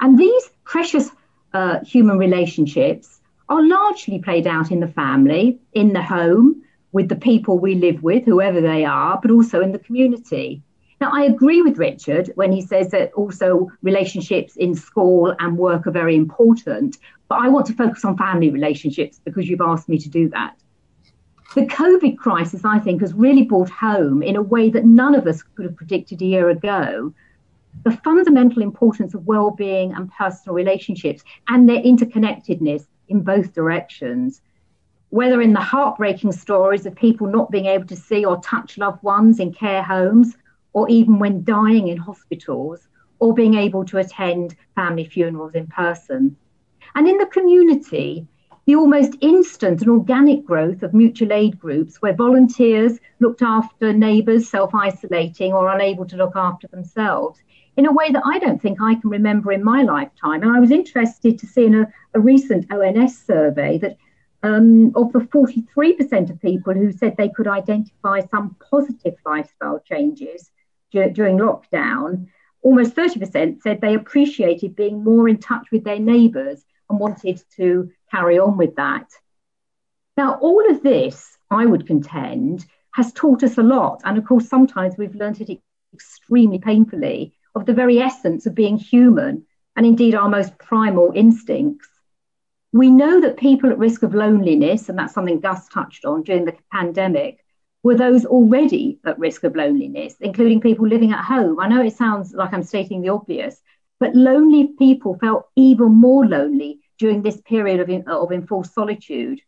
And 0.00 0.18
these 0.18 0.50
precious 0.64 1.10
uh, 1.52 1.80
human 1.84 2.18
relationships 2.18 3.20
are 3.48 3.66
largely 3.66 4.18
played 4.20 4.46
out 4.46 4.70
in 4.70 4.80
the 4.80 4.88
family, 4.88 5.58
in 5.72 5.92
the 5.92 6.02
home, 6.02 6.62
with 6.92 7.08
the 7.08 7.16
people 7.16 7.58
we 7.58 7.74
live 7.74 8.02
with, 8.02 8.24
whoever 8.24 8.60
they 8.60 8.84
are, 8.84 9.18
but 9.20 9.30
also 9.30 9.60
in 9.60 9.72
the 9.72 9.78
community. 9.78 10.62
Now, 11.00 11.10
I 11.12 11.22
agree 11.22 11.62
with 11.62 11.78
Richard 11.78 12.30
when 12.34 12.52
he 12.52 12.60
says 12.60 12.90
that 12.90 13.12
also 13.14 13.70
relationships 13.82 14.56
in 14.56 14.74
school 14.74 15.34
and 15.38 15.56
work 15.56 15.86
are 15.86 15.92
very 15.92 16.14
important, 16.14 16.98
but 17.28 17.36
I 17.36 17.48
want 17.48 17.66
to 17.66 17.72
focus 17.72 18.04
on 18.04 18.18
family 18.18 18.50
relationships 18.50 19.18
because 19.24 19.48
you've 19.48 19.62
asked 19.62 19.88
me 19.88 19.98
to 19.98 20.10
do 20.10 20.28
that. 20.28 20.56
The 21.54 21.66
COVID 21.66 22.18
crisis, 22.18 22.64
I 22.64 22.78
think, 22.78 23.00
has 23.00 23.14
really 23.14 23.44
brought 23.44 23.70
home 23.70 24.22
in 24.22 24.36
a 24.36 24.42
way 24.42 24.68
that 24.70 24.84
none 24.84 25.14
of 25.14 25.26
us 25.26 25.42
could 25.42 25.64
have 25.64 25.76
predicted 25.76 26.20
a 26.20 26.26
year 26.26 26.50
ago 26.50 27.14
the 27.84 27.96
fundamental 28.04 28.62
importance 28.62 29.14
of 29.14 29.26
well-being 29.26 29.92
and 29.92 30.10
personal 30.12 30.54
relationships 30.54 31.22
and 31.48 31.68
their 31.68 31.80
interconnectedness 31.80 32.86
in 33.08 33.22
both 33.22 33.54
directions. 33.54 34.42
Whether 35.08 35.40
in 35.40 35.54
the 35.54 35.60
heartbreaking 35.60 36.32
stories 36.32 36.84
of 36.84 36.94
people 36.94 37.26
not 37.26 37.50
being 37.50 37.66
able 37.66 37.86
to 37.86 37.96
see 37.96 38.24
or 38.24 38.40
touch 38.42 38.76
loved 38.76 39.02
ones 39.02 39.40
in 39.40 39.52
care 39.52 39.82
homes, 39.82 40.36
or 40.72 40.88
even 40.88 41.18
when 41.18 41.44
dying 41.44 41.88
in 41.88 41.96
hospitals, 41.96 42.88
or 43.18 43.34
being 43.34 43.54
able 43.54 43.84
to 43.84 43.98
attend 43.98 44.56
family 44.74 45.04
funerals 45.04 45.54
in 45.54 45.66
person. 45.66 46.36
And 46.94 47.06
in 47.08 47.18
the 47.18 47.26
community, 47.26 48.26
the 48.66 48.76
almost 48.76 49.16
instant 49.20 49.80
and 49.80 49.90
organic 49.90 50.44
growth 50.44 50.82
of 50.82 50.94
mutual 50.94 51.32
aid 51.32 51.58
groups 51.58 52.00
where 52.00 52.14
volunteers 52.14 52.98
looked 53.18 53.42
after 53.42 53.92
neighbours 53.92 54.48
self 54.48 54.74
isolating 54.74 55.52
or 55.52 55.68
unable 55.68 56.06
to 56.06 56.16
look 56.16 56.36
after 56.36 56.68
themselves 56.68 57.40
in 57.76 57.86
a 57.86 57.92
way 57.92 58.10
that 58.10 58.22
I 58.24 58.38
don't 58.38 58.60
think 58.60 58.80
I 58.80 58.94
can 58.94 59.10
remember 59.10 59.52
in 59.52 59.64
my 59.64 59.82
lifetime. 59.82 60.42
And 60.42 60.52
I 60.52 60.60
was 60.60 60.70
interested 60.70 61.38
to 61.38 61.46
see 61.46 61.66
in 61.66 61.74
a, 61.74 61.92
a 62.14 62.20
recent 62.20 62.70
ONS 62.70 63.18
survey 63.18 63.78
that 63.78 63.96
um, 64.42 64.92
of 64.94 65.12
the 65.12 65.20
43% 65.20 66.30
of 66.30 66.40
people 66.40 66.74
who 66.74 66.92
said 66.92 67.16
they 67.16 67.28
could 67.28 67.46
identify 67.46 68.20
some 68.20 68.56
positive 68.70 69.14
lifestyle 69.26 69.80
changes 69.80 70.50
during 70.90 71.38
lockdown, 71.38 72.28
almost 72.62 72.94
30% 72.94 73.62
said 73.62 73.80
they 73.80 73.94
appreciated 73.94 74.76
being 74.76 75.02
more 75.02 75.28
in 75.28 75.38
touch 75.38 75.70
with 75.70 75.84
their 75.84 75.98
neighbours 75.98 76.64
and 76.88 77.00
wanted 77.00 77.42
to 77.56 77.90
carry 78.10 78.38
on 78.38 78.56
with 78.56 78.76
that. 78.76 79.08
Now, 80.16 80.34
all 80.40 80.68
of 80.70 80.82
this, 80.82 81.36
I 81.50 81.66
would 81.66 81.86
contend, 81.86 82.66
has 82.92 83.12
taught 83.12 83.42
us 83.42 83.58
a 83.58 83.62
lot. 83.62 84.02
And 84.04 84.18
of 84.18 84.26
course, 84.26 84.48
sometimes 84.48 84.96
we've 84.98 85.14
learned 85.14 85.40
it 85.40 85.60
extremely 85.94 86.58
painfully 86.58 87.32
of 87.54 87.66
the 87.66 87.74
very 87.74 87.98
essence 88.00 88.46
of 88.46 88.54
being 88.54 88.76
human 88.76 89.44
and 89.76 89.86
indeed 89.86 90.14
our 90.14 90.28
most 90.28 90.58
primal 90.58 91.12
instincts. 91.14 91.88
We 92.72 92.90
know 92.90 93.20
that 93.20 93.36
people 93.36 93.70
at 93.70 93.78
risk 93.78 94.02
of 94.02 94.14
loneliness, 94.14 94.88
and 94.88 94.98
that's 94.98 95.14
something 95.14 95.40
Gus 95.40 95.68
touched 95.68 96.04
on 96.04 96.22
during 96.22 96.44
the 96.44 96.56
pandemic, 96.70 97.44
were 97.82 97.96
those 97.96 98.26
already 98.26 98.98
at 99.04 99.18
risk 99.18 99.44
of 99.44 99.56
loneliness, 99.56 100.14
including 100.20 100.60
people 100.60 100.86
living 100.86 101.12
at 101.12 101.24
home. 101.24 101.58
I 101.60 101.68
know 101.68 101.82
it 101.82 101.96
sounds 101.96 102.34
like 102.34 102.52
I'm 102.52 102.62
stating 102.62 103.00
the 103.00 103.08
obvious, 103.08 103.60
but 103.98 104.14
lonely 104.14 104.74
people 104.78 105.18
felt 105.18 105.48
even 105.56 105.92
more 105.92 106.26
lonely 106.26 106.80
during 106.98 107.22
this 107.22 107.40
period 107.40 107.80
of, 107.80 108.06
of 108.06 108.32
enforced 108.32 108.74
solitude. 108.74 109.40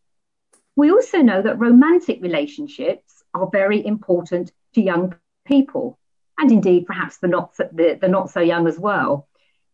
We 0.75 0.91
also 0.91 1.19
know 1.19 1.41
that 1.41 1.59
romantic 1.59 2.21
relationships 2.21 3.23
are 3.35 3.49
very 3.51 3.85
important 3.85 4.51
to 4.73 4.81
young 4.81 5.15
people, 5.45 5.99
and 6.39 6.51
indeed 6.51 6.87
perhaps 6.87 7.17
the 7.17 7.27
not, 7.27 7.55
the, 7.55 7.97
the 8.01 8.07
not 8.07 8.31
so 8.31 8.39
young 8.39 8.67
as 8.67 8.79
well. 8.79 9.27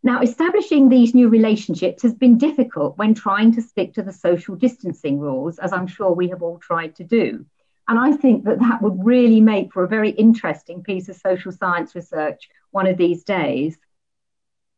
Now, 0.03 0.21
establishing 0.21 0.87
these 0.87 1.13
new 1.13 1.29
relationships 1.29 2.03
has 2.03 2.13
been 2.13 2.37
difficult 2.37 2.97
when 2.97 3.13
trying 3.13 3.53
to 3.55 3.61
stick 3.61 3.93
to 3.93 4.01
the 4.01 4.13
social 4.13 4.55
distancing 4.55 5.19
rules, 5.19 5.59
as 5.59 5.73
I'm 5.73 5.87
sure 5.87 6.11
we 6.11 6.29
have 6.29 6.41
all 6.41 6.57
tried 6.57 6.95
to 6.95 7.03
do. 7.03 7.45
And 7.89 7.97
I 7.97 8.11
think 8.11 8.43
that 8.45 8.59
that 8.59 8.83
would 8.83 9.03
really 9.03 9.41
make 9.41 9.73
for 9.73 9.83
a 9.83 9.87
very 9.87 10.11
interesting 10.11 10.83
piece 10.83 11.09
of 11.09 11.15
social 11.15 11.51
science 11.51 11.95
research 11.95 12.47
one 12.69 12.85
of 12.85 12.97
these 12.97 13.23
days. 13.23 13.79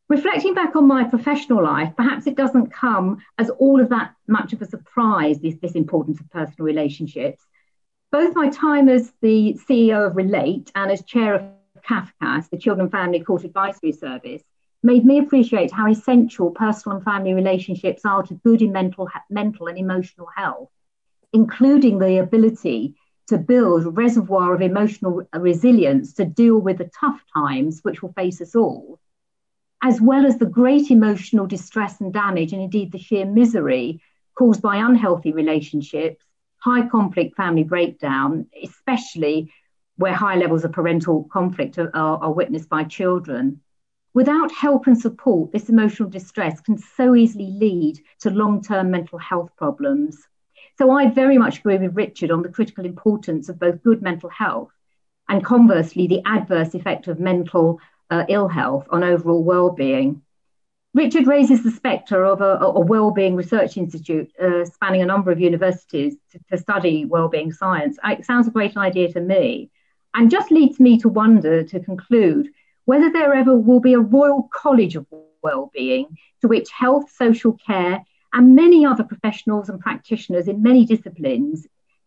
Reflecting 0.08 0.54
back 0.54 0.74
on 0.76 0.88
my 0.88 1.04
professional 1.04 1.62
life, 1.62 1.92
perhaps 1.94 2.26
it 2.26 2.36
doesn't 2.36 2.72
come 2.72 3.18
as 3.36 3.50
all 3.50 3.82
of 3.82 3.90
that 3.90 4.14
much 4.26 4.54
of 4.54 4.62
a 4.62 4.66
surprise, 4.66 5.40
this, 5.40 5.56
this 5.60 5.72
importance 5.72 6.20
of 6.20 6.30
personal 6.30 6.64
relationships. 6.64 7.44
Both 8.10 8.34
my 8.34 8.48
time 8.48 8.88
as 8.88 9.12
the 9.20 9.58
CEO 9.68 10.06
of 10.06 10.16
Relate 10.16 10.72
and 10.74 10.90
as 10.90 11.04
chair 11.04 11.34
of 11.34 11.42
CAFCASS, 11.86 12.48
the 12.48 12.56
Children 12.56 12.88
Family 12.88 13.20
Court 13.20 13.44
Advisory 13.44 13.92
Service, 13.92 14.42
made 14.82 15.04
me 15.04 15.18
appreciate 15.18 15.70
how 15.70 15.86
essential 15.90 16.50
personal 16.50 16.96
and 16.96 17.04
family 17.04 17.34
relationships 17.34 18.06
are 18.06 18.22
to 18.22 18.34
good 18.36 18.62
mental, 18.62 19.06
mental 19.28 19.66
and 19.66 19.76
emotional 19.76 20.28
health, 20.34 20.70
including 21.34 21.98
the 21.98 22.18
ability 22.18 22.94
to 23.28 23.38
build 23.38 23.86
a 23.86 23.90
reservoir 23.90 24.54
of 24.54 24.60
emotional 24.60 25.26
resilience 25.34 26.12
to 26.14 26.24
deal 26.24 26.58
with 26.58 26.78
the 26.78 26.90
tough 26.98 27.22
times 27.34 27.80
which 27.82 28.02
will 28.02 28.12
face 28.12 28.40
us 28.40 28.54
all 28.54 28.98
as 29.82 30.00
well 30.00 30.24
as 30.24 30.38
the 30.38 30.46
great 30.46 30.90
emotional 30.90 31.46
distress 31.46 32.00
and 32.00 32.12
damage, 32.12 32.52
and 32.52 32.62
indeed 32.62 32.92
the 32.92 32.98
sheer 32.98 33.26
misery 33.26 34.00
caused 34.36 34.62
by 34.62 34.76
unhealthy 34.76 35.32
relationships, 35.32 36.24
high 36.58 36.86
conflict 36.88 37.36
family 37.36 37.64
breakdown, 37.64 38.46
especially 38.62 39.52
where 39.96 40.14
high 40.14 40.36
levels 40.36 40.64
of 40.64 40.72
parental 40.72 41.24
conflict 41.32 41.78
are, 41.78 41.90
are, 41.94 42.18
are 42.22 42.32
witnessed 42.32 42.68
by 42.68 42.84
children. 42.84 43.60
Without 44.14 44.52
help 44.52 44.86
and 44.86 44.98
support, 44.98 45.50
this 45.52 45.68
emotional 45.68 46.08
distress 46.08 46.60
can 46.60 46.78
so 46.78 47.16
easily 47.16 47.50
lead 47.50 47.98
to 48.20 48.30
long 48.30 48.62
term 48.62 48.90
mental 48.90 49.18
health 49.18 49.50
problems. 49.56 50.16
So, 50.78 50.90
I 50.90 51.10
very 51.10 51.38
much 51.38 51.58
agree 51.58 51.78
with 51.78 51.96
Richard 51.96 52.30
on 52.30 52.42
the 52.42 52.48
critical 52.48 52.84
importance 52.84 53.48
of 53.48 53.58
both 53.58 53.82
good 53.82 54.02
mental 54.02 54.30
health 54.30 54.72
and 55.28 55.44
conversely, 55.44 56.06
the 56.06 56.22
adverse 56.26 56.74
effect 56.74 57.08
of 57.08 57.18
mental 57.18 57.80
uh, 58.10 58.24
ill 58.28 58.48
health 58.48 58.86
on 58.90 59.02
overall 59.02 59.42
well-being. 59.42 60.22
Richard 60.94 61.26
raises 61.26 61.62
the 61.62 61.70
spectre 61.70 62.22
of 62.24 62.42
a, 62.42 62.58
a 62.58 62.80
well-being 62.80 63.34
research 63.34 63.78
institute 63.78 64.30
uh, 64.38 64.66
spanning 64.66 65.00
a 65.00 65.06
number 65.06 65.30
of 65.30 65.40
universities 65.40 66.16
to, 66.32 66.38
to 66.50 66.58
study 66.58 67.06
well-being 67.06 67.50
science. 67.50 67.98
It 68.04 68.26
sounds 68.26 68.46
a 68.46 68.50
great 68.50 68.76
idea 68.76 69.10
to 69.12 69.20
me, 69.20 69.70
and 70.12 70.30
just 70.30 70.50
leads 70.50 70.78
me 70.78 70.98
to 70.98 71.08
wonder, 71.08 71.62
to 71.62 71.80
conclude, 71.80 72.50
whether 72.84 73.10
there 73.10 73.32
ever 73.32 73.56
will 73.56 73.80
be 73.80 73.94
a 73.94 74.00
Royal 74.00 74.50
College 74.52 74.96
of 74.96 75.06
well-being 75.42 76.18
to 76.42 76.48
which 76.48 76.70
health, 76.70 77.10
social 77.10 77.56
care, 77.66 78.04
and 78.32 78.56
many 78.56 78.84
other 78.86 79.04
professionals 79.04 79.68
and 79.68 79.80
practitioners 79.80 80.48
in 80.48 80.62
many 80.62 80.84
disciplines 80.84 81.66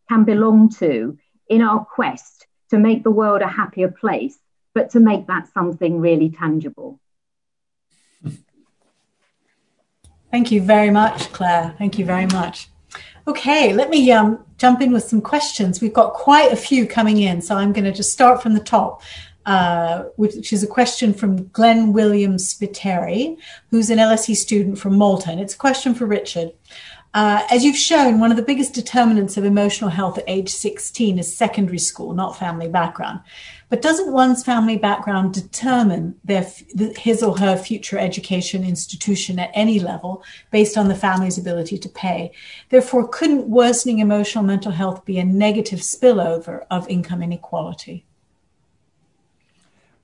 can 0.09 0.23
belong 0.23 0.69
to 0.69 1.17
in 1.49 1.61
our 1.61 1.85
quest 1.85 2.47
to 2.69 2.79
make 2.79 3.03
the 3.03 3.11
world 3.11 3.41
a 3.41 3.47
happier 3.47 3.91
place 3.91 4.37
but 4.73 4.89
to 4.91 4.99
make 4.99 5.27
that 5.27 5.47
something 5.53 5.99
really 5.99 6.29
tangible. 6.29 6.99
Thank 10.31 10.51
you 10.51 10.61
very 10.61 10.91
much, 10.91 11.31
Claire. 11.31 11.73
Thank 11.77 11.97
you 11.97 12.05
very 12.05 12.25
much. 12.25 12.67
Okay, 13.27 13.73
let 13.73 13.89
me 13.89 14.11
um, 14.11 14.45
jump 14.57 14.81
in 14.81 14.91
with 14.91 15.03
some 15.03 15.21
questions. 15.21 15.81
We've 15.81 15.93
got 15.93 16.13
quite 16.13 16.51
a 16.51 16.55
few 16.55 16.85
coming 16.85 17.21
in, 17.21 17.41
so 17.41 17.55
I'm 17.55 17.73
going 17.73 17.85
to 17.85 17.91
just 17.91 18.11
start 18.11 18.43
from 18.43 18.53
the 18.53 18.59
top. 18.59 19.01
Uh, 19.45 20.05
which 20.15 20.51
is 20.51 20.63
a 20.63 20.67
question 20.67 21.13
from 21.13 21.47
Glenn 21.49 21.93
Williams 21.93 22.51
Spiteri, 22.51 23.37
who's 23.69 23.91
an 23.91 23.99
LSE 23.99 24.35
student 24.35 24.79
from 24.79 24.97
Malta. 24.97 25.29
And 25.29 25.39
it's 25.39 25.53
a 25.53 25.57
question 25.57 25.93
for 25.93 26.07
Richard. 26.07 26.51
Uh, 27.15 27.45
as 27.49 27.63
you've 27.63 27.77
shown, 27.77 28.19
one 28.19 28.29
of 28.29 28.35
the 28.35 28.43
biggest 28.43 28.73
determinants 28.73 29.37
of 29.37 29.45
emotional 29.45 29.89
health 29.89 30.17
at 30.17 30.25
age 30.27 30.49
16 30.49 31.17
is 31.17 31.33
secondary 31.33 31.77
school, 31.77 32.13
not 32.13 32.37
family 32.37 32.67
background. 32.67 33.21
But 33.69 33.81
doesn't 33.81 34.11
one's 34.11 34.43
family 34.43 34.77
background 34.77 35.33
determine 35.33 36.15
their, 36.25 36.45
his 36.97 37.23
or 37.23 37.37
her 37.37 37.55
future 37.55 37.97
education 37.97 38.65
institution 38.65 39.39
at 39.39 39.51
any 39.53 39.79
level 39.79 40.23
based 40.51 40.75
on 40.77 40.89
the 40.89 40.95
family's 40.95 41.37
ability 41.37 41.77
to 41.77 41.87
pay? 41.87 42.31
Therefore, 42.69 43.07
couldn't 43.07 43.47
worsening 43.47 43.99
emotional 43.99 44.43
mental 44.43 44.73
health 44.73 45.05
be 45.05 45.17
a 45.17 45.23
negative 45.23 45.79
spillover 45.79 46.65
of 46.69 46.89
income 46.89 47.23
inequality? 47.23 48.05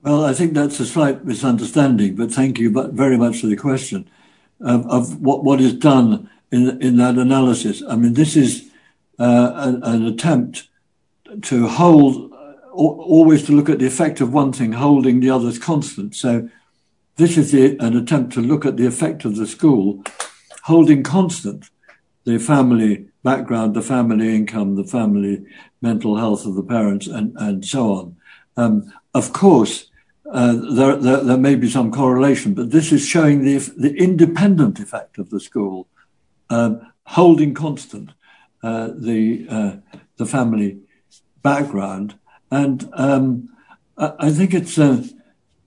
Well, 0.03 0.25
I 0.25 0.33
think 0.33 0.53
that's 0.53 0.79
a 0.79 0.85
slight 0.85 1.25
misunderstanding, 1.25 2.15
but 2.15 2.31
thank 2.31 2.57
you 2.57 2.71
very 2.91 3.17
much 3.17 3.39
for 3.39 3.47
the 3.47 3.55
question 3.55 4.09
um, 4.59 4.87
of 4.89 5.21
what, 5.21 5.43
what 5.43 5.61
is 5.61 5.73
done 5.73 6.27
in, 6.51 6.81
in 6.81 6.97
that 6.97 7.15
analysis. 7.15 7.83
I 7.87 7.95
mean, 7.97 8.13
this 8.13 8.35
is 8.35 8.71
uh, 9.19 9.51
an, 9.55 9.83
an, 9.83 10.07
attempt 10.07 10.69
to 11.43 11.67
hold, 11.67 12.33
always 12.71 13.45
to 13.45 13.51
look 13.51 13.69
at 13.69 13.77
the 13.77 13.85
effect 13.85 14.21
of 14.21 14.33
one 14.33 14.51
thing, 14.51 14.71
holding 14.71 15.19
the 15.19 15.29
others 15.29 15.59
constant. 15.59 16.15
So 16.15 16.49
this 17.17 17.37
is 17.37 17.51
the, 17.51 17.77
an 17.77 17.95
attempt 17.95 18.33
to 18.33 18.41
look 18.41 18.65
at 18.65 18.77
the 18.77 18.87
effect 18.87 19.23
of 19.23 19.35
the 19.35 19.45
school, 19.45 20.03
holding 20.63 21.03
constant 21.03 21.65
the 22.23 22.39
family 22.39 23.05
background, 23.23 23.75
the 23.75 23.83
family 23.83 24.35
income, 24.35 24.77
the 24.77 24.83
family 24.83 25.45
mental 25.79 26.17
health 26.17 26.47
of 26.47 26.55
the 26.55 26.63
parents, 26.63 27.05
and, 27.05 27.35
and 27.37 27.63
so 27.63 27.93
on. 27.93 28.15
Um, 28.57 28.91
of 29.13 29.31
course, 29.31 29.90
uh, 30.31 30.53
there, 30.75 30.95
there, 30.95 31.23
there, 31.23 31.37
may 31.37 31.55
be 31.55 31.69
some 31.69 31.91
correlation, 31.91 32.53
but 32.53 32.71
this 32.71 32.93
is 32.93 33.05
showing 33.05 33.43
the, 33.43 33.57
the 33.77 33.93
independent 33.95 34.79
effect 34.79 35.17
of 35.17 35.29
the 35.29 35.41
school 35.41 35.87
um, 36.49 36.81
holding 37.05 37.53
constant 37.53 38.11
uh, 38.63 38.89
the 38.95 39.45
uh, 39.49 39.75
the 40.17 40.25
family 40.25 40.77
background, 41.41 42.17
and 42.49 42.89
um, 42.93 43.49
I, 43.97 44.13
I, 44.19 44.29
think 44.31 44.53
it's 44.53 44.77
uh, 44.77 45.03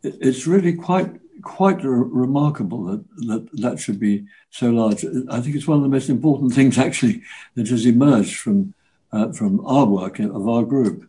it's 0.03 0.47
really 0.47 0.73
quite 0.73 1.11
quite 1.43 1.83
remarkable 1.83 2.85
that, 2.85 3.05
that 3.27 3.49
that 3.61 3.81
should 3.81 3.99
be 3.99 4.25
so 4.51 4.71
large. 4.71 5.05
I 5.29 5.41
think 5.41 5.57
it's 5.57 5.67
one 5.67 5.79
of 5.79 5.83
the 5.83 5.89
most 5.89 6.09
important 6.09 6.55
things 6.55 6.79
actually 6.79 7.23
that 7.55 7.69
has 7.69 7.85
emerged 7.85 8.37
from 8.37 8.75
uh, 9.13 9.33
from 9.33 9.65
our 9.67 9.87
work 9.87 10.19
of 10.21 10.49
our 10.49 10.65
group. 10.65 11.09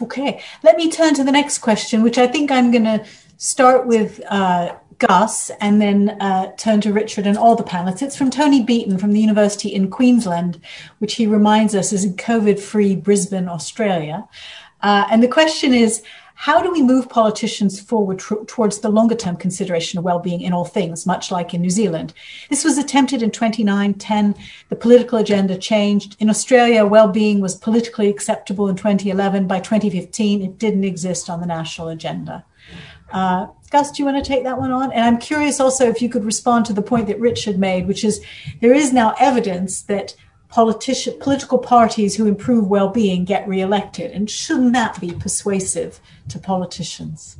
Okay, 0.00 0.40
let 0.62 0.76
me 0.76 0.90
turn 0.90 1.14
to 1.14 1.24
the 1.24 1.32
next 1.32 1.58
question, 1.58 2.02
which 2.02 2.18
I 2.18 2.26
think 2.26 2.50
I'm 2.50 2.70
going 2.70 2.84
to 2.84 3.04
start 3.36 3.86
with 3.86 4.20
uh, 4.28 4.74
Gus 4.98 5.50
and 5.60 5.80
then 5.80 6.10
uh, 6.20 6.52
turn 6.56 6.80
to 6.82 6.92
Richard 6.92 7.26
and 7.26 7.38
all 7.38 7.56
the 7.56 7.64
panelists. 7.64 8.02
It's 8.02 8.16
from 8.16 8.30
Tony 8.30 8.62
Beaton 8.62 8.98
from 8.98 9.12
the 9.12 9.20
University 9.20 9.74
in 9.74 9.90
Queensland, 9.90 10.60
which 10.98 11.14
he 11.14 11.26
reminds 11.26 11.74
us 11.74 11.92
is 11.92 12.04
in 12.04 12.14
COVID 12.14 12.58
free 12.60 12.96
Brisbane, 12.96 13.48
Australia. 13.48 14.28
Uh, 14.82 15.06
and 15.10 15.22
the 15.22 15.28
question 15.28 15.72
is 15.74 16.02
how 16.40 16.62
do 16.62 16.70
we 16.70 16.82
move 16.82 17.08
politicians 17.08 17.80
forward 17.80 18.20
tr- 18.20 18.44
towards 18.46 18.78
the 18.78 18.88
longer 18.88 19.16
term 19.16 19.34
consideration 19.34 19.98
of 19.98 20.04
well-being 20.04 20.40
in 20.40 20.52
all 20.52 20.64
things, 20.64 21.04
much 21.04 21.32
like 21.32 21.52
in 21.52 21.60
New 21.60 21.68
Zealand? 21.68 22.14
This 22.48 22.62
was 22.62 22.78
attempted 22.78 23.24
in 23.24 23.32
2010. 23.32 24.36
The 24.68 24.76
political 24.76 25.18
agenda 25.18 25.58
changed. 25.58 26.14
In 26.20 26.30
Australia, 26.30 26.86
well-being 26.86 27.40
was 27.40 27.56
politically 27.56 28.08
acceptable 28.08 28.68
in 28.68 28.76
2011. 28.76 29.48
By 29.48 29.58
2015, 29.58 30.42
it 30.42 30.58
didn't 30.58 30.84
exist 30.84 31.28
on 31.28 31.40
the 31.40 31.46
national 31.46 31.88
agenda. 31.88 32.44
Uh, 33.12 33.48
Gus, 33.72 33.90
do 33.90 34.00
you 34.00 34.06
want 34.06 34.24
to 34.24 34.28
take 34.28 34.44
that 34.44 34.58
one 34.58 34.70
on? 34.70 34.92
And 34.92 35.04
I'm 35.04 35.18
curious 35.18 35.58
also 35.58 35.88
if 35.88 36.00
you 36.00 36.08
could 36.08 36.24
respond 36.24 36.66
to 36.66 36.72
the 36.72 36.82
point 36.82 37.08
that 37.08 37.18
Richard 37.18 37.58
made, 37.58 37.88
which 37.88 38.04
is 38.04 38.24
there 38.60 38.72
is 38.72 38.92
now 38.92 39.16
evidence 39.18 39.82
that 39.82 40.14
politician, 40.48 41.14
political 41.20 41.58
parties 41.58 42.16
who 42.16 42.26
improve 42.26 42.68
well-being 42.68 43.24
get 43.24 43.46
re-elected, 43.46 44.10
and 44.12 44.30
shouldn't 44.30 44.72
that 44.72 45.00
be 45.00 45.12
persuasive 45.12 46.00
to 46.28 46.38
politicians? 46.38 47.38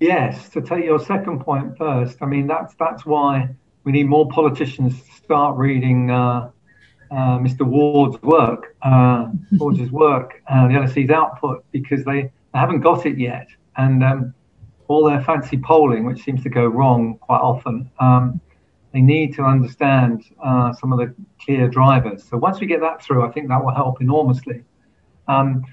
Yes. 0.00 0.48
To 0.50 0.62
take 0.62 0.84
your 0.84 0.98
second 0.98 1.40
point 1.40 1.76
first, 1.76 2.22
I 2.22 2.26
mean 2.26 2.46
that's 2.46 2.74
that's 2.74 3.04
why 3.04 3.50
we 3.84 3.92
need 3.92 4.08
more 4.08 4.28
politicians 4.28 5.00
to 5.02 5.12
start 5.12 5.56
reading 5.56 6.10
uh, 6.10 6.50
uh, 7.10 7.38
Mr. 7.38 7.66
Ward's 7.66 8.20
work, 8.22 8.76
uh, 8.82 9.28
Ward's 9.52 9.90
work, 9.90 10.42
uh, 10.48 10.68
the 10.68 10.74
LSE's 10.74 11.10
output, 11.10 11.64
because 11.72 12.04
they, 12.04 12.22
they 12.22 12.58
haven't 12.58 12.80
got 12.80 13.04
it 13.06 13.18
yet, 13.18 13.48
and 13.76 14.04
um, 14.04 14.34
all 14.88 15.04
their 15.04 15.20
fancy 15.22 15.56
polling, 15.56 16.04
which 16.04 16.22
seems 16.22 16.42
to 16.42 16.48
go 16.48 16.66
wrong 16.66 17.18
quite 17.18 17.40
often, 17.40 17.90
um, 18.00 18.40
they 18.92 19.00
need 19.00 19.34
to 19.34 19.42
understand 19.42 20.24
uh, 20.42 20.72
some 20.72 20.92
of 20.92 20.98
the 20.98 21.14
clear 21.44 21.68
drivers. 21.68 22.24
So 22.24 22.36
once 22.36 22.60
we 22.60 22.66
get 22.66 22.80
that 22.80 23.02
through, 23.02 23.24
I 23.24 23.30
think 23.30 23.48
that 23.48 23.64
will 23.64 23.74
help 23.74 24.00
enormously. 24.00 24.64
Um, 25.28 25.64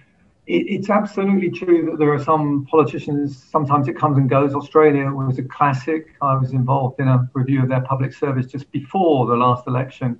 it, 0.45 0.65
it's 0.67 0.89
absolutely 0.89 1.49
true 1.49 1.85
that 1.89 1.97
there 1.97 2.13
are 2.13 2.23
some 2.23 2.67
politicians, 2.69 3.43
sometimes 3.51 3.87
it 3.87 3.97
comes 3.97 4.17
and 4.17 4.29
goes. 4.29 4.53
Australia 4.53 5.09
was 5.09 5.39
a 5.39 5.43
classic. 5.43 6.15
I 6.21 6.35
was 6.35 6.51
involved 6.53 6.99
in 6.99 7.07
a 7.07 7.29
review 7.33 7.63
of 7.63 7.69
their 7.69 7.81
public 7.81 8.13
service 8.13 8.45
just 8.45 8.71
before 8.71 9.25
the 9.25 9.35
last 9.35 9.67
election, 9.67 10.19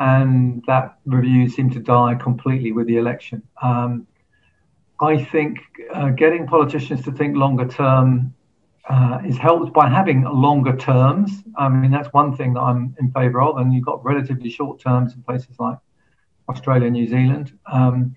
and 0.00 0.62
that 0.66 0.98
review 1.06 1.48
seemed 1.48 1.72
to 1.72 1.80
die 1.80 2.14
completely 2.14 2.72
with 2.72 2.86
the 2.86 2.98
election. 2.98 3.42
Um, 3.62 4.06
I 5.00 5.24
think 5.24 5.58
uh, 5.94 6.10
getting 6.10 6.46
politicians 6.46 7.04
to 7.04 7.12
think 7.12 7.36
longer 7.36 7.66
term 7.66 8.34
uh, 8.88 9.18
is 9.26 9.36
helped 9.36 9.72
by 9.74 9.88
having 9.88 10.24
longer 10.24 10.76
terms. 10.76 11.30
I 11.56 11.68
mean, 11.68 11.90
that's 11.90 12.12
one 12.12 12.34
thing 12.36 12.54
that 12.54 12.60
I'm 12.60 12.96
in 12.98 13.10
favour 13.12 13.42
of. 13.42 13.58
And 13.58 13.72
you've 13.72 13.84
got 13.84 14.02
relatively 14.04 14.50
short 14.50 14.80
terms 14.80 15.14
in 15.14 15.22
places 15.22 15.56
like 15.58 15.78
Australia 16.48 16.90
New 16.90 17.06
Zealand. 17.06 17.58
Um, 17.70 18.16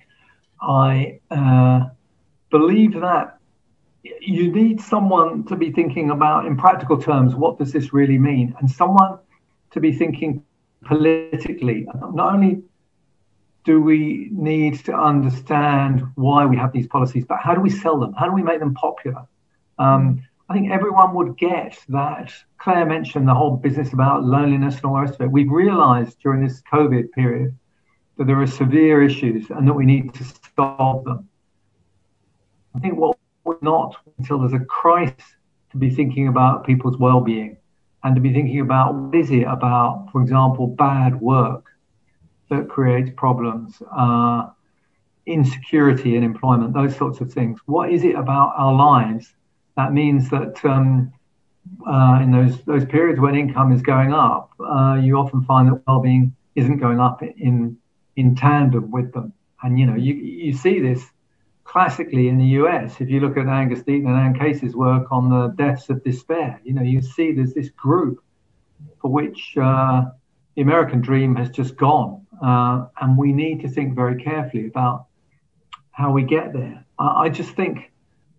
I 0.61 1.19
uh, 1.29 1.89
believe 2.49 2.93
that 2.93 3.37
you 4.21 4.51
need 4.51 4.79
someone 4.79 5.43
to 5.45 5.55
be 5.55 5.71
thinking 5.71 6.09
about, 6.09 6.45
in 6.45 6.55
practical 6.57 6.97
terms, 6.97 7.35
what 7.35 7.59
does 7.59 7.71
this 7.71 7.93
really 7.93 8.17
mean? 8.17 8.55
And 8.59 8.69
someone 8.69 9.19
to 9.71 9.79
be 9.79 9.91
thinking 9.91 10.43
politically, 10.85 11.85
not 12.13 12.33
only 12.33 12.63
do 13.63 13.79
we 13.81 14.29
need 14.31 14.83
to 14.85 14.93
understand 14.93 16.03
why 16.15 16.45
we 16.45 16.57
have 16.57 16.71
these 16.71 16.87
policies, 16.87 17.25
but 17.25 17.39
how 17.43 17.53
do 17.53 17.61
we 17.61 17.69
sell 17.69 17.99
them? 17.99 18.13
How 18.13 18.25
do 18.25 18.31
we 18.31 18.41
make 18.41 18.59
them 18.59 18.73
popular? 18.73 19.23
Um, 19.77 20.23
I 20.51 20.53
think 20.53 20.69
everyone 20.69 21.13
would 21.13 21.37
get 21.37 21.79
that. 21.87 22.33
Claire 22.57 22.85
mentioned 22.85 23.25
the 23.25 23.33
whole 23.33 23.55
business 23.55 23.93
about 23.93 24.25
loneliness 24.25 24.75
and 24.75 24.83
all 24.83 24.95
the 24.95 24.99
rest 24.99 25.13
of 25.13 25.21
it. 25.21 25.31
We've 25.31 25.49
realized 25.49 26.19
during 26.21 26.43
this 26.43 26.61
COVID 26.69 27.13
period 27.13 27.57
that 28.17 28.27
there 28.27 28.41
are 28.41 28.45
severe 28.45 29.01
issues 29.01 29.49
and 29.49 29.65
that 29.65 29.73
we 29.73 29.85
need 29.85 30.13
to 30.13 30.25
solve 30.57 31.05
them. 31.05 31.29
I 32.75 32.79
think 32.79 32.97
what 32.97 33.17
we're 33.45 33.55
not 33.61 33.95
until 34.17 34.39
there's 34.39 34.51
a 34.51 34.59
crisis 34.65 35.23
to 35.71 35.77
be 35.77 35.89
thinking 35.89 36.27
about 36.27 36.65
people's 36.65 36.97
well-being 36.97 37.55
and 38.03 38.13
to 38.15 38.19
be 38.19 38.33
thinking 38.33 38.59
about 38.59 38.93
what 38.93 39.15
is 39.15 39.31
it 39.31 39.43
about, 39.43 40.09
for 40.11 40.21
example, 40.21 40.67
bad 40.67 41.21
work 41.21 41.63
that 42.49 42.67
creates 42.67 43.09
problems, 43.15 43.81
uh, 43.97 44.49
insecurity 45.25 46.17
in 46.17 46.23
employment, 46.23 46.73
those 46.73 46.93
sorts 46.97 47.21
of 47.21 47.31
things. 47.31 47.61
What 47.67 47.89
is 47.89 48.03
it 48.03 48.15
about 48.15 48.51
our 48.57 48.73
lives 48.73 49.33
that 49.77 49.93
means 49.93 50.29
that 50.29 50.63
um, 50.65 51.13
uh, 51.87 52.19
in 52.21 52.31
those 52.31 52.61
those 52.63 52.85
periods 52.85 53.19
when 53.19 53.35
income 53.35 53.71
is 53.71 53.81
going 53.81 54.13
up, 54.13 54.51
uh, 54.59 54.99
you 55.01 55.17
often 55.17 55.43
find 55.43 55.69
that 55.69 55.81
well-being 55.87 56.35
isn't 56.55 56.77
going 56.77 56.99
up 56.99 57.23
in 57.23 57.77
in 58.15 58.35
tandem 58.35 58.91
with 58.91 59.13
them. 59.13 59.33
And 59.63 59.79
you 59.79 59.85
know, 59.85 59.95
you 59.95 60.13
you 60.13 60.53
see 60.53 60.79
this 60.79 61.03
classically 61.63 62.27
in 62.27 62.37
the 62.37 62.47
US. 62.61 62.99
If 62.99 63.09
you 63.09 63.19
look 63.19 63.37
at 63.37 63.47
Angus 63.47 63.81
Deaton 63.83 64.07
and 64.07 64.17
Anne 64.17 64.37
Case's 64.37 64.75
work 64.75 65.11
on 65.11 65.29
the 65.29 65.47
deaths 65.55 65.89
of 65.89 66.03
despair, 66.03 66.59
you 66.63 66.73
know, 66.73 66.81
you 66.81 67.01
see 67.01 67.31
there's 67.31 67.53
this 67.53 67.69
group 67.69 68.21
for 68.99 69.11
which 69.11 69.55
uh, 69.57 70.05
the 70.55 70.61
American 70.61 71.01
dream 71.01 71.35
has 71.35 71.49
just 71.49 71.77
gone. 71.77 72.25
Uh, 72.41 72.87
and 72.99 73.17
we 73.17 73.31
need 73.31 73.61
to 73.61 73.69
think 73.69 73.95
very 73.95 74.21
carefully 74.21 74.67
about 74.67 75.05
how 75.91 76.11
we 76.11 76.23
get 76.23 76.53
there. 76.53 76.83
I, 76.97 77.25
I, 77.25 77.29
just 77.29 77.51
think 77.51 77.90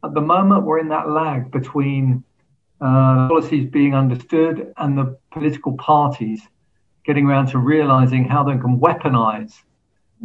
at 0.04 0.14
the 0.14 0.20
moment 0.20 0.64
we're 0.64 0.78
in 0.78 0.88
that 0.88 1.08
lag 1.08 1.50
between 1.50 2.24
uh, 2.80 3.28
policies 3.28 3.70
being 3.70 3.94
understood 3.94 4.72
and 4.76 4.98
the 4.98 5.16
political 5.30 5.72
parties 5.74 6.42
getting 7.04 7.26
around 7.26 7.46
to 7.48 7.58
realizing 7.58 8.24
how 8.24 8.42
they 8.42 8.52
can 8.52 8.78
weaponize 8.78 9.54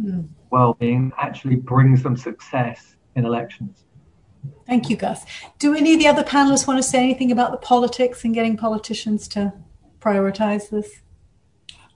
mm. 0.00 0.28
well-being 0.50 1.12
actually 1.18 1.56
brings 1.56 2.02
them 2.02 2.16
success 2.16 2.96
in 3.14 3.24
elections. 3.24 3.84
Thank 4.66 4.88
you, 4.88 4.96
Gus. 4.96 5.24
Do 5.58 5.74
any 5.74 5.94
of 5.94 5.98
the 5.98 6.06
other 6.06 6.22
panelists 6.22 6.66
want 6.66 6.78
to 6.78 6.82
say 6.82 7.02
anything 7.02 7.32
about 7.32 7.50
the 7.50 7.58
politics 7.58 8.24
and 8.24 8.34
getting 8.34 8.56
politicians 8.56 9.26
to 9.28 9.52
prioritize 10.00 10.70
this? 10.70 11.00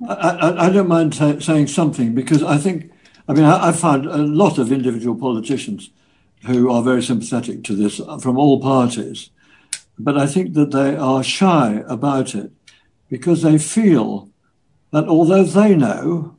I, 0.09 0.15
I, 0.15 0.67
I 0.67 0.71
don't 0.71 0.89
mind 0.89 1.13
t- 1.13 1.41
saying 1.41 1.69
something 1.69 2.15
because 2.15 2.43
I 2.43 2.57
think, 2.57 2.91
I 3.29 3.35
mean, 3.35 3.45
I, 3.45 3.69
I 3.69 3.73
found 3.73 4.07
a 4.07 4.17
lot 4.17 4.59
of 4.59 4.73
individual 4.73 5.15
politicians 5.15 5.91
who 6.47 6.71
are 6.71 6.83
very 6.83 7.03
sympathetic 7.03 7.63
to 7.65 7.75
this 7.75 8.01
from 8.21 8.37
all 8.37 8.61
parties, 8.61 9.31
but 9.99 10.19
I 10.19 10.27
think 10.27 10.55
that 10.55 10.71
they 10.71 10.97
are 10.97 11.23
shy 11.23 11.83
about 11.87 12.35
it 12.35 12.51
because 13.09 13.43
they 13.43 13.59
feel 13.59 14.29
that 14.91 15.07
although 15.07 15.45
they 15.45 15.75
know 15.75 16.37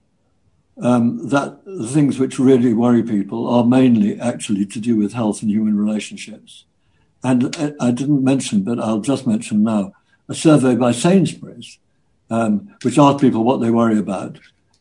um, 0.82 1.28
that 1.30 1.64
the 1.66 1.88
things 1.88 2.20
which 2.20 2.40
really 2.40 2.74
worry 2.74 3.04
people 3.04 3.48
are 3.48 3.64
mainly 3.64 4.20
actually 4.20 4.66
to 4.66 4.80
do 4.80 4.96
with 4.96 5.14
health 5.14 5.42
and 5.42 5.52
human 5.52 5.78
relationships. 5.78 6.66
And 7.24 7.56
I 7.80 7.92
didn't 7.92 8.24
mention, 8.24 8.64
but 8.64 8.80
I'll 8.80 9.00
just 9.00 9.26
mention 9.26 9.64
now, 9.64 9.94
a 10.28 10.34
survey 10.34 10.76
by 10.76 10.92
Sainsbury's, 10.92 11.78
um, 12.30 12.76
which 12.82 12.98
asked 12.98 13.22
people 13.22 13.44
what 13.44 13.58
they 13.62 13.70
worry 13.70 13.98
about. 13.98 14.40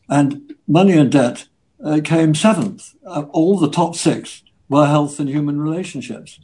And 0.09 0.55
money 0.67 0.93
and 0.93 1.11
debt 1.11 1.45
uh, 1.83 2.01
came 2.03 2.35
seventh. 2.35 2.95
Uh, 3.05 3.25
all 3.31 3.57
the 3.57 3.69
top 3.69 3.95
six 3.95 4.43
were 4.69 4.87
health 4.87 5.19
and 5.19 5.29
human 5.29 5.59
relationships. 5.59 6.39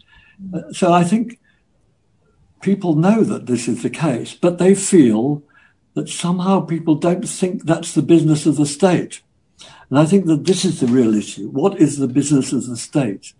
So 0.71 0.93
I 0.93 1.03
think 1.03 1.39
people 2.61 2.95
know 2.95 3.23
that 3.23 3.45
this 3.45 3.67
is 3.67 3.83
the 3.83 3.89
case, 3.89 4.33
but 4.33 4.57
they 4.57 4.75
feel 4.75 5.43
that 5.93 6.09
somehow 6.09 6.61
people 6.61 6.95
don't 6.95 7.27
think 7.27 7.63
that's 7.63 7.93
the 7.93 8.01
business 8.01 8.45
of 8.45 8.57
the 8.57 8.65
state. 8.65 9.21
And 9.89 9.99
I 9.99 10.05
think 10.05 10.25
that 10.25 10.45
this 10.45 10.63
is 10.63 10.79
the 10.79 10.87
real 10.87 11.15
issue. 11.15 11.49
What 11.49 11.79
is 11.79 11.97
the 11.97 12.07
business 12.07 12.53
of 12.53 12.67
the 12.67 12.77
state? 12.77 13.33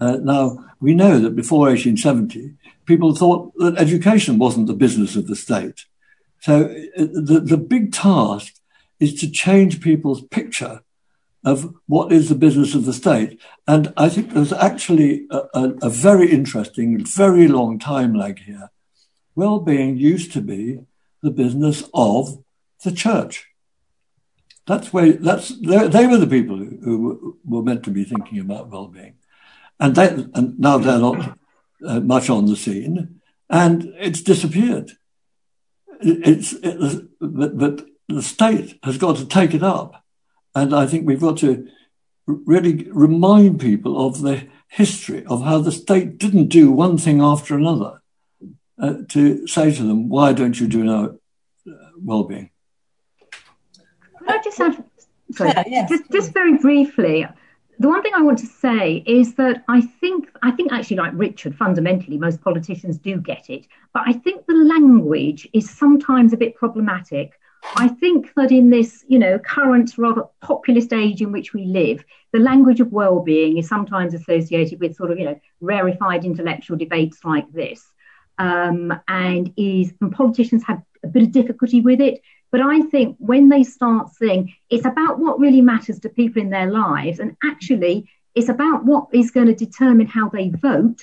Uh, 0.00 0.18
now, 0.22 0.64
we 0.80 0.94
know 0.94 1.18
that 1.18 1.34
before 1.34 1.66
1870, 1.66 2.54
people 2.86 3.14
thought 3.14 3.52
that 3.56 3.78
education 3.78 4.38
wasn't 4.38 4.68
the 4.68 4.74
business 4.74 5.16
of 5.16 5.26
the 5.26 5.36
state. 5.36 5.86
So 6.40 6.66
uh, 6.96 7.06
the, 7.12 7.40
the 7.44 7.56
big 7.56 7.92
task 7.92 8.54
is 9.00 9.14
to 9.20 9.30
change 9.30 9.80
people's 9.80 10.22
picture 10.22 10.82
of 11.44 11.74
what 11.86 12.12
is 12.12 12.28
the 12.28 12.34
business 12.34 12.74
of 12.74 12.84
the 12.84 12.92
state. 12.92 13.40
And 13.66 13.92
I 13.96 14.08
think 14.08 14.32
there's 14.32 14.52
actually 14.52 15.26
a, 15.30 15.42
a, 15.54 15.74
a 15.82 15.90
very 15.90 16.30
interesting, 16.30 17.04
very 17.04 17.48
long 17.48 17.78
time 17.78 18.14
lag 18.14 18.40
here. 18.40 18.70
Well-being 19.34 19.96
used 19.96 20.32
to 20.32 20.40
be 20.40 20.80
the 21.22 21.30
business 21.30 21.84
of 21.94 22.42
the 22.84 22.92
church. 22.92 23.46
That's 24.66 24.92
where 24.92 25.12
that's 25.12 25.48
they 25.60 26.06
were 26.06 26.18
the 26.18 26.26
people 26.26 26.58
who, 26.58 26.78
who, 26.84 27.38
were 27.44 27.62
meant 27.62 27.84
to 27.84 27.90
be 27.90 28.04
thinking 28.04 28.38
about 28.38 28.68
well-being, 28.68 29.14
and 29.80 29.94
they, 29.94 30.08
and 30.08 30.58
now 30.58 30.76
they're 30.76 30.98
not 30.98 31.38
uh, 31.86 32.00
much 32.00 32.28
on 32.28 32.44
the 32.44 32.56
scene, 32.56 33.20
and 33.48 33.94
it's 33.98 34.20
disappeared. 34.20 34.92
It's 36.02 36.52
it, 36.52 37.08
but, 37.18 37.56
but 37.56 37.86
the 38.08 38.22
state 38.22 38.78
has 38.82 38.98
got 38.98 39.16
to 39.16 39.26
take 39.26 39.54
it 39.54 39.62
up, 39.62 40.04
and 40.62 40.74
I 40.74 40.86
think 40.86 41.06
we've 41.06 41.20
got 41.20 41.38
to 41.38 41.68
really 42.26 42.88
remind 42.90 43.60
people 43.60 44.06
of 44.06 44.20
the 44.20 44.46
history 44.68 45.24
of 45.26 45.42
how 45.42 45.58
the 45.58 45.72
state 45.72 46.18
didn't 46.18 46.48
do 46.48 46.70
one 46.70 46.98
thing 46.98 47.22
after 47.22 47.54
another 47.54 48.02
uh, 48.80 48.94
to 49.08 49.46
say 49.46 49.72
to 49.72 49.82
them, 49.82 50.08
why 50.08 50.32
don't 50.32 50.60
you 50.60 50.68
do 50.68 50.84
now 50.84 51.04
uh, 51.66 51.90
well-being? 52.02 52.50
I 54.26 54.40
just 54.44 54.60
add, 54.60 54.84
sorry, 55.32 55.50
yeah, 55.50 55.64
yes. 55.66 55.88
just, 55.88 56.10
just 56.12 56.32
very 56.34 56.58
briefly, 56.58 57.26
the 57.78 57.88
one 57.88 58.02
thing 58.02 58.12
I 58.14 58.22
want 58.22 58.38
to 58.38 58.46
say 58.46 59.02
is 59.06 59.34
that 59.36 59.64
I 59.68 59.80
think 59.80 60.28
I 60.42 60.50
think 60.50 60.72
actually 60.72 60.96
like 60.96 61.12
Richard, 61.14 61.54
fundamentally 61.54 62.18
most 62.18 62.40
politicians 62.42 62.98
do 62.98 63.18
get 63.18 63.48
it, 63.48 63.66
but 63.94 64.02
I 64.06 64.12
think 64.12 64.46
the 64.46 64.54
language 64.54 65.48
is 65.52 65.70
sometimes 65.70 66.32
a 66.32 66.36
bit 66.36 66.56
problematic. 66.56 67.37
I 67.74 67.88
think 67.88 68.32
that 68.34 68.50
in 68.50 68.70
this, 68.70 69.04
you 69.08 69.18
know, 69.18 69.38
current 69.38 69.96
rather 69.98 70.24
populist 70.40 70.92
age 70.92 71.20
in 71.22 71.32
which 71.32 71.52
we 71.52 71.64
live, 71.64 72.04
the 72.32 72.38
language 72.38 72.80
of 72.80 72.92
well-being 72.92 73.58
is 73.58 73.68
sometimes 73.68 74.14
associated 74.14 74.80
with 74.80 74.96
sort 74.96 75.10
of, 75.10 75.18
you 75.18 75.24
know, 75.24 75.40
rarefied 75.60 76.24
intellectual 76.24 76.76
debates 76.76 77.24
like 77.24 77.50
this, 77.52 77.84
um, 78.38 78.98
and 79.08 79.52
is 79.56 79.92
and 80.00 80.12
politicians 80.12 80.64
have 80.64 80.82
a 81.02 81.08
bit 81.08 81.22
of 81.22 81.32
difficulty 81.32 81.80
with 81.80 82.00
it. 82.00 82.20
But 82.50 82.62
I 82.62 82.80
think 82.82 83.16
when 83.18 83.48
they 83.48 83.62
start 83.62 84.14
saying 84.14 84.54
it's 84.70 84.86
about 84.86 85.18
what 85.18 85.38
really 85.38 85.60
matters 85.60 86.00
to 86.00 86.08
people 86.08 86.40
in 86.40 86.50
their 86.50 86.70
lives, 86.70 87.18
and 87.18 87.36
actually 87.44 88.08
it's 88.34 88.48
about 88.48 88.84
what 88.84 89.08
is 89.12 89.30
going 89.30 89.48
to 89.48 89.54
determine 89.54 90.06
how 90.06 90.28
they 90.28 90.48
vote, 90.50 91.02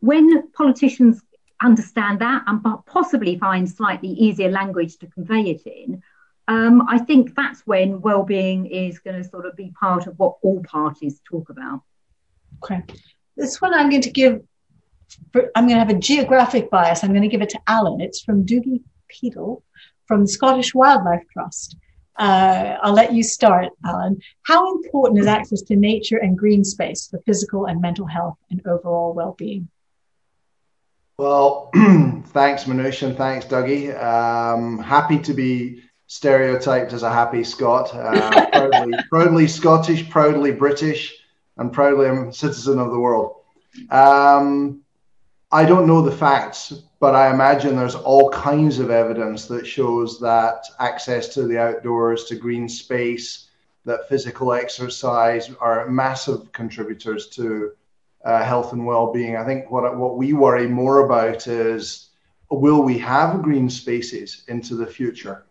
when 0.00 0.48
politicians 0.52 1.22
understand 1.62 2.20
that 2.20 2.44
and 2.46 2.62
possibly 2.86 3.38
find 3.38 3.68
slightly 3.68 4.08
easier 4.10 4.50
language 4.50 4.96
to 4.98 5.06
convey 5.06 5.50
it 5.50 5.62
in, 5.66 6.02
um, 6.48 6.86
I 6.88 6.98
think 6.98 7.34
that's 7.34 7.66
when 7.66 8.00
well-being 8.00 8.66
is 8.66 8.98
going 8.98 9.22
to 9.22 9.28
sort 9.28 9.46
of 9.46 9.56
be 9.56 9.72
part 9.78 10.06
of 10.06 10.18
what 10.18 10.36
all 10.42 10.62
parties 10.62 11.20
talk 11.24 11.48
about. 11.48 11.82
Okay, 12.62 12.82
this 13.36 13.60
one 13.60 13.72
I'm 13.72 13.88
going 13.88 14.02
to 14.02 14.10
give. 14.10 14.42
I'm 15.34 15.66
going 15.66 15.80
to 15.80 15.84
have 15.84 15.90
a 15.90 15.98
geographic 15.98 16.70
bias. 16.70 17.02
I'm 17.02 17.10
going 17.10 17.22
to 17.22 17.28
give 17.28 17.42
it 17.42 17.50
to 17.50 17.60
Alan. 17.66 18.00
It's 18.00 18.20
from 18.20 18.46
Doogie 18.46 18.82
Peedle 19.08 19.62
from 20.06 20.22
the 20.22 20.28
Scottish 20.28 20.74
Wildlife 20.74 21.22
Trust. 21.32 21.76
Uh, 22.18 22.76
I'll 22.82 22.92
let 22.92 23.12
you 23.12 23.22
start, 23.22 23.68
Alan. 23.84 24.20
How 24.42 24.74
important 24.74 25.20
is 25.20 25.26
access 25.26 25.62
to 25.62 25.76
nature 25.76 26.18
and 26.18 26.36
green 26.36 26.64
space 26.64 27.06
for 27.08 27.20
physical 27.20 27.66
and 27.66 27.80
mental 27.80 28.06
health 28.06 28.36
and 28.50 28.60
overall 28.66 29.14
well-being? 29.14 29.68
Well, 31.20 31.68
thanks, 32.28 32.64
Minouche, 32.64 33.06
and 33.06 33.14
thanks, 33.14 33.44
Dougie. 33.44 33.92
Um, 34.02 34.78
happy 34.78 35.18
to 35.18 35.34
be 35.34 35.82
stereotyped 36.06 36.94
as 36.94 37.02
a 37.02 37.12
happy 37.12 37.44
Scot. 37.44 37.94
Uh, 37.94 38.48
proudly, 38.52 38.98
proudly 39.10 39.46
Scottish, 39.46 40.08
proudly 40.08 40.50
British, 40.50 41.14
and 41.58 41.74
proudly 41.74 42.06
a 42.06 42.32
citizen 42.32 42.78
of 42.78 42.90
the 42.90 42.98
world. 42.98 43.42
Um, 43.90 44.80
I 45.52 45.66
don't 45.66 45.86
know 45.86 46.00
the 46.00 46.10
facts, 46.10 46.72
but 47.00 47.14
I 47.14 47.30
imagine 47.30 47.76
there's 47.76 47.96
all 47.96 48.30
kinds 48.30 48.78
of 48.78 48.90
evidence 48.90 49.44
that 49.48 49.66
shows 49.66 50.18
that 50.20 50.64
access 50.78 51.28
to 51.34 51.46
the 51.46 51.58
outdoors, 51.58 52.24
to 52.28 52.34
green 52.34 52.66
space, 52.66 53.50
that 53.84 54.08
physical 54.08 54.54
exercise 54.54 55.50
are 55.60 55.86
massive 55.86 56.50
contributors 56.52 57.28
to 57.36 57.72
uh, 58.24 58.44
health 58.44 58.72
and 58.72 58.84
well-being. 58.84 59.36
I 59.36 59.44
think 59.44 59.70
what 59.70 59.96
what 59.96 60.16
we 60.16 60.32
worry 60.32 60.68
more 60.68 61.06
about 61.06 61.46
is 61.46 62.10
will 62.50 62.82
we 62.82 62.98
have 62.98 63.42
green 63.42 63.70
spaces 63.70 64.44
into 64.48 64.74
the 64.74 64.86
future? 64.86 65.46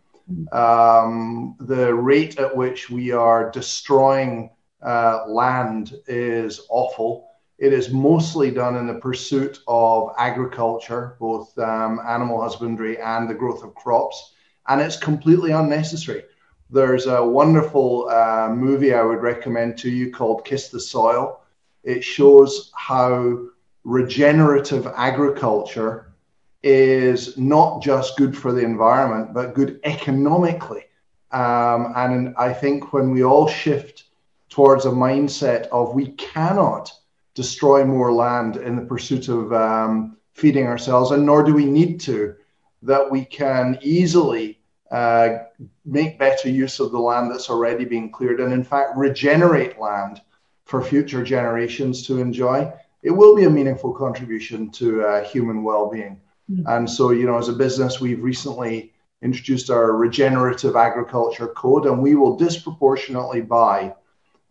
Um, 0.52 1.56
the 1.60 1.92
rate 1.92 2.38
at 2.38 2.56
which 2.56 2.90
we 2.90 3.12
are 3.12 3.50
destroying 3.50 4.52
uh, 4.84 5.26
land 5.28 5.96
is 6.08 6.62
awful 6.70 7.30
it 7.60 7.74
is 7.74 7.92
mostly 7.92 8.52
done 8.52 8.78
in 8.78 8.88
the 8.88 8.96
pursuit 8.96 9.60
of 9.68 10.14
agriculture, 10.18 11.18
both 11.20 11.58
um, 11.60 12.00
animal 12.08 12.42
husbandry 12.42 12.98
and 13.00 13.30
the 13.30 13.34
growth 13.34 13.64
of 13.64 13.76
crops, 13.76 14.34
and 14.70 14.80
it's 14.80 14.96
completely 14.96 15.52
unnecessary. 15.52 16.24
There's 16.70 17.08
a 17.08 17.22
wonderful 17.24 18.08
uh, 18.10 18.50
movie 18.54 18.94
I 18.94 19.02
would 19.02 19.22
recommend 19.22 19.78
to 19.80 19.90
you 19.90 20.10
called 20.10 20.46
Kiss 20.46 20.70
the 20.70 20.80
Soil. 20.80 21.39
It 21.84 22.04
shows 22.04 22.72
how 22.76 23.48
regenerative 23.84 24.88
agriculture 24.96 26.14
is 26.62 27.38
not 27.38 27.82
just 27.82 28.18
good 28.18 28.38
for 28.38 28.52
the 28.52 28.62
environment, 28.62 29.34
but 29.34 29.54
good 29.54 29.80
economically. 29.84 30.84
Um, 31.32 31.94
and 31.96 32.36
I 32.38 32.52
think 32.54 32.92
when 32.92 33.12
we 33.12 33.24
all 33.24 33.48
shift 33.48 34.06
towards 34.50 34.86
a 34.86 34.90
mindset 34.90 35.68
of 35.68 35.94
we 35.94 36.08
cannot 36.14 36.92
destroy 37.34 37.86
more 37.86 38.12
land 38.12 38.58
in 38.58 38.76
the 38.76 38.82
pursuit 38.82 39.30
of 39.30 39.54
um, 39.54 40.18
feeding 40.34 40.68
ourselves, 40.68 41.12
and 41.12 41.26
nor 41.26 41.44
do 41.44 41.54
we 41.54 41.66
need 41.66 42.00
to, 42.02 42.36
that 42.82 43.10
we 43.10 43.24
can 43.24 43.78
easily 43.82 44.60
uh, 44.92 45.38
make 45.86 46.18
better 46.18 46.50
use 46.50 46.80
of 46.80 46.92
the 46.92 47.00
land 47.00 47.32
that's 47.32 47.50
already 47.50 47.86
being 47.86 48.12
cleared 48.12 48.40
and, 48.40 48.52
in 48.52 48.64
fact, 48.64 48.98
regenerate 48.98 49.80
land 49.80 50.22
for 50.70 50.84
future 50.84 51.24
generations 51.24 52.06
to 52.06 52.20
enjoy. 52.20 52.72
It 53.02 53.10
will 53.10 53.36
be 53.36 53.46
a 53.46 53.50
meaningful 53.50 53.92
contribution 53.92 54.70
to 54.72 55.04
uh, 55.04 55.24
human 55.24 55.64
well 55.64 55.90
being. 55.90 56.22
Mm-hmm. 56.50 56.68
And 56.68 56.90
so, 56.90 57.10
you 57.10 57.26
know, 57.26 57.38
as 57.38 57.50
a 57.50 57.54
business, 57.54 58.00
we've 58.00 58.22
recently 58.22 58.94
introduced 59.22 59.70
our 59.70 59.94
regenerative 59.94 60.76
agriculture 60.76 61.48
code, 61.48 61.86
and 61.88 62.02
we 62.02 62.16
will 62.16 62.38
disproportionately 62.38 63.42
buy 63.42 63.94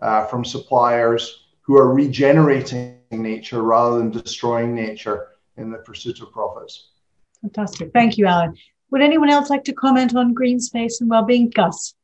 uh, 0.01 0.27
from 0.27 0.45
suppliers 0.45 1.45
who 1.63 1.77
are 1.77 1.95
regenerating 1.95 2.99
nature 3.13 3.63
rather 3.63 3.99
than 3.99 4.11
destroying 4.11 4.75
nature 4.75 5.29
in 5.57 5.71
the 5.71 5.79
pursuit 5.79 6.21
of 6.21 6.33
profits. 6.33 6.89
Fantastic. 7.43 7.93
Thank 7.93 8.19
you, 8.19 8.27
Alan. 8.27 8.57
Would 8.91 9.03
anyone 9.03 9.31
else 9.31 9.51
like 9.51 9.65
to 9.65 9.73
comment 9.73 10.17
on 10.17 10.35
green 10.35 10.59
space 10.59 11.01
and 11.01 11.09
well-being? 11.11 11.51
Gus? 11.51 11.95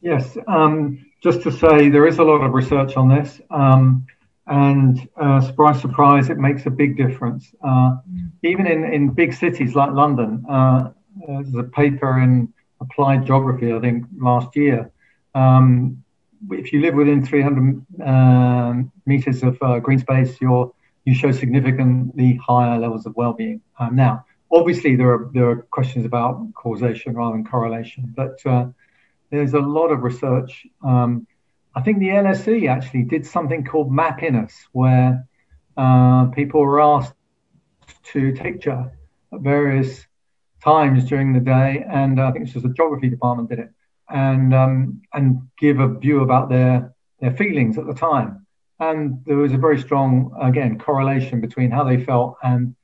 Yes, 0.00 0.38
um, 0.46 1.04
just 1.22 1.42
to 1.42 1.52
say 1.52 1.88
there 1.88 2.06
is 2.06 2.18
a 2.18 2.24
lot 2.24 2.42
of 2.42 2.52
research 2.52 2.96
on 2.96 3.08
this. 3.08 3.40
Um, 3.50 4.06
and 4.46 5.08
uh, 5.16 5.40
surprise, 5.40 5.80
surprise, 5.80 6.28
it 6.28 6.38
makes 6.38 6.66
a 6.66 6.70
big 6.70 6.96
difference. 6.96 7.54
Uh, 7.62 7.96
even 8.42 8.66
in, 8.66 8.84
in 8.84 9.10
big 9.10 9.32
cities 9.32 9.74
like 9.74 9.92
London, 9.92 10.44
uh, 10.48 10.90
there's 11.26 11.54
a 11.54 11.62
paper 11.64 12.20
in 12.20 12.52
applied 12.80 13.26
geography, 13.26 13.72
I 13.72 13.80
think, 13.80 14.06
last 14.16 14.56
year. 14.56 14.90
Um, 15.34 16.02
if 16.50 16.72
you 16.72 16.80
live 16.80 16.94
within 16.94 17.24
300 17.24 17.86
uh, 18.02 18.82
meters 19.06 19.42
of 19.42 19.58
uh, 19.62 19.78
green 19.78 19.98
space, 19.98 20.40
you're 20.40 20.72
you 21.04 21.14
show 21.14 21.32
significantly 21.32 22.38
higher 22.46 22.78
levels 22.78 23.06
of 23.06 23.16
well-being. 23.16 23.60
Um, 23.78 23.96
now, 23.96 24.26
obviously, 24.52 24.96
there 24.96 25.12
are 25.12 25.30
there 25.32 25.50
are 25.50 25.56
questions 25.70 26.04
about 26.04 26.52
causation 26.54 27.14
rather 27.14 27.36
than 27.36 27.44
correlation, 27.44 28.12
but 28.16 28.38
uh, 28.46 28.66
there's 29.30 29.54
a 29.54 29.60
lot 29.60 29.88
of 29.88 30.02
research. 30.02 30.66
Um, 30.84 31.26
I 31.74 31.82
think 31.82 31.98
the 31.98 32.08
LSE 32.08 32.68
actually 32.68 33.04
did 33.04 33.24
something 33.26 33.64
called 33.64 33.90
Mappiness, 33.90 34.52
where 34.72 35.26
uh, 35.76 36.26
people 36.26 36.60
were 36.60 36.80
asked 36.80 37.14
to 38.12 38.32
take 38.32 38.54
picture 38.54 38.92
at 39.32 39.40
various 39.40 40.04
times 40.62 41.04
during 41.04 41.32
the 41.32 41.40
day, 41.40 41.84
and 41.88 42.20
I 42.20 42.32
think 42.32 42.48
it 42.48 42.54
was 42.54 42.62
the 42.64 42.70
geography 42.70 43.08
department 43.08 43.48
did 43.48 43.60
it, 43.60 43.70
and 44.08 44.52
um, 44.52 45.02
and 45.12 45.48
give 45.58 45.78
a 45.78 45.88
view 45.88 46.22
about 46.22 46.48
their 46.48 46.92
their 47.20 47.34
feelings 47.34 47.78
at 47.78 47.86
the 47.86 47.94
time. 47.94 48.46
And 48.80 49.22
there 49.26 49.36
was 49.36 49.52
a 49.52 49.58
very 49.58 49.78
strong, 49.78 50.34
again, 50.40 50.78
correlation 50.78 51.40
between 51.42 51.70
how 51.70 51.84
they 51.84 52.02
felt 52.02 52.38
and 52.42 52.74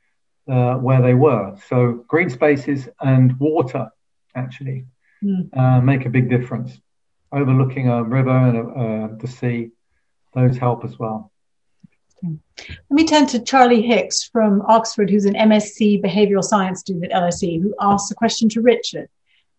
uh, 0.47 0.75
where 0.75 1.01
they 1.01 1.15
were. 1.15 1.57
So 1.69 2.05
green 2.07 2.29
spaces 2.29 2.89
and 3.01 3.39
water 3.41 3.89
actually 4.35 4.85
mm. 5.23 5.57
uh, 5.57 5.81
make 5.81 6.07
a 6.07 6.11
big 6.11 6.29
difference. 6.29 6.81
Overlooking 7.33 7.89
a 7.89 8.03
river 8.03 8.31
and 8.31 8.57
a, 8.57 8.61
uh, 8.61 9.17
the 9.19 9.29
sea, 9.29 9.71
those 10.35 10.57
help 10.57 10.85
as 10.85 10.99
well. 10.99 11.33
Let 12.23 12.91
me 12.91 13.07
turn 13.07 13.27
to 13.27 13.43
Charlie 13.43 13.83
Hicks 13.83 14.25
from 14.25 14.63
Oxford, 14.63 15.11
who's 15.11 15.27
an 15.27 15.35
MSc 15.35 16.03
behavioral 16.03 16.43
science 16.43 16.81
student 16.81 17.13
at 17.13 17.23
LSE, 17.23 17.61
who 17.61 17.75
asks 17.81 18.11
a 18.11 18.15
question 18.15 18.49
to 18.51 18.61
Richard. 18.61 19.09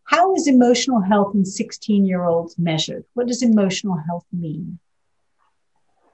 How 0.05 0.34
is 0.36 0.47
emotional 0.47 1.01
health 1.01 1.36
in 1.36 1.45
16 1.45 2.05
year 2.05 2.24
olds 2.24 2.58
measured? 2.58 3.05
What 3.14 3.28
does 3.28 3.43
emotional 3.43 3.97
health 4.08 4.26
mean? 4.32 4.80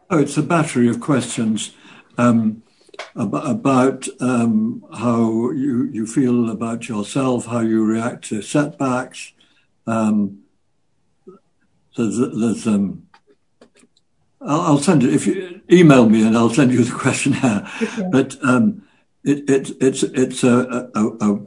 Oh, 0.10 0.20
it's 0.20 0.38
a 0.38 0.44
battery 0.44 0.90
of 0.90 1.00
questions 1.00 1.72
um, 2.18 2.64
about, 3.16 3.50
about 3.50 4.08
um, 4.22 4.84
how 4.94 5.52
you, 5.52 5.86
you 5.92 6.08
feel 6.08 6.50
about 6.50 6.88
yourself, 6.88 7.46
how 7.46 7.60
you 7.60 7.84
react 7.84 8.26
to 8.26 8.42
setbacks. 8.42 9.34
Um, 9.86 10.44
there's, 11.96 12.18
there's 12.18 12.68
um, 12.68 13.08
I'll, 14.42 14.62
I'll, 14.62 14.78
send 14.80 15.04
it 15.04 15.14
if 15.14 15.28
you 15.28 15.62
email 15.72 16.10
me 16.10 16.26
and 16.26 16.36
I'll 16.38 16.50
send 16.50 16.72
you 16.72 16.84
the 16.84 16.96
questionnaire. 16.96 17.70
Okay. 17.82 18.10
But 18.12 18.38
um, 18.44 18.88
it, 19.24 19.50
it, 19.50 19.72
it's 19.82 20.04
it's 20.04 20.44
a, 20.44 20.90
a, 20.96 21.08
a, 21.22 21.40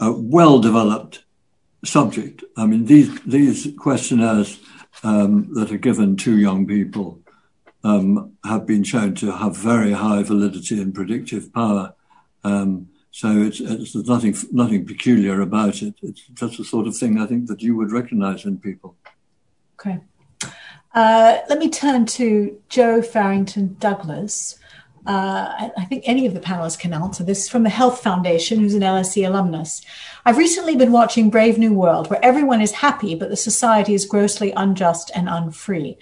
a 0.00 0.12
well 0.12 0.60
developed 0.60 1.24
subject. 1.84 2.44
I 2.56 2.66
mean, 2.66 2.86
these 2.86 3.20
these 3.22 3.68
questionnaires 3.78 4.60
um, 5.02 5.52
that 5.54 5.72
are 5.72 5.78
given 5.78 6.16
to 6.18 6.38
young 6.38 6.66
people 6.66 7.23
um, 7.84 8.32
have 8.44 8.66
been 8.66 8.82
shown 8.82 9.14
to 9.16 9.30
have 9.30 9.56
very 9.56 9.92
high 9.92 10.22
validity 10.22 10.80
and 10.80 10.94
predictive 10.94 11.52
power. 11.52 11.94
Um, 12.42 12.88
so 13.10 13.28
it's, 13.42 13.60
it's, 13.60 13.92
there's 13.92 14.08
nothing 14.08 14.34
nothing 14.50 14.86
peculiar 14.86 15.40
about 15.40 15.82
it. 15.82 15.94
It's 16.02 16.26
just 16.34 16.58
the 16.58 16.64
sort 16.64 16.88
of 16.88 16.96
thing 16.96 17.20
I 17.20 17.26
think 17.26 17.46
that 17.46 17.62
you 17.62 17.76
would 17.76 17.92
recognise 17.92 18.44
in 18.44 18.58
people. 18.58 18.96
Okay. 19.78 20.00
Uh, 20.94 21.38
let 21.48 21.58
me 21.58 21.70
turn 21.70 22.06
to 22.06 22.60
Joe 22.68 23.02
Farrington 23.02 23.76
Douglas. 23.78 24.58
Uh, 25.06 25.70
I, 25.76 25.84
think 25.84 26.04
any 26.06 26.24
of 26.24 26.32
the 26.32 26.40
panelists 26.40 26.78
can 26.78 26.94
answer 26.94 27.22
this 27.22 27.46
from 27.46 27.62
the 27.62 27.68
Health 27.68 28.02
Foundation, 28.02 28.58
who's 28.58 28.72
an 28.72 28.80
LSE 28.80 29.26
alumnus. 29.26 29.82
I've 30.24 30.38
recently 30.38 30.76
been 30.76 30.92
watching 30.92 31.28
Brave 31.28 31.58
New 31.58 31.74
World, 31.74 32.08
where 32.08 32.24
everyone 32.24 32.62
is 32.62 32.72
happy, 32.72 33.14
but 33.14 33.28
the 33.28 33.36
society 33.36 33.92
is 33.92 34.06
grossly 34.06 34.52
unjust 34.56 35.10
and 35.14 35.28
unfree. 35.28 35.98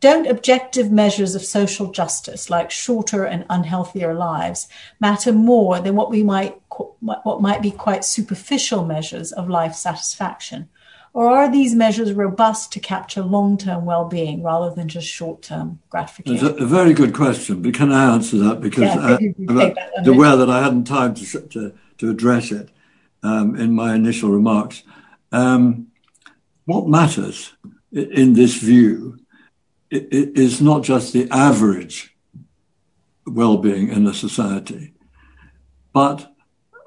Don't 0.00 0.26
objective 0.26 0.90
measures 0.92 1.34
of 1.34 1.42
social 1.42 1.90
justice, 1.90 2.50
like 2.50 2.70
shorter 2.70 3.24
and 3.24 3.46
unhealthier 3.48 4.14
lives, 4.14 4.68
matter 5.00 5.32
more 5.32 5.80
than 5.80 5.96
what 5.96 6.10
we 6.10 6.22
might 6.22 6.60
what 7.00 7.40
might 7.40 7.62
be 7.62 7.70
quite 7.70 8.04
superficial 8.04 8.84
measures 8.84 9.32
of 9.32 9.48
life 9.48 9.74
satisfaction? 9.74 10.68
Or 11.14 11.28
are 11.28 11.50
these 11.50 11.74
measures 11.74 12.12
robust 12.12 12.72
to 12.72 12.80
capture 12.80 13.22
long-term 13.22 13.86
well-being 13.86 14.42
rather 14.42 14.74
than 14.74 14.86
just 14.86 15.08
short-term 15.08 15.80
gratification? 15.88 16.46
It's 16.46 16.60
a, 16.60 16.66
very 16.66 16.92
good 16.92 17.14
question. 17.14 17.62
But 17.62 17.72
can 17.72 17.90
I 17.90 18.12
answer 18.12 18.36
that? 18.36 18.60
Because 18.60 18.94
yeah, 18.94 19.16
uh, 19.48 19.70
I'm 19.96 20.08
aware 20.08 20.36
that 20.36 20.50
I 20.50 20.62
hadn't 20.62 20.84
time 20.84 21.14
to, 21.14 21.40
to, 21.40 21.72
to 21.96 22.10
address 22.10 22.52
it 22.52 22.68
um, 23.22 23.56
in 23.56 23.72
my 23.72 23.94
initial 23.94 24.28
remarks. 24.28 24.82
Um, 25.32 25.86
what 26.66 26.86
matters 26.86 27.54
in 27.92 28.34
this 28.34 28.56
view 28.56 29.18
is 29.90 30.60
not 30.60 30.82
just 30.82 31.12
the 31.12 31.28
average 31.30 32.16
well-being 33.26 33.88
in 33.88 34.06
a 34.06 34.14
society, 34.14 34.94
but 35.92 36.34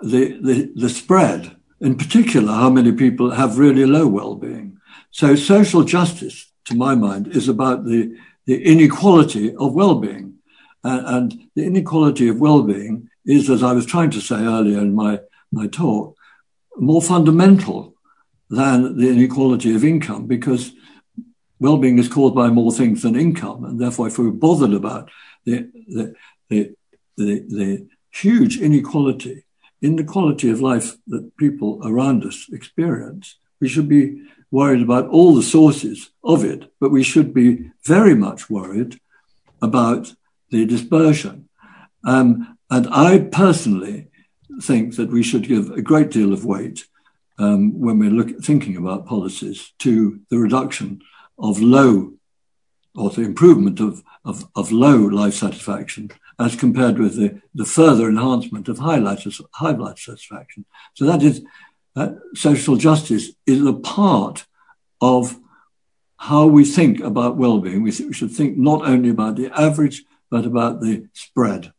the, 0.01 0.39
the, 0.41 0.71
the 0.75 0.89
spread, 0.89 1.55
in 1.81 1.95
particular, 1.95 2.53
how 2.53 2.69
many 2.69 2.91
people 2.91 3.31
have 3.31 3.57
really 3.57 3.85
low 3.85 4.07
well-being. 4.07 4.77
So 5.11 5.35
social 5.35 5.83
justice, 5.83 6.51
to 6.65 6.75
my 6.75 6.95
mind, 6.95 7.27
is 7.27 7.49
about 7.49 7.85
the, 7.85 8.15
the 8.45 8.63
inequality 8.63 9.55
of 9.55 9.73
well-being. 9.73 10.35
And 10.83 11.49
the 11.55 11.65
inequality 11.65 12.29
of 12.29 12.39
well-being 12.39 13.09
is, 13.25 13.49
as 13.49 13.63
I 13.63 13.73
was 13.73 13.85
trying 13.85 14.11
to 14.11 14.21
say 14.21 14.35
earlier 14.35 14.79
in 14.79 14.93
my, 14.93 15.19
my 15.51 15.67
talk, 15.67 16.15
more 16.77 17.01
fundamental 17.01 17.95
than 18.49 18.97
the 18.97 19.09
inequality 19.09 19.75
of 19.75 19.83
income 19.83 20.25
because 20.25 20.71
well-being 21.59 21.99
is 21.99 22.07
caused 22.07 22.35
by 22.35 22.49
more 22.49 22.71
things 22.71 23.01
than 23.01 23.15
income, 23.15 23.65
and 23.65 23.79
therefore, 23.79 24.07
if 24.07 24.17
we're 24.17 24.31
bothered 24.31 24.73
about 24.73 25.09
the 25.45 25.69
the 25.87 26.15
the, 26.49 26.75
the, 27.17 27.45
the 27.47 27.87
huge 28.11 28.57
inequality 28.59 29.43
in 29.81 29.95
the 29.95 30.03
quality 30.03 30.49
of 30.49 30.61
life 30.61 30.97
that 31.07 31.35
people 31.37 31.79
around 31.83 32.25
us 32.25 32.47
experience, 32.51 33.37
we 33.61 33.67
should 33.67 33.87
be 33.87 34.21
worried 34.51 34.81
about 34.81 35.07
all 35.09 35.35
the 35.35 35.43
sources 35.43 36.11
of 36.23 36.43
it, 36.43 36.71
but 36.79 36.91
we 36.91 37.03
should 37.03 37.33
be 37.33 37.71
very 37.85 38.15
much 38.15 38.49
worried 38.49 38.99
about 39.61 40.13
the 40.49 40.65
dispersion. 40.65 41.47
Um, 42.03 42.57
and 42.69 42.87
I 42.91 43.19
personally 43.19 44.07
think 44.61 44.95
that 44.95 45.11
we 45.11 45.23
should 45.23 45.47
give 45.47 45.69
a 45.71 45.81
great 45.81 46.11
deal 46.11 46.33
of 46.33 46.45
weight 46.45 46.85
um, 47.37 47.79
when 47.79 47.99
we're 47.99 48.09
look, 48.09 48.43
thinking 48.43 48.75
about 48.75 49.05
policies 49.05 49.73
to 49.79 50.19
the 50.29 50.37
reduction 50.37 51.01
of 51.39 51.61
low 51.61 52.13
or 52.95 53.09
the 53.09 53.21
improvement 53.21 53.79
of, 53.79 54.03
of, 54.25 54.49
of 54.55 54.71
low 54.71 54.97
life 54.97 55.33
satisfaction 55.33 56.11
as 56.37 56.55
compared 56.55 56.97
with 56.97 57.15
the, 57.15 57.41
the 57.53 57.65
further 57.65 58.09
enhancement 58.09 58.67
of 58.67 58.79
high 58.79 58.97
life, 58.97 59.25
high 59.53 59.71
life 59.71 59.99
satisfaction. 59.99 60.65
So 60.93 61.05
that 61.05 61.21
is, 61.21 61.41
uh, 61.95 62.11
social 62.33 62.75
justice 62.75 63.31
is 63.45 63.65
a 63.65 63.73
part 63.73 64.45
of 65.01 65.37
how 66.17 66.47
we 66.47 66.65
think 66.65 66.99
about 66.99 67.37
well-being. 67.37 67.81
We, 67.81 67.91
we 67.91 68.13
should 68.13 68.31
think 68.31 68.57
not 68.57 68.85
only 68.85 69.09
about 69.09 69.35
the 69.37 69.49
average, 69.57 70.03
but 70.29 70.45
about 70.45 70.81
the 70.81 71.07
spread. 71.13 71.71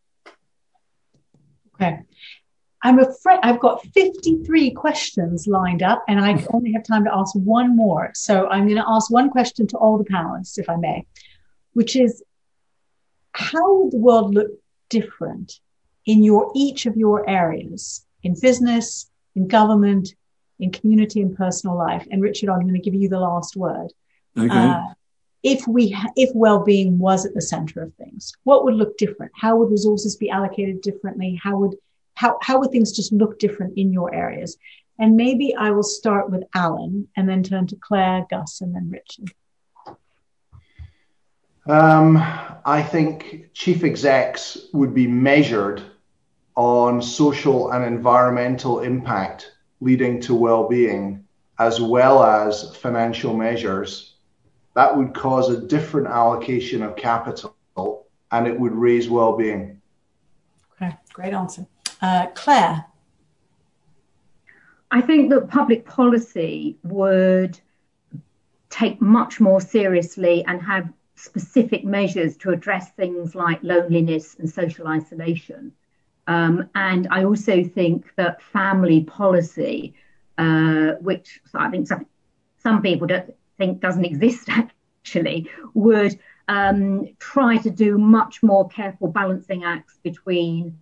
Okay. 1.74 2.00
I'm 2.82 2.98
afraid 2.98 3.38
I've 3.42 3.60
got 3.60 3.84
53 3.94 4.70
questions 4.70 5.46
lined 5.46 5.82
up 5.82 6.02
and 6.08 6.18
I 6.18 6.44
only 6.52 6.72
have 6.72 6.84
time 6.84 7.04
to 7.04 7.14
ask 7.14 7.34
one 7.34 7.76
more. 7.76 8.10
So 8.14 8.48
I'm 8.48 8.64
going 8.64 8.78
to 8.78 8.88
ask 8.88 9.10
one 9.10 9.28
question 9.28 9.66
to 9.68 9.76
all 9.76 9.98
the 9.98 10.04
panelists, 10.04 10.58
if 10.58 10.68
I 10.68 10.76
may, 10.76 11.06
which 11.74 11.94
is 11.94 12.22
how 13.32 13.82
would 13.82 13.92
the 13.92 13.98
world 13.98 14.34
look 14.34 14.50
different 14.88 15.60
in 16.06 16.24
your 16.24 16.50
each 16.54 16.86
of 16.86 16.96
your 16.96 17.28
areas 17.28 18.04
in 18.22 18.34
business, 18.40 19.10
in 19.34 19.46
government, 19.46 20.14
in 20.58 20.72
community 20.72 21.20
and 21.20 21.36
personal 21.36 21.76
life? 21.76 22.06
And 22.10 22.22
Richard, 22.22 22.48
I'm 22.48 22.62
going 22.62 22.74
to 22.74 22.80
give 22.80 22.94
you 22.94 23.10
the 23.10 23.20
last 23.20 23.56
word. 23.56 23.92
Okay. 24.38 24.48
Uh, 24.48 24.80
if 25.42 25.66
we 25.66 25.96
if 26.16 26.30
well-being 26.34 26.98
was 26.98 27.24
at 27.24 27.34
the 27.34 27.42
center 27.42 27.82
of 27.82 27.94
things, 27.94 28.32
what 28.44 28.64
would 28.64 28.74
look 28.74 28.96
different? 28.98 29.32
How 29.34 29.56
would 29.56 29.70
resources 29.70 30.16
be 30.16 30.30
allocated 30.30 30.80
differently? 30.82 31.40
How 31.42 31.56
would 31.58 31.76
how, 32.20 32.36
how 32.42 32.58
would 32.58 32.70
things 32.70 32.92
just 32.92 33.12
look 33.12 33.38
different 33.38 33.78
in 33.78 33.92
your 33.94 34.14
areas? 34.14 34.58
And 34.98 35.16
maybe 35.16 35.54
I 35.54 35.70
will 35.70 35.82
start 35.82 36.30
with 36.30 36.42
Alan 36.54 37.08
and 37.16 37.26
then 37.26 37.42
turn 37.42 37.66
to 37.68 37.76
Claire, 37.76 38.26
Gus, 38.28 38.60
and 38.60 38.74
then 38.74 38.90
Richard. 38.90 39.32
Um, 41.66 42.18
I 42.66 42.82
think 42.82 43.48
chief 43.54 43.84
execs 43.84 44.66
would 44.74 44.92
be 44.92 45.06
measured 45.06 45.82
on 46.56 47.00
social 47.00 47.70
and 47.70 47.84
environmental 47.84 48.80
impact 48.80 49.52
leading 49.80 50.20
to 50.20 50.34
well-being 50.34 51.24
as 51.58 51.80
well 51.80 52.22
as 52.22 52.76
financial 52.76 53.34
measures 53.34 54.16
that 54.74 54.94
would 54.94 55.14
cause 55.14 55.48
a 55.48 55.60
different 55.60 56.06
allocation 56.06 56.82
of 56.82 56.96
capital 56.96 57.54
and 58.32 58.46
it 58.46 58.58
would 58.58 58.72
raise 58.72 59.08
well-being 59.08 59.80
okay 60.74 60.94
great 61.14 61.32
answer 61.32 61.66
uh, 62.01 62.26
Claire. 62.34 62.86
I 64.90 65.01
think 65.01 65.30
that 65.30 65.48
public 65.48 65.86
policy 65.86 66.76
would 66.82 67.61
take 68.70 69.01
much 69.01 69.40
more 69.40 69.61
seriously 69.61 70.44
and 70.46 70.61
have 70.62 70.92
specific 71.14 71.84
measures 71.84 72.36
to 72.38 72.51
address 72.51 72.90
things 72.92 73.34
like 73.34 73.62
loneliness 73.62 74.36
and 74.38 74.48
social 74.48 74.88
isolation. 74.88 75.72
Um, 76.26 76.70
and 76.74 77.09
I 77.11 77.24
also 77.24 77.64
think 77.64 78.12
that 78.16 78.42
family 78.42 79.05
policy, 79.05 79.94
uh, 80.38 80.92
which 81.01 81.40
I 81.55 81.70
think 81.70 81.86
some, 81.88 82.07
some 82.59 82.82
people 82.82 83.07
don't 83.07 83.34
think 83.59 83.80
doesn't 83.80 84.05
exist 84.05 84.48
actually, 84.48 85.51
would 85.74 86.18
um, 86.48 87.09
try 87.18 87.59
to 87.59 87.70
do 87.70 87.98
much 87.98 88.42
more 88.42 88.68
careful 88.68 89.09
balancing 89.09 89.64
acts 89.64 89.98
between 90.03 90.78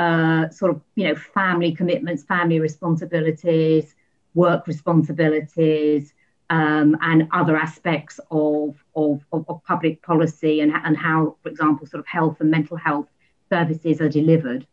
uh, 0.00 0.48
sort 0.48 0.70
of, 0.74 0.80
you 0.94 1.04
know, 1.06 1.14
family 1.14 1.72
commitments, 1.72 2.22
family 2.22 2.58
responsibilities, 2.58 3.94
work 4.32 4.66
responsibilities, 4.66 6.14
um, 6.48 6.96
and 7.02 7.28
other 7.32 7.54
aspects 7.54 8.18
of, 8.30 8.82
of, 8.96 9.20
of, 9.30 9.44
of, 9.48 9.62
public 9.64 10.02
policy 10.02 10.60
and, 10.60 10.72
and 10.72 10.96
how, 10.96 11.36
for 11.42 11.50
example, 11.50 11.86
sort 11.86 12.00
of 12.00 12.06
health 12.06 12.38
and 12.40 12.50
mental 12.50 12.78
health 12.78 13.08
services 13.50 14.00
are 14.00 14.08
delivered. 14.08 14.66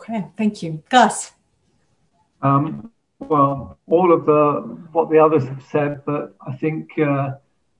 Okay, 0.00 0.26
thank 0.36 0.62
you. 0.64 0.82
Gus? 0.90 1.30
Um, 2.42 2.90
well, 3.20 3.78
all 3.86 4.12
of 4.12 4.26
the 4.26 4.42
what 4.90 5.10
the 5.10 5.18
others 5.18 5.44
have 5.44 5.62
said, 5.70 6.04
but 6.04 6.34
I 6.46 6.56
think 6.56 6.98
uh, 6.98 7.34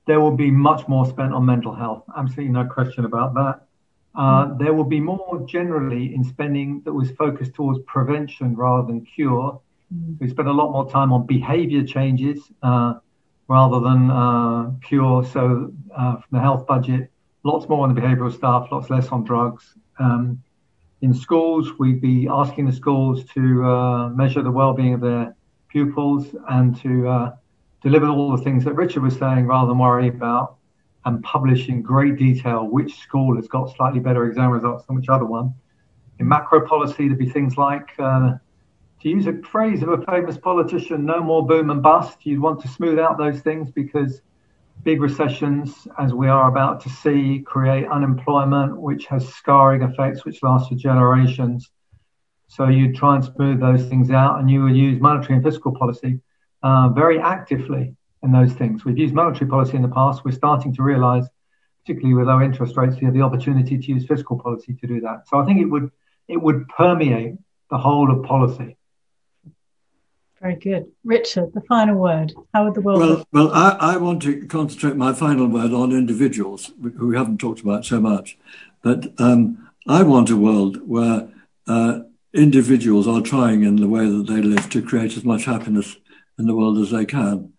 there 0.07 0.21
will 0.21 0.37
be 0.37 0.49
much 0.49 0.87
more 0.87 1.05
spent 1.05 1.33
on 1.33 1.45
mental 1.45 1.75
health. 1.75 2.03
Absolutely 2.17 2.53
no 2.53 2.65
question 2.65 3.03
about 3.03 3.33
that. 3.33 3.64
Uh, 4.17 4.53
there 4.57 4.73
will 4.73 4.85
be 4.85 4.99
more 4.99 5.45
generally 5.45 6.15
in 6.15 6.23
spending 6.23 6.81
that 6.85 6.93
was 6.93 7.11
focused 7.11 7.53
towards 7.53 7.79
prevention 7.85 8.55
rather 8.55 8.87
than 8.87 9.05
cure. 9.05 9.59
Mm. 9.93 10.19
We 10.19 10.29
spent 10.29 10.47
a 10.47 10.53
lot 10.53 10.71
more 10.71 10.89
time 10.89 11.11
on 11.11 11.25
behavior 11.25 11.83
changes 11.83 12.39
uh, 12.63 12.95
rather 13.47 13.79
than 13.81 14.09
uh, 14.09 14.71
cure. 14.81 15.25
So, 15.25 15.73
uh, 15.95 16.13
from 16.13 16.29
the 16.31 16.39
health 16.39 16.65
budget, 16.65 17.11
lots 17.43 17.67
more 17.67 17.85
on 17.85 17.93
the 17.93 17.99
behavioral 17.99 18.33
stuff, 18.33 18.69
lots 18.71 18.89
less 18.89 19.09
on 19.09 19.23
drugs. 19.25 19.75
Um, 19.99 20.41
in 21.01 21.13
schools, 21.13 21.73
we'd 21.77 22.01
be 22.01 22.27
asking 22.31 22.67
the 22.67 22.73
schools 22.73 23.25
to 23.33 23.65
uh, 23.65 24.09
measure 24.09 24.41
the 24.41 24.51
well-being 24.51 24.93
of 24.93 25.01
their 25.01 25.35
pupils 25.67 26.33
and 26.49 26.79
to 26.81 27.07
uh, 27.07 27.35
deliver 27.83 28.07
all 28.07 28.35
the 28.35 28.41
things 28.43 28.63
that 28.63 28.73
Richard 28.73 29.03
was 29.03 29.17
saying, 29.17 29.45
rather 29.45 29.67
than 29.67 29.77
worry 29.77 30.07
about 30.07 30.54
and 31.05 31.23
publish 31.23 31.69
in 31.69 31.81
great 31.81 32.17
detail 32.17 32.67
which 32.67 32.99
school 32.99 33.35
has 33.35 33.47
got 33.47 33.73
slightly 33.75 33.99
better 33.99 34.25
exam 34.25 34.49
results 34.49 34.85
than 34.85 34.95
which 34.95 35.09
other 35.09 35.25
one. 35.25 35.53
In 36.19 36.27
macro 36.27 36.65
policy, 36.65 37.07
there'd 37.07 37.19
be 37.19 37.29
things 37.29 37.57
like, 37.57 37.93
uh, 37.99 38.35
to 39.01 39.09
use 39.09 39.27
a 39.27 39.33
phrase 39.43 39.83
of 39.83 39.89
a 39.89 40.01
famous 40.05 40.37
politician, 40.37 41.05
no 41.05 41.21
more 41.21 41.45
boom 41.45 41.69
and 41.69 41.83
bust. 41.83 42.25
You'd 42.25 42.39
want 42.39 42.61
to 42.61 42.67
smooth 42.67 42.97
out 42.97 43.17
those 43.17 43.41
things 43.41 43.69
because 43.69 44.21
big 44.83 45.01
recessions, 45.01 45.87
as 45.99 46.13
we 46.13 46.27
are 46.27 46.49
about 46.49 46.79
to 46.81 46.89
see, 46.89 47.43
create 47.45 47.87
unemployment, 47.87 48.77
which 48.77 49.05
has 49.07 49.27
scarring 49.27 49.81
effects 49.83 50.25
which 50.25 50.41
last 50.41 50.69
for 50.69 50.75
generations. 50.75 51.69
So 52.47 52.67
you'd 52.67 52.95
try 52.95 53.15
and 53.15 53.25
smooth 53.25 53.59
those 53.59 53.85
things 53.87 54.11
out, 54.11 54.39
and 54.39 54.49
you 54.49 54.63
would 54.63 54.75
use 54.75 55.01
monetary 55.01 55.35
and 55.35 55.43
fiscal 55.43 55.75
policy 55.75 56.19
uh, 56.63 56.89
very 56.89 57.19
actively 57.19 57.95
in 58.25 58.31
those 58.31 58.51
things. 58.51 58.83
We've 58.83 58.97
used 58.97 59.13
monetary 59.13 59.49
policy 59.49 59.77
in 59.77 59.81
the 59.81 59.87
past. 59.87 60.25
We're 60.25 60.31
starting 60.31 60.73
to 60.75 60.83
realise, 60.83 61.25
particularly 61.85 62.15
with 62.15 62.27
low 62.27 62.41
interest 62.41 62.75
rates, 62.75 62.97
we 62.99 63.05
have 63.05 63.13
the 63.13 63.21
opportunity 63.21 63.77
to 63.77 63.87
use 63.87 64.05
fiscal 64.05 64.37
policy 64.37 64.73
to 64.73 64.87
do 64.87 64.99
that. 65.01 65.29
So 65.29 65.39
I 65.39 65.45
think 65.45 65.61
it 65.61 65.65
would 65.65 65.91
it 66.27 66.41
would 66.41 66.67
permeate 66.67 67.35
the 67.69 67.77
whole 67.77 68.11
of 68.11 68.25
policy. 68.25 68.75
Very 70.41 70.55
good. 70.55 70.87
Richard, 71.03 71.53
the 71.53 71.61
final 71.61 71.95
word. 71.95 72.33
How 72.53 72.65
would 72.65 72.73
the 72.73 72.81
world 72.81 72.99
Well, 72.99 73.25
well 73.31 73.51
I, 73.53 73.93
I, 73.93 73.97
want 73.97 74.21
to 74.23 74.45
concentrate 74.47 74.95
my 74.95 75.13
final 75.13 75.47
word 75.47 75.71
on 75.71 75.91
individuals 75.91 76.71
who 76.97 77.07
we 77.07 77.15
haven't 77.15 77.39
talked 77.39 77.61
about 77.61 77.85
so 77.85 77.99
much. 78.01 78.37
But 78.81 79.13
um, 79.19 79.69
I 79.87 80.03
want 80.03 80.29
a 80.29 80.35
world 80.35 80.87
where 80.87 81.29
uh, 81.67 82.01
individuals 82.33 83.07
are 83.07 83.21
trying 83.21 83.63
in 83.63 83.77
the 83.77 83.87
way 83.87 84.07
that 84.07 84.27
they 84.27 84.41
live 84.41 84.69
to 84.71 84.81
create 84.81 85.15
as 85.15 85.23
much 85.23 85.45
happiness 85.45 85.95
in 86.37 86.47
the 86.47 86.55
world 86.55 86.77
as 86.79 86.91
they 86.91 87.05
can. 87.05 87.53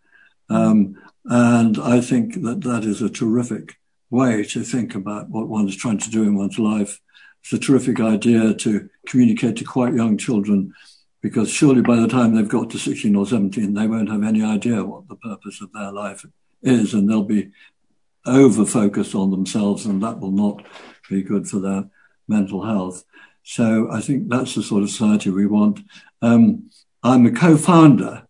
Um, 0.48 0.96
and 1.24 1.78
I 1.78 2.00
think 2.00 2.42
that 2.42 2.62
that 2.62 2.84
is 2.84 3.02
a 3.02 3.10
terrific 3.10 3.76
way 4.10 4.44
to 4.44 4.62
think 4.62 4.94
about 4.94 5.28
what 5.28 5.48
one 5.48 5.68
is 5.68 5.76
trying 5.76 5.98
to 5.98 6.10
do 6.10 6.22
in 6.22 6.36
one's 6.36 6.58
life. 6.58 7.00
It's 7.42 7.52
a 7.52 7.58
terrific 7.58 8.00
idea 8.00 8.54
to 8.54 8.88
communicate 9.06 9.56
to 9.56 9.64
quite 9.64 9.94
young 9.94 10.16
children 10.16 10.72
because 11.22 11.50
surely 11.50 11.82
by 11.82 11.96
the 11.96 12.06
time 12.06 12.34
they've 12.34 12.48
got 12.48 12.70
to 12.70 12.78
16 12.78 13.16
or 13.16 13.26
17, 13.26 13.74
they 13.74 13.86
won't 13.86 14.10
have 14.10 14.22
any 14.22 14.44
idea 14.44 14.84
what 14.84 15.08
the 15.08 15.16
purpose 15.16 15.60
of 15.60 15.72
their 15.72 15.90
life 15.90 16.24
is, 16.62 16.94
and 16.94 17.10
they'll 17.10 17.24
be 17.24 17.50
over 18.26 18.64
focused 18.64 19.14
on 19.14 19.30
themselves, 19.30 19.86
and 19.86 20.02
that 20.02 20.20
will 20.20 20.30
not 20.30 20.64
be 21.08 21.22
good 21.22 21.48
for 21.48 21.58
their 21.58 21.88
mental 22.28 22.64
health. 22.64 23.04
So 23.42 23.88
I 23.90 24.00
think 24.00 24.28
that's 24.28 24.54
the 24.54 24.62
sort 24.62 24.82
of 24.82 24.90
society 24.90 25.30
we 25.30 25.46
want. 25.46 25.80
Um, 26.22 26.70
I'm 27.02 27.26
a 27.26 27.30
co 27.30 27.56
founder 27.56 28.25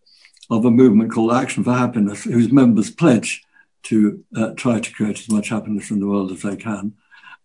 of 0.49 0.65
a 0.65 0.71
movement 0.71 1.11
called 1.11 1.33
Action 1.33 1.63
for 1.63 1.73
Happiness, 1.73 2.23
whose 2.23 2.51
members 2.51 2.89
pledge 2.89 3.43
to 3.83 4.23
uh, 4.35 4.51
try 4.55 4.79
to 4.79 4.93
create 4.93 5.19
as 5.19 5.29
much 5.29 5.49
happiness 5.49 5.91
in 5.91 5.99
the 5.99 6.07
world 6.07 6.31
as 6.31 6.41
they 6.41 6.55
can. 6.55 6.93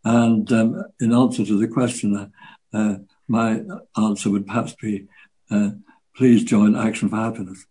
And 0.05 0.51
um, 0.53 0.85
in 1.01 1.13
answer 1.13 1.45
to 1.45 1.59
the 1.59 1.69
question, 1.69 2.33
uh, 2.73 2.95
my 3.29 3.63
answer 3.97 4.31
would 4.31 4.47
perhaps 4.47 4.75
be 4.75 5.07
uh, 5.51 5.71
please 6.17 6.45
join 6.45 6.77
Action 6.77 7.09
for 7.09 7.17
Happiness. 7.17 7.67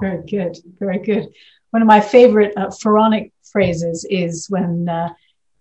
Very 0.00 0.24
good, 0.26 0.56
very 0.78 0.98
good. 0.98 1.28
One 1.70 1.82
of 1.82 1.88
my 1.88 2.00
favorite 2.00 2.52
uh, 2.56 2.70
pharaonic 2.70 3.32
phrases 3.50 4.06
is 4.08 4.46
when 4.48 4.88
uh, 4.88 5.10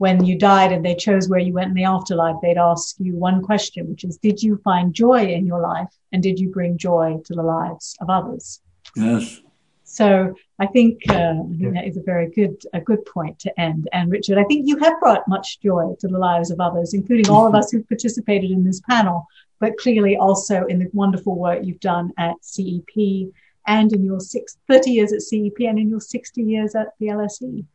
when 0.01 0.25
you 0.25 0.35
died 0.35 0.71
and 0.71 0.83
they 0.83 0.95
chose 0.95 1.29
where 1.29 1.39
you 1.39 1.53
went 1.53 1.69
in 1.69 1.75
the 1.75 1.83
afterlife, 1.83 2.35
they'd 2.41 2.57
ask 2.57 2.95
you 2.97 3.13
one 3.15 3.39
question, 3.39 3.87
which 3.87 4.03
is, 4.03 4.17
did 4.17 4.41
you 4.41 4.57
find 4.63 4.95
joy 4.95 5.27
in 5.27 5.45
your 5.45 5.61
life, 5.61 5.93
and 6.11 6.23
did 6.23 6.39
you 6.39 6.49
bring 6.49 6.75
joy 6.75 7.19
to 7.23 7.35
the 7.35 7.43
lives 7.43 7.95
of 8.01 8.09
others? 8.09 8.61
Yes. 8.95 9.41
So 9.83 10.33
I 10.57 10.65
think, 10.65 11.01
uh, 11.07 11.13
I 11.13 11.55
think 11.55 11.75
that 11.75 11.85
is 11.85 11.97
a 11.97 12.01
very 12.01 12.31
good 12.31 12.55
a 12.73 12.81
good 12.81 13.05
point 13.05 13.37
to 13.41 13.59
end. 13.59 13.89
And 13.93 14.09
Richard, 14.09 14.39
I 14.39 14.43
think 14.45 14.67
you 14.67 14.75
have 14.79 14.99
brought 14.99 15.27
much 15.27 15.61
joy 15.61 15.93
to 15.99 16.07
the 16.07 16.17
lives 16.17 16.49
of 16.49 16.59
others, 16.59 16.95
including 16.95 17.29
all 17.29 17.45
of 17.45 17.53
us 17.53 17.69
who've 17.69 17.87
participated 17.87 18.49
in 18.49 18.63
this 18.63 18.81
panel, 18.89 19.27
but 19.59 19.77
clearly 19.77 20.17
also 20.17 20.65
in 20.65 20.79
the 20.79 20.89
wonderful 20.93 21.37
work 21.37 21.59
you've 21.61 21.79
done 21.79 22.11
at 22.17 22.37
CEP 22.41 23.31
and 23.67 23.93
in 23.93 24.03
your 24.03 24.19
six, 24.19 24.57
30 24.67 24.89
years 24.89 25.13
at 25.13 25.21
CEP 25.21 25.59
and 25.59 25.77
in 25.77 25.89
your 25.89 25.99
60 25.99 26.41
years 26.41 26.73
at 26.73 26.87
the 26.99 27.07
LSE. 27.07 27.65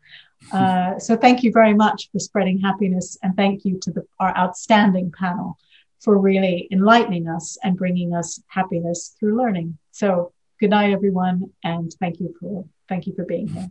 Uh, 0.53 0.99
so 0.99 1.17
thank 1.17 1.43
you 1.43 1.53
very 1.53 1.75
much 1.75 2.09
for 2.13 2.19
spreading 2.19 2.61
happiness 2.61 3.17
and 3.23 3.37
thank 3.37 3.65
you 3.65 3.79
to 3.81 3.91
the, 3.91 4.07
our 4.21 4.37
outstanding 4.37 5.13
panel 5.13 5.59
for 6.01 6.19
really 6.19 6.69
enlightening 6.71 7.29
us 7.29 7.59
and 7.63 7.77
bringing 7.77 8.15
us 8.15 8.41
happiness 8.49 9.15
through 9.19 9.37
learning. 9.37 9.79
So 9.91 10.33
good 10.61 10.71
night, 10.71 10.93
everyone, 10.93 11.53
and 11.65 11.93
thank 12.01 12.21
you 12.21 12.35
for 12.39 12.65
thank 12.89 13.07
you 13.07 13.15
for 13.15 13.25
being 13.25 13.49
here. 13.49 13.71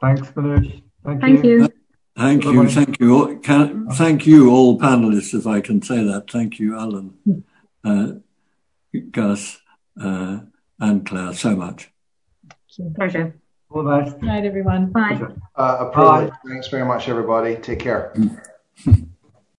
Thanks, 0.00 0.28
Minouche. 0.30 0.82
Thank, 1.04 1.20
thank 1.20 1.44
you. 1.44 1.62
you. 1.62 1.68
Thank 2.16 2.44
you, 2.44 2.68
thank 2.68 3.00
you, 3.00 3.40
can, 3.42 3.88
thank 3.90 4.26
you, 4.26 4.50
all 4.50 4.78
panelists, 4.78 5.32
if 5.32 5.46
I 5.46 5.60
can 5.60 5.80
say 5.80 6.04
that. 6.04 6.30
Thank 6.30 6.58
you, 6.58 6.76
Alan, 6.76 7.14
uh, 7.84 8.12
Gus, 9.10 9.58
uh, 9.98 10.40
and 10.80 11.06
Claire, 11.06 11.32
so 11.34 11.56
much. 11.56 11.90
Pleasure. 12.94 13.39
All 13.70 13.84
the 13.84 14.00
best. 14.00 14.18
Good 14.18 14.26
night, 14.26 14.44
everyone. 14.44 14.86
Bye. 14.86 15.20
Uh, 15.54 15.86
a 15.88 15.90
privilege. 15.92 16.32
Thanks 16.46 16.68
very 16.68 16.84
much, 16.84 17.08
everybody. 17.08 17.56
Take 17.56 17.78
care. 17.78 18.14